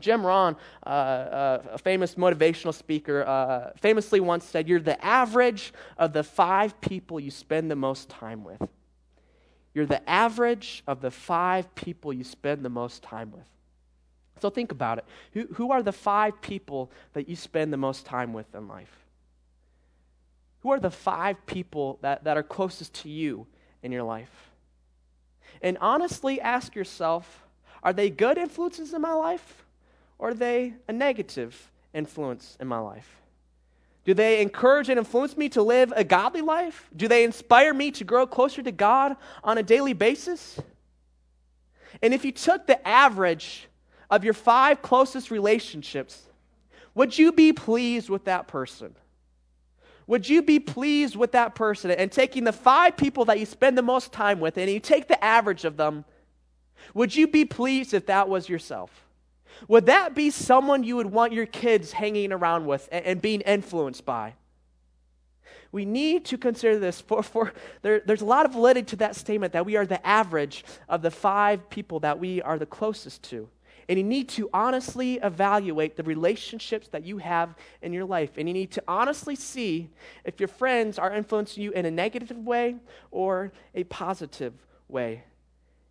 Jim 0.00 0.24
Rohn, 0.24 0.56
uh, 0.84 0.88
uh, 0.88 1.62
a 1.72 1.78
famous 1.78 2.14
motivational 2.16 2.74
speaker, 2.74 3.24
uh, 3.26 3.70
famously 3.76 4.20
once 4.20 4.44
said, 4.44 4.68
You're 4.68 4.80
the 4.80 5.02
average 5.04 5.72
of 5.96 6.12
the 6.12 6.22
five 6.22 6.80
people 6.80 7.18
you 7.18 7.30
spend 7.30 7.70
the 7.70 7.76
most 7.76 8.08
time 8.08 8.44
with. 8.44 8.68
You're 9.74 9.86
the 9.86 10.08
average 10.08 10.82
of 10.86 11.00
the 11.00 11.10
five 11.10 11.74
people 11.74 12.12
you 12.12 12.24
spend 12.24 12.64
the 12.64 12.70
most 12.70 13.02
time 13.02 13.30
with. 13.30 13.46
So 14.40 14.50
think 14.50 14.72
about 14.72 14.98
it. 14.98 15.04
Who, 15.32 15.46
who 15.54 15.70
are 15.70 15.82
the 15.82 15.92
five 15.92 16.40
people 16.40 16.90
that 17.14 17.28
you 17.28 17.36
spend 17.36 17.72
the 17.72 17.78
most 17.78 18.06
time 18.06 18.32
with 18.32 18.54
in 18.54 18.68
life? 18.68 19.04
Who 20.60 20.70
are 20.72 20.80
the 20.80 20.90
five 20.90 21.44
people 21.46 21.98
that, 22.02 22.24
that 22.24 22.36
are 22.36 22.42
closest 22.42 22.94
to 23.02 23.08
you 23.08 23.46
in 23.82 23.92
your 23.92 24.02
life? 24.02 24.50
And 25.62 25.78
honestly 25.80 26.40
ask 26.40 26.74
yourself 26.74 27.42
are 27.82 27.92
they 27.92 28.10
good 28.10 28.36
influences 28.36 28.92
in 28.92 29.00
my 29.00 29.12
life? 29.12 29.65
Or 30.18 30.30
are 30.30 30.34
they 30.34 30.74
a 30.88 30.92
negative 30.92 31.70
influence 31.92 32.56
in 32.60 32.66
my 32.66 32.78
life? 32.78 33.16
Do 34.04 34.14
they 34.14 34.40
encourage 34.40 34.88
and 34.88 34.98
influence 34.98 35.36
me 35.36 35.48
to 35.50 35.62
live 35.62 35.92
a 35.96 36.04
godly 36.04 36.40
life? 36.40 36.88
Do 36.94 37.08
they 37.08 37.24
inspire 37.24 37.74
me 37.74 37.90
to 37.92 38.04
grow 38.04 38.26
closer 38.26 38.62
to 38.62 38.72
God 38.72 39.16
on 39.42 39.58
a 39.58 39.62
daily 39.62 39.94
basis? 39.94 40.60
And 42.02 42.14
if 42.14 42.24
you 42.24 42.32
took 42.32 42.66
the 42.66 42.86
average 42.86 43.68
of 44.08 44.22
your 44.22 44.34
five 44.34 44.80
closest 44.80 45.30
relationships, 45.30 46.22
would 46.94 47.18
you 47.18 47.32
be 47.32 47.52
pleased 47.52 48.08
with 48.08 48.24
that 48.24 48.46
person? 48.46 48.94
Would 50.06 50.28
you 50.28 50.40
be 50.40 50.60
pleased 50.60 51.16
with 51.16 51.32
that 51.32 51.54
person? 51.56 51.90
And 51.90 52.12
taking 52.12 52.44
the 52.44 52.52
five 52.52 52.96
people 52.96 53.24
that 53.24 53.40
you 53.40 53.46
spend 53.46 53.76
the 53.76 53.82
most 53.82 54.12
time 54.12 54.38
with, 54.38 54.56
and 54.56 54.70
you 54.70 54.78
take 54.78 55.08
the 55.08 55.22
average 55.22 55.64
of 55.64 55.76
them, 55.76 56.04
would 56.94 57.14
you 57.16 57.26
be 57.26 57.44
pleased 57.44 57.92
if 57.92 58.06
that 58.06 58.28
was 58.28 58.48
yourself? 58.48 59.05
Would 59.68 59.86
that 59.86 60.14
be 60.14 60.30
someone 60.30 60.84
you 60.84 60.96
would 60.96 61.10
want 61.10 61.32
your 61.32 61.46
kids 61.46 61.92
hanging 61.92 62.32
around 62.32 62.66
with 62.66 62.88
and, 62.92 63.04
and 63.04 63.22
being 63.22 63.40
influenced 63.42 64.04
by? 64.04 64.34
We 65.72 65.84
need 65.84 66.24
to 66.26 66.38
consider 66.38 66.78
this. 66.78 67.00
For, 67.00 67.22
for 67.22 67.52
there, 67.82 68.00
there's 68.04 68.22
a 68.22 68.26
lot 68.26 68.46
of 68.46 68.52
validity 68.52 68.86
to 68.86 68.96
that 68.96 69.16
statement 69.16 69.52
that 69.52 69.66
we 69.66 69.76
are 69.76 69.86
the 69.86 70.04
average 70.06 70.64
of 70.88 71.02
the 71.02 71.10
five 71.10 71.68
people 71.68 72.00
that 72.00 72.18
we 72.18 72.40
are 72.42 72.58
the 72.58 72.66
closest 72.66 73.22
to. 73.24 73.48
And 73.88 73.98
you 73.98 74.04
need 74.04 74.28
to 74.30 74.50
honestly 74.52 75.14
evaluate 75.22 75.96
the 75.96 76.02
relationships 76.02 76.88
that 76.88 77.04
you 77.04 77.18
have 77.18 77.54
in 77.82 77.92
your 77.92 78.04
life. 78.04 78.30
And 78.36 78.48
you 78.48 78.54
need 78.54 78.72
to 78.72 78.82
honestly 78.88 79.36
see 79.36 79.90
if 80.24 80.40
your 80.40 80.48
friends 80.48 80.98
are 80.98 81.12
influencing 81.12 81.62
you 81.62 81.70
in 81.72 81.86
a 81.86 81.90
negative 81.90 82.36
way 82.38 82.76
or 83.10 83.52
a 83.74 83.84
positive 83.84 84.54
way. 84.88 85.24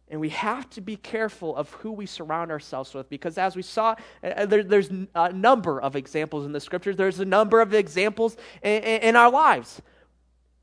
And 0.07 0.19
we 0.19 0.29
have 0.29 0.69
to 0.71 0.81
be 0.81 0.97
careful 0.97 1.55
of 1.55 1.71
who 1.71 1.91
we 1.91 2.05
surround 2.05 2.51
ourselves 2.51 2.93
with 2.93 3.09
because, 3.09 3.37
as 3.39 3.55
we 3.55 3.63
saw, 3.63 3.95
uh, 4.23 4.27
uh, 4.27 4.45
there, 4.45 4.63
there's 4.63 4.89
a 5.15 5.33
number 5.33 5.81
of 5.81 5.95
examples 5.95 6.45
in 6.45 6.51
the 6.51 6.59
scriptures. 6.59 6.95
There's 6.95 7.19
a 7.19 7.25
number 7.25 7.59
of 7.59 7.73
examples 7.73 8.37
in, 8.61 8.83
in 8.83 9.15
our 9.15 9.31
lives. 9.31 9.81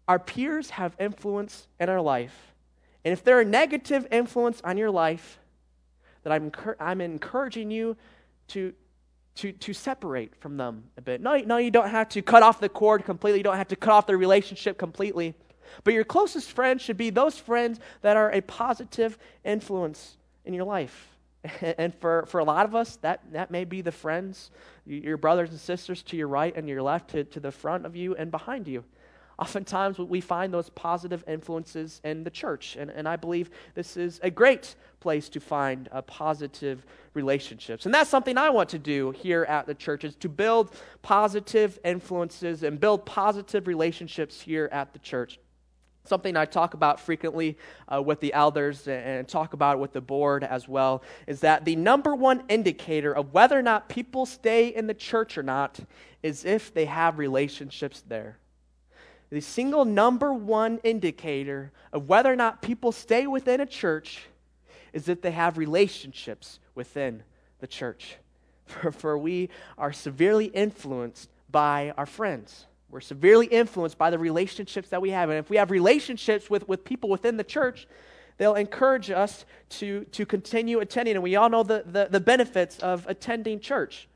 Our 0.07 0.21
peers 0.21 0.71
have 0.71 0.95
influence 0.99 1.67
in 1.81 1.89
our 1.89 2.01
life. 2.01 2.55
And 3.05 3.13
if 3.13 3.25
they're 3.25 3.41
a 3.41 3.45
negative 3.45 4.07
influence 4.13 4.61
on 4.63 4.77
your 4.77 4.91
life, 4.91 5.41
that 6.23 6.33
I'm, 6.33 6.53
I'm 6.79 7.01
encouraging 7.01 7.71
you 7.71 7.97
to, 8.49 8.73
to, 9.37 9.53
to 9.53 9.73
separate 9.73 10.37
from 10.37 10.57
them 10.57 10.85
a 10.97 11.01
bit. 11.01 11.21
No, 11.21 11.37
no, 11.39 11.57
you 11.57 11.73
don't 11.73 11.91
have 11.91 12.09
to 12.11 12.23
cut 12.23 12.45
off 12.45 12.61
the 12.61 12.69
cord 12.69 13.05
completely. 13.05 13.41
You 13.41 13.45
don't 13.45 13.57
have 13.57 13.69
to 13.69 13.77
cut 13.77 13.93
off 13.93 14.07
the 14.07 14.17
relationship 14.17 14.79
completely. 14.79 15.35
But 15.85 15.95
your 15.95 16.05
closest 16.05 16.51
friends 16.53 16.83
should 16.83 16.97
be 16.97 17.11
those 17.11 17.39
friends 17.39 17.81
that 18.03 18.17
are 18.17 18.31
a 18.31 18.41
positive 18.43 19.19
influence 19.45 20.17
in 20.45 20.55
your 20.55 20.65
life. 20.65 21.09
And 21.63 21.93
for, 21.95 22.25
for 22.27 22.39
a 22.39 22.45
lot 22.45 22.67
of 22.67 22.75
us, 22.75 22.97
that, 23.03 23.21
that 23.33 23.51
may 23.51 23.65
be 23.65 23.81
the 23.81 23.91
friends, 23.91 24.53
your 24.87 25.17
brothers 25.17 25.51
and 25.51 25.59
sisters 25.59 26.03
to 26.05 26.17
your 26.17 26.29
right 26.29 26.55
and 26.57 26.69
your 26.69 26.83
left, 26.83 27.11
to, 27.11 27.25
to 27.25 27.41
the 27.41 27.51
front 27.51 27.85
of 27.85 27.97
you 27.97 28.15
and 28.15 28.31
behind 28.31 28.69
you. 28.69 28.85
Oftentimes, 29.39 29.99
we 29.99 30.21
find 30.21 30.55
those 30.55 30.71
positive 30.71 31.25
influences 31.27 32.01
in 32.05 32.23
the 32.23 32.31
church. 32.31 32.77
And, 32.79 32.91
and 32.91 33.09
I 33.09 33.17
believe 33.17 33.51
this 33.75 33.97
is 33.97 34.21
a 34.23 34.31
great 34.31 34.77
place 35.01 35.29
to 35.31 35.41
find 35.41 35.89
uh, 35.91 36.03
positive 36.03 36.85
relationships. 37.15 37.87
And 37.87 37.95
that's 37.95 38.11
something 38.11 38.39
I 38.39 38.51
want 38.51 38.69
to 38.69 38.79
do 38.79 39.11
here 39.11 39.45
at 39.49 39.67
the 39.67 39.75
church 39.75 40.05
is 40.05 40.15
to 40.17 40.29
build 40.29 40.75
positive 41.01 41.79
influences 41.85 42.63
and 42.63 42.79
build 42.79 43.05
positive 43.05 43.67
relationships 43.67 44.41
here 44.41 44.69
at 44.71 44.93
the 44.93 45.01
church. 45.01 45.41
Something 46.05 46.37
I 46.37 46.47
talk 46.47 46.75
about 46.75 46.99
frequently 46.99 47.57
uh, 47.93 48.03
with 48.03 48.19
the 48.21 48.33
elders 48.33 48.89
and 48.89 49.29
talk 49.29 49.53
about 49.53 49.79
with 49.79 49.93
the 49.93 50.01
board 50.01 50.43
as 50.43 50.67
well 50.67 51.03
is 51.29 51.41
that 51.41 51.65
the 51.65 51.77
number 51.77 52.15
one 52.15 52.43
indicator 52.49 53.15
of 53.15 53.33
whether 53.33 53.57
or 53.57 53.63
not 53.63 53.89
people 53.89 54.27
stay 54.27 54.69
in 54.69 54.89
the 54.89 54.95
church 54.95 55.39
or 55.39 55.45
not 55.45 55.79
is 56.23 56.45
if 56.45 56.75
they 56.75 56.87
have 56.87 57.19
relationships 57.19 58.03
there. 58.09 58.39
The 59.31 59.41
single 59.41 59.85
number 59.85 60.35
one 60.35 60.79
indicator 60.83 61.73
of 61.93 62.09
whether 62.09 62.33
or 62.33 62.37
not 62.37 62.63
people 62.63 62.93
stay 62.93 63.27
within 63.27 63.61
a 63.61 63.67
church 63.67 64.27
is 64.93 65.09
if 65.09 65.23
they 65.23 65.31
have 65.31 65.57
relationships 65.57 66.59
within 66.75 67.23
the 67.61 67.67
church. 67.67 68.17
For, 68.67 68.93
for 68.93 69.19
we 69.19 69.51
are 69.77 69.93
severely 69.93 70.47
influenced 70.47 71.29
by 71.51 71.93
our 71.97 72.07
friends. 72.07 72.67
We're 72.93 73.01
severely 73.01 73.47
influenced 73.47 73.97
by 73.97 74.11
the 74.11 74.19
relationships 74.19 74.91
that 74.91 75.01
we 75.01 75.11
have. 75.11 75.31
And 75.31 75.39
if 75.39 75.49
we 75.49 75.57
have 75.57 75.71
relationships 75.71 76.51
with, 76.51 76.69
with 76.69 76.85
people 76.85 77.09
within 77.09 77.39
the 77.39 77.45
church, 77.45 77.89
they'll 78.37 78.55
encourage 78.55 79.11
us 79.11 79.47
to, 79.71 80.05
to 80.13 80.27
continue 80.27 80.79
attending. 80.81 81.15
And 81.15 81.23
we 81.23 81.35
all 81.35 81.49
know 81.49 81.63
the, 81.63 81.85
the, 81.87 82.09
the 82.11 82.21
benefits 82.21 82.79
of 82.81 83.07
attending 83.09 83.61
church. 83.61 84.09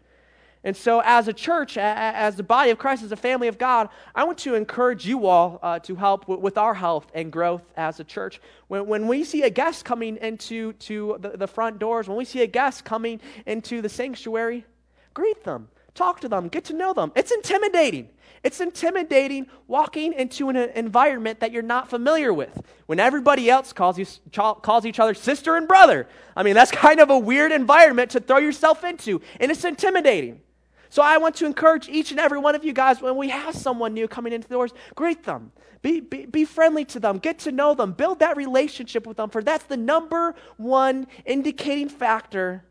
And 0.62 0.76
so, 0.76 1.00
as 1.04 1.26
a 1.26 1.32
church, 1.32 1.78
as 1.78 2.36
the 2.36 2.42
body 2.42 2.70
of 2.70 2.76
Christ, 2.76 3.02
as 3.02 3.12
a 3.12 3.16
family 3.16 3.46
of 3.46 3.56
God, 3.56 3.88
I 4.14 4.24
want 4.24 4.36
to 4.38 4.54
encourage 4.56 5.06
you 5.06 5.26
all 5.26 5.58
uh, 5.62 5.78
to 5.78 5.94
help 5.94 6.28
with 6.28 6.58
our 6.58 6.74
health 6.74 7.06
and 7.14 7.30
growth 7.30 7.62
as 7.76 8.00
a 8.00 8.04
church. 8.04 8.40
When, 8.66 8.86
when 8.88 9.06
we 9.06 9.22
see 9.24 9.42
a 9.42 9.50
guest 9.50 9.84
coming 9.84 10.16
into 10.16 10.72
to 10.72 11.18
the, 11.20 11.30
the 11.30 11.46
front 11.46 11.78
doors, 11.78 12.08
when 12.08 12.18
we 12.18 12.24
see 12.24 12.42
a 12.42 12.46
guest 12.46 12.84
coming 12.84 13.20
into 13.46 13.80
the 13.80 13.88
sanctuary, 13.88 14.66
greet 15.14 15.44
them, 15.44 15.68
talk 15.96 16.20
to 16.20 16.28
them, 16.28 16.48
get 16.48 16.64
to 16.66 16.74
know 16.74 16.92
them. 16.92 17.12
It's 17.16 17.32
intimidating. 17.32 18.10
It's 18.42 18.60
intimidating 18.60 19.48
walking 19.66 20.12
into 20.12 20.48
an 20.50 20.56
environment 20.56 21.40
that 21.40 21.50
you're 21.50 21.62
not 21.62 21.90
familiar 21.90 22.32
with 22.32 22.62
when 22.86 23.00
everybody 23.00 23.50
else 23.50 23.72
calls, 23.72 23.98
you, 23.98 24.06
calls 24.30 24.86
each 24.86 25.00
other 25.00 25.14
sister 25.14 25.56
and 25.56 25.66
brother. 25.66 26.06
I 26.36 26.42
mean, 26.44 26.54
that's 26.54 26.70
kind 26.86 27.00
of 27.00 27.10
a 27.10 27.18
weird 27.18 27.50
environment 27.50 28.12
to 28.12 28.20
throw 28.20 28.38
yourself 28.38 28.84
into, 28.84 29.20
and 29.40 29.50
it's 29.50 29.64
intimidating. 29.64 30.42
So 30.90 31.02
I 31.02 31.18
want 31.18 31.34
to 31.36 31.46
encourage 31.46 31.88
each 31.88 32.12
and 32.12 32.20
every 32.20 32.38
one 32.38 32.54
of 32.54 32.64
you 32.64 32.72
guys 32.72 33.00
when 33.00 33.16
we 33.16 33.30
have 33.30 33.54
someone 33.54 33.92
new 33.92 34.06
coming 34.06 34.32
into 34.32 34.46
the 34.46 34.54
doors, 34.54 34.72
greet 34.94 35.24
them. 35.24 35.50
Be, 35.82 36.00
be, 36.00 36.26
be 36.26 36.44
friendly 36.44 36.84
to 36.86 37.00
them. 37.00 37.18
Get 37.18 37.40
to 37.40 37.52
know 37.52 37.74
them. 37.74 37.92
Build 37.92 38.20
that 38.20 38.36
relationship 38.36 39.06
with 39.06 39.16
them, 39.16 39.28
for 39.28 39.42
that's 39.42 39.64
the 39.64 39.76
number 39.76 40.34
one 40.56 41.06
indicating 41.24 41.88
factor 41.88 42.64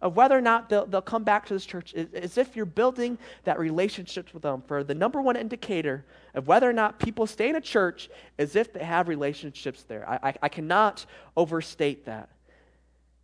of 0.00 0.16
whether 0.16 0.36
or 0.36 0.40
not 0.40 0.68
they'll, 0.68 0.86
they'll 0.86 1.02
come 1.02 1.24
back 1.24 1.46
to 1.46 1.54
this 1.54 1.66
church 1.66 1.92
is, 1.94 2.12
as 2.14 2.38
if 2.38 2.54
you're 2.54 2.66
building 2.66 3.18
that 3.44 3.58
relationship 3.58 4.32
with 4.32 4.42
them. 4.42 4.62
For 4.66 4.84
the 4.84 4.94
number 4.94 5.20
one 5.20 5.36
indicator 5.36 6.04
of 6.34 6.46
whether 6.46 6.68
or 6.68 6.72
not 6.72 6.98
people 6.98 7.26
stay 7.26 7.48
in 7.48 7.56
a 7.56 7.60
church 7.60 8.08
is 8.38 8.54
if 8.54 8.72
they 8.72 8.84
have 8.84 9.08
relationships 9.08 9.82
there. 9.82 10.08
I, 10.08 10.28
I, 10.28 10.34
I 10.42 10.48
cannot 10.48 11.04
overstate 11.36 12.04
that. 12.06 12.28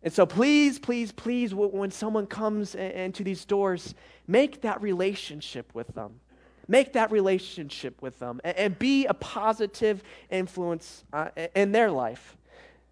And 0.03 0.13
so 0.13 0.25
please, 0.25 0.77
please, 0.77 1.11
please, 1.11 1.55
when 1.55 1.89
someone 1.89 2.27
comes 2.27 2.75
into 2.75 3.23
these 3.23 3.43
doors, 3.43 3.95
make 4.27 4.61
that 4.61 4.81
relationship 4.81 5.73
with 5.73 5.87
them. 5.95 6.19
Make 6.67 6.93
that 6.93 7.11
relationship 7.11 8.01
with 8.01 8.19
them 8.19 8.41
and, 8.43 8.57
and 8.57 8.79
be 8.79 9.05
a 9.05 9.13
positive 9.13 10.03
influence 10.29 11.03
uh, 11.13 11.29
in 11.55 11.71
their 11.71 11.89
life. 11.89 12.37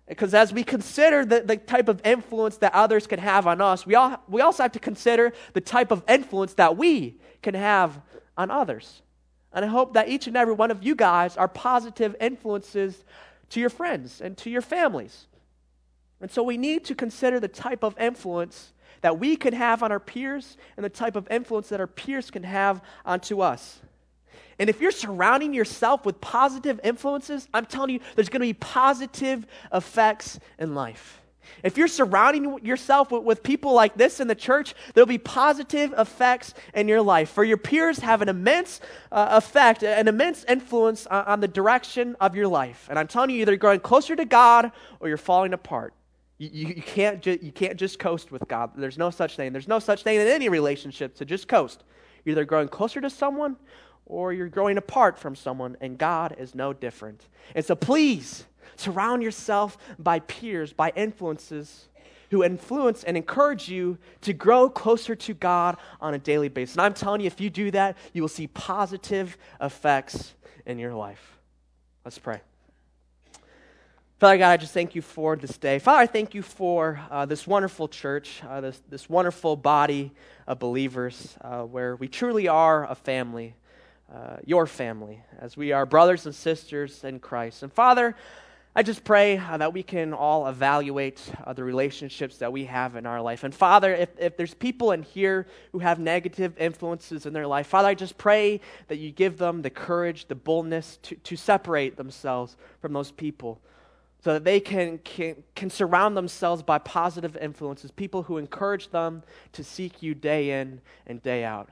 Because 0.08 0.34
as 0.34 0.52
we 0.52 0.64
consider 0.64 1.26
the, 1.26 1.42
the 1.42 1.58
type 1.58 1.88
of 1.88 2.02
influence 2.06 2.58
that 2.58 2.74
others 2.74 3.08
can 3.08 3.20
have 3.20 3.48
on 3.48 3.62
us, 3.62 3.86
we, 3.86 3.96
all, 3.96 4.22
we 4.28 4.42
also 4.42 4.64
have 4.64 4.74
to 4.74 4.80
consider 4.80 5.32
the 5.54 5.62
type 5.62 5.92
of 5.92 6.04
influence 6.10 6.54
that 6.56 6.76
we 6.76 7.20
can 7.42 7.54
have 7.54 8.02
on 8.38 8.52
others. 8.52 9.02
And 9.54 9.64
I 9.64 9.68
hope 9.68 9.94
that 9.94 10.10
each 10.10 10.28
and 10.28 10.36
every 10.36 10.54
one 10.54 10.72
of 10.72 10.84
you 10.84 10.96
guys 10.96 11.38
are 11.38 11.48
positive 11.48 12.16
influences 12.20 13.04
to 13.52 13.60
your 13.60 13.70
friends 13.70 14.20
and 14.20 14.38
to 14.40 14.50
your 14.50 14.62
families. 14.62 15.28
And 16.20 16.30
so 16.32 16.42
we 16.44 16.58
need 16.58 16.86
to 16.86 16.96
consider 16.96 17.40
the 17.40 17.48
type 17.48 17.84
of 17.84 17.98
influence 18.00 18.74
that 19.02 19.20
we 19.20 19.36
can 19.36 19.54
have 19.54 19.84
on 19.84 19.92
our 19.92 20.00
peers 20.00 20.58
and 20.76 20.84
the 20.84 20.90
type 20.90 21.16
of 21.16 21.28
influence 21.30 21.70
that 21.70 21.80
our 21.80 21.88
peers 21.88 22.32
can 22.32 22.44
have 22.44 22.82
onto 23.06 23.42
us. 23.42 23.82
And 24.60 24.70
if 24.70 24.82
you're 24.82 24.92
surrounding 24.92 25.54
yourself 25.54 26.06
with 26.06 26.22
positive 26.22 26.80
influences, 26.84 27.48
I'm 27.54 27.66
telling 27.66 27.92
you, 27.92 28.00
there's 28.16 28.30
going 28.30 28.42
to 28.42 28.48
be 28.48 28.54
positive 28.54 29.46
effects 29.72 30.40
in 30.60 30.76
life. 30.76 31.22
If 31.64 31.78
you're 31.78 31.88
surrounding 31.88 32.66
yourself 32.66 33.12
with, 33.12 33.24
with, 33.24 33.44
people 33.44 33.74
like 33.74 33.96
this 33.96 34.20
in 34.20 34.28
the 34.28 34.36
church, 34.36 34.74
there'll 34.94 35.06
be 35.06 35.18
positive 35.18 35.94
effects 35.98 36.54
in 36.74 36.88
your 36.88 37.02
life. 37.02 37.30
For 37.30 37.44
your 37.44 37.58
peers 37.58 38.00
have 38.00 38.22
an 38.22 38.30
immense 38.30 38.80
uh, 39.12 39.28
effect, 39.32 39.84
an 39.84 40.08
immense 40.08 40.44
influence 40.46 41.06
on, 41.08 41.26
on, 41.26 41.40
the 41.42 41.48
direction 41.48 42.16
of 42.20 42.36
your 42.36 42.48
life. 42.48 42.88
And 42.90 42.98
I'm 42.98 43.08
telling 43.08 43.30
you, 43.30 43.42
either 43.42 43.52
you're 43.52 43.58
growing 43.58 43.80
closer 43.80 44.16
to 44.16 44.26
God 44.26 44.72
or 45.00 45.08
you're 45.08 45.18
falling 45.18 45.54
apart. 45.54 45.94
You, 46.38 46.50
you, 46.52 46.68
you 46.76 46.82
can't 46.82 47.22
ju- 47.22 47.40
you 47.42 47.52
can't 47.52 47.78
just 47.78 48.00
coast 48.00 48.32
with 48.32 48.48
God. 48.48 48.72
There's 48.76 48.98
no 48.98 49.10
such 49.10 49.36
thing. 49.36 49.54
There's 49.54 49.68
no 49.68 49.80
such 49.80 50.04
thing 50.04 50.20
in 50.20 50.28
any 50.28 50.50
relationship 50.50 51.16
to 51.16 51.26
just 51.26 51.48
coast. 51.48 51.84
You're 52.26 52.34
either 52.34 52.46
growing 52.46 52.70
closer 52.70 53.02
to 53.02 53.10
someone 53.10 53.58
or 54.06 54.34
you're 54.34 54.50
growing 54.50 54.78
apart 54.78 55.18
from 55.18 55.36
someone, 55.36 55.78
and 55.82 55.98
God 55.98 56.36
is 56.38 56.54
no 56.56 56.74
different. 56.74 57.28
And 57.56 57.64
so 57.64 57.76
please 57.76 58.46
surround 58.76 59.24
yourself 59.24 59.78
by 60.00 60.20
peers, 60.20 60.74
by 60.74 60.92
influences 60.96 61.88
who 62.34 62.44
influence 62.44 63.04
and 63.04 63.16
encourage 63.16 63.70
you 63.70 63.98
to 64.22 64.34
grow 64.34 64.68
closer 64.68 65.14
to 65.16 65.34
God 65.36 65.78
on 66.02 66.16
a 66.16 66.18
daily 66.18 66.50
basis. 66.50 66.76
And 66.76 66.82
I'm 66.82 66.96
telling 66.96 67.22
you, 67.22 67.28
if 67.28 67.40
you 67.40 67.52
do 67.52 67.70
that, 67.72 67.96
you 68.12 68.24
will 68.24 68.30
see 68.30 68.48
positive 68.48 69.38
effects 69.62 70.34
in 70.66 70.80
your 70.80 70.96
life. 70.96 71.38
Let's 72.04 72.18
pray. 72.18 72.42
Father 74.20 74.38
God, 74.38 74.52
I 74.52 74.58
just 74.58 74.74
thank 74.74 74.96
you 74.96 75.02
for 75.02 75.36
this 75.36 75.58
day. 75.58 75.78
Father, 75.78 76.00
I 76.00 76.08
thank 76.08 76.34
you 76.34 76.42
for 76.42 77.00
uh, 77.12 77.26
this 77.26 77.46
wonderful 77.46 77.88
church, 77.88 78.42
uh, 78.50 78.62
this, 78.62 78.82
this 78.90 79.10
wonderful 79.10 79.56
body 79.56 80.12
of 80.48 80.58
believers 80.58 81.38
uh, 81.42 81.62
where 81.64 81.96
we 81.98 82.08
truly 82.08 82.48
are 82.48 82.90
a 82.90 82.96
family 82.96 83.54
uh, 84.14 84.38
your 84.46 84.68
family, 84.68 85.24
as 85.40 85.58
we 85.58 85.72
are 85.72 85.86
brothers 85.86 86.26
and 86.26 86.36
sisters 86.36 87.04
in 87.04 87.20
Christ. 87.20 87.64
And 87.64 87.74
Father, 87.74 88.16
I 88.76 88.82
just 88.82 89.04
pray 89.04 89.38
uh, 89.38 89.58
that 89.58 89.72
we 89.72 89.84
can 89.84 90.14
all 90.14 90.48
evaluate 90.48 91.22
uh, 91.46 91.54
the 91.54 91.64
relationships 91.64 92.38
that 92.38 92.52
we 92.52 92.66
have 92.66 92.96
in 92.96 93.06
our 93.06 93.22
life. 93.22 93.44
And 93.44 93.54
Father, 93.54 93.94
if, 93.94 94.10
if 94.18 94.36
there's 94.36 94.56
people 94.56 94.92
in 94.92 95.04
here 95.04 95.46
who 95.72 95.80
have 95.80 96.00
negative 96.00 96.58
influences 96.58 97.28
in 97.28 97.34
their 97.34 97.46
life, 97.46 97.68
Father, 97.68 97.90
I 97.90 97.94
just 97.94 98.18
pray 98.18 98.62
that 98.88 98.98
you 98.98 99.12
give 99.12 99.38
them 99.38 99.62
the 99.62 99.70
courage, 99.70 100.28
the 100.28 100.36
boldness 100.36 100.98
to, 101.04 101.16
to 101.16 101.36
separate 101.36 101.98
themselves 101.98 102.58
from 102.82 102.94
those 102.94 103.12
people 103.12 103.62
so 104.24 104.34
that 104.34 104.44
they 104.44 104.60
can, 104.60 104.98
can, 105.00 105.44
can 105.54 105.70
surround 105.70 106.16
themselves 106.16 106.64
by 106.64 106.80
positive 106.80 107.36
influences, 107.38 107.92
people 107.92 108.24
who 108.24 108.38
encourage 108.38 108.90
them 108.90 109.22
to 109.52 109.64
seek 109.64 110.02
you 110.02 110.16
day 110.16 110.62
in 110.62 110.82
and 111.06 111.22
day 111.22 111.44
out. 111.44 111.70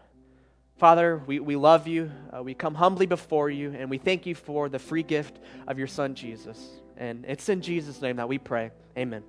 Father, 0.82 1.22
we, 1.28 1.40
we 1.40 1.56
love 1.56 1.88
you. 1.88 2.10
Uh, 2.36 2.42
we 2.42 2.56
come 2.56 2.74
humbly 2.74 3.06
before 3.06 3.52
you, 3.52 3.72
and 3.78 3.88
we 3.88 4.00
thank 4.00 4.26
you 4.26 4.34
for 4.34 4.68
the 4.68 4.80
free 4.80 5.04
gift 5.04 5.38
of 5.68 5.78
your 5.78 5.86
Son, 5.86 6.16
Jesus. 6.16 6.82
And 6.98 7.24
it's 7.28 7.50
in 7.50 7.62
Jesus' 7.62 8.02
name 8.02 8.16
that 8.16 8.28
we 8.28 8.40
pray. 8.40 8.72
Amen. 8.98 9.22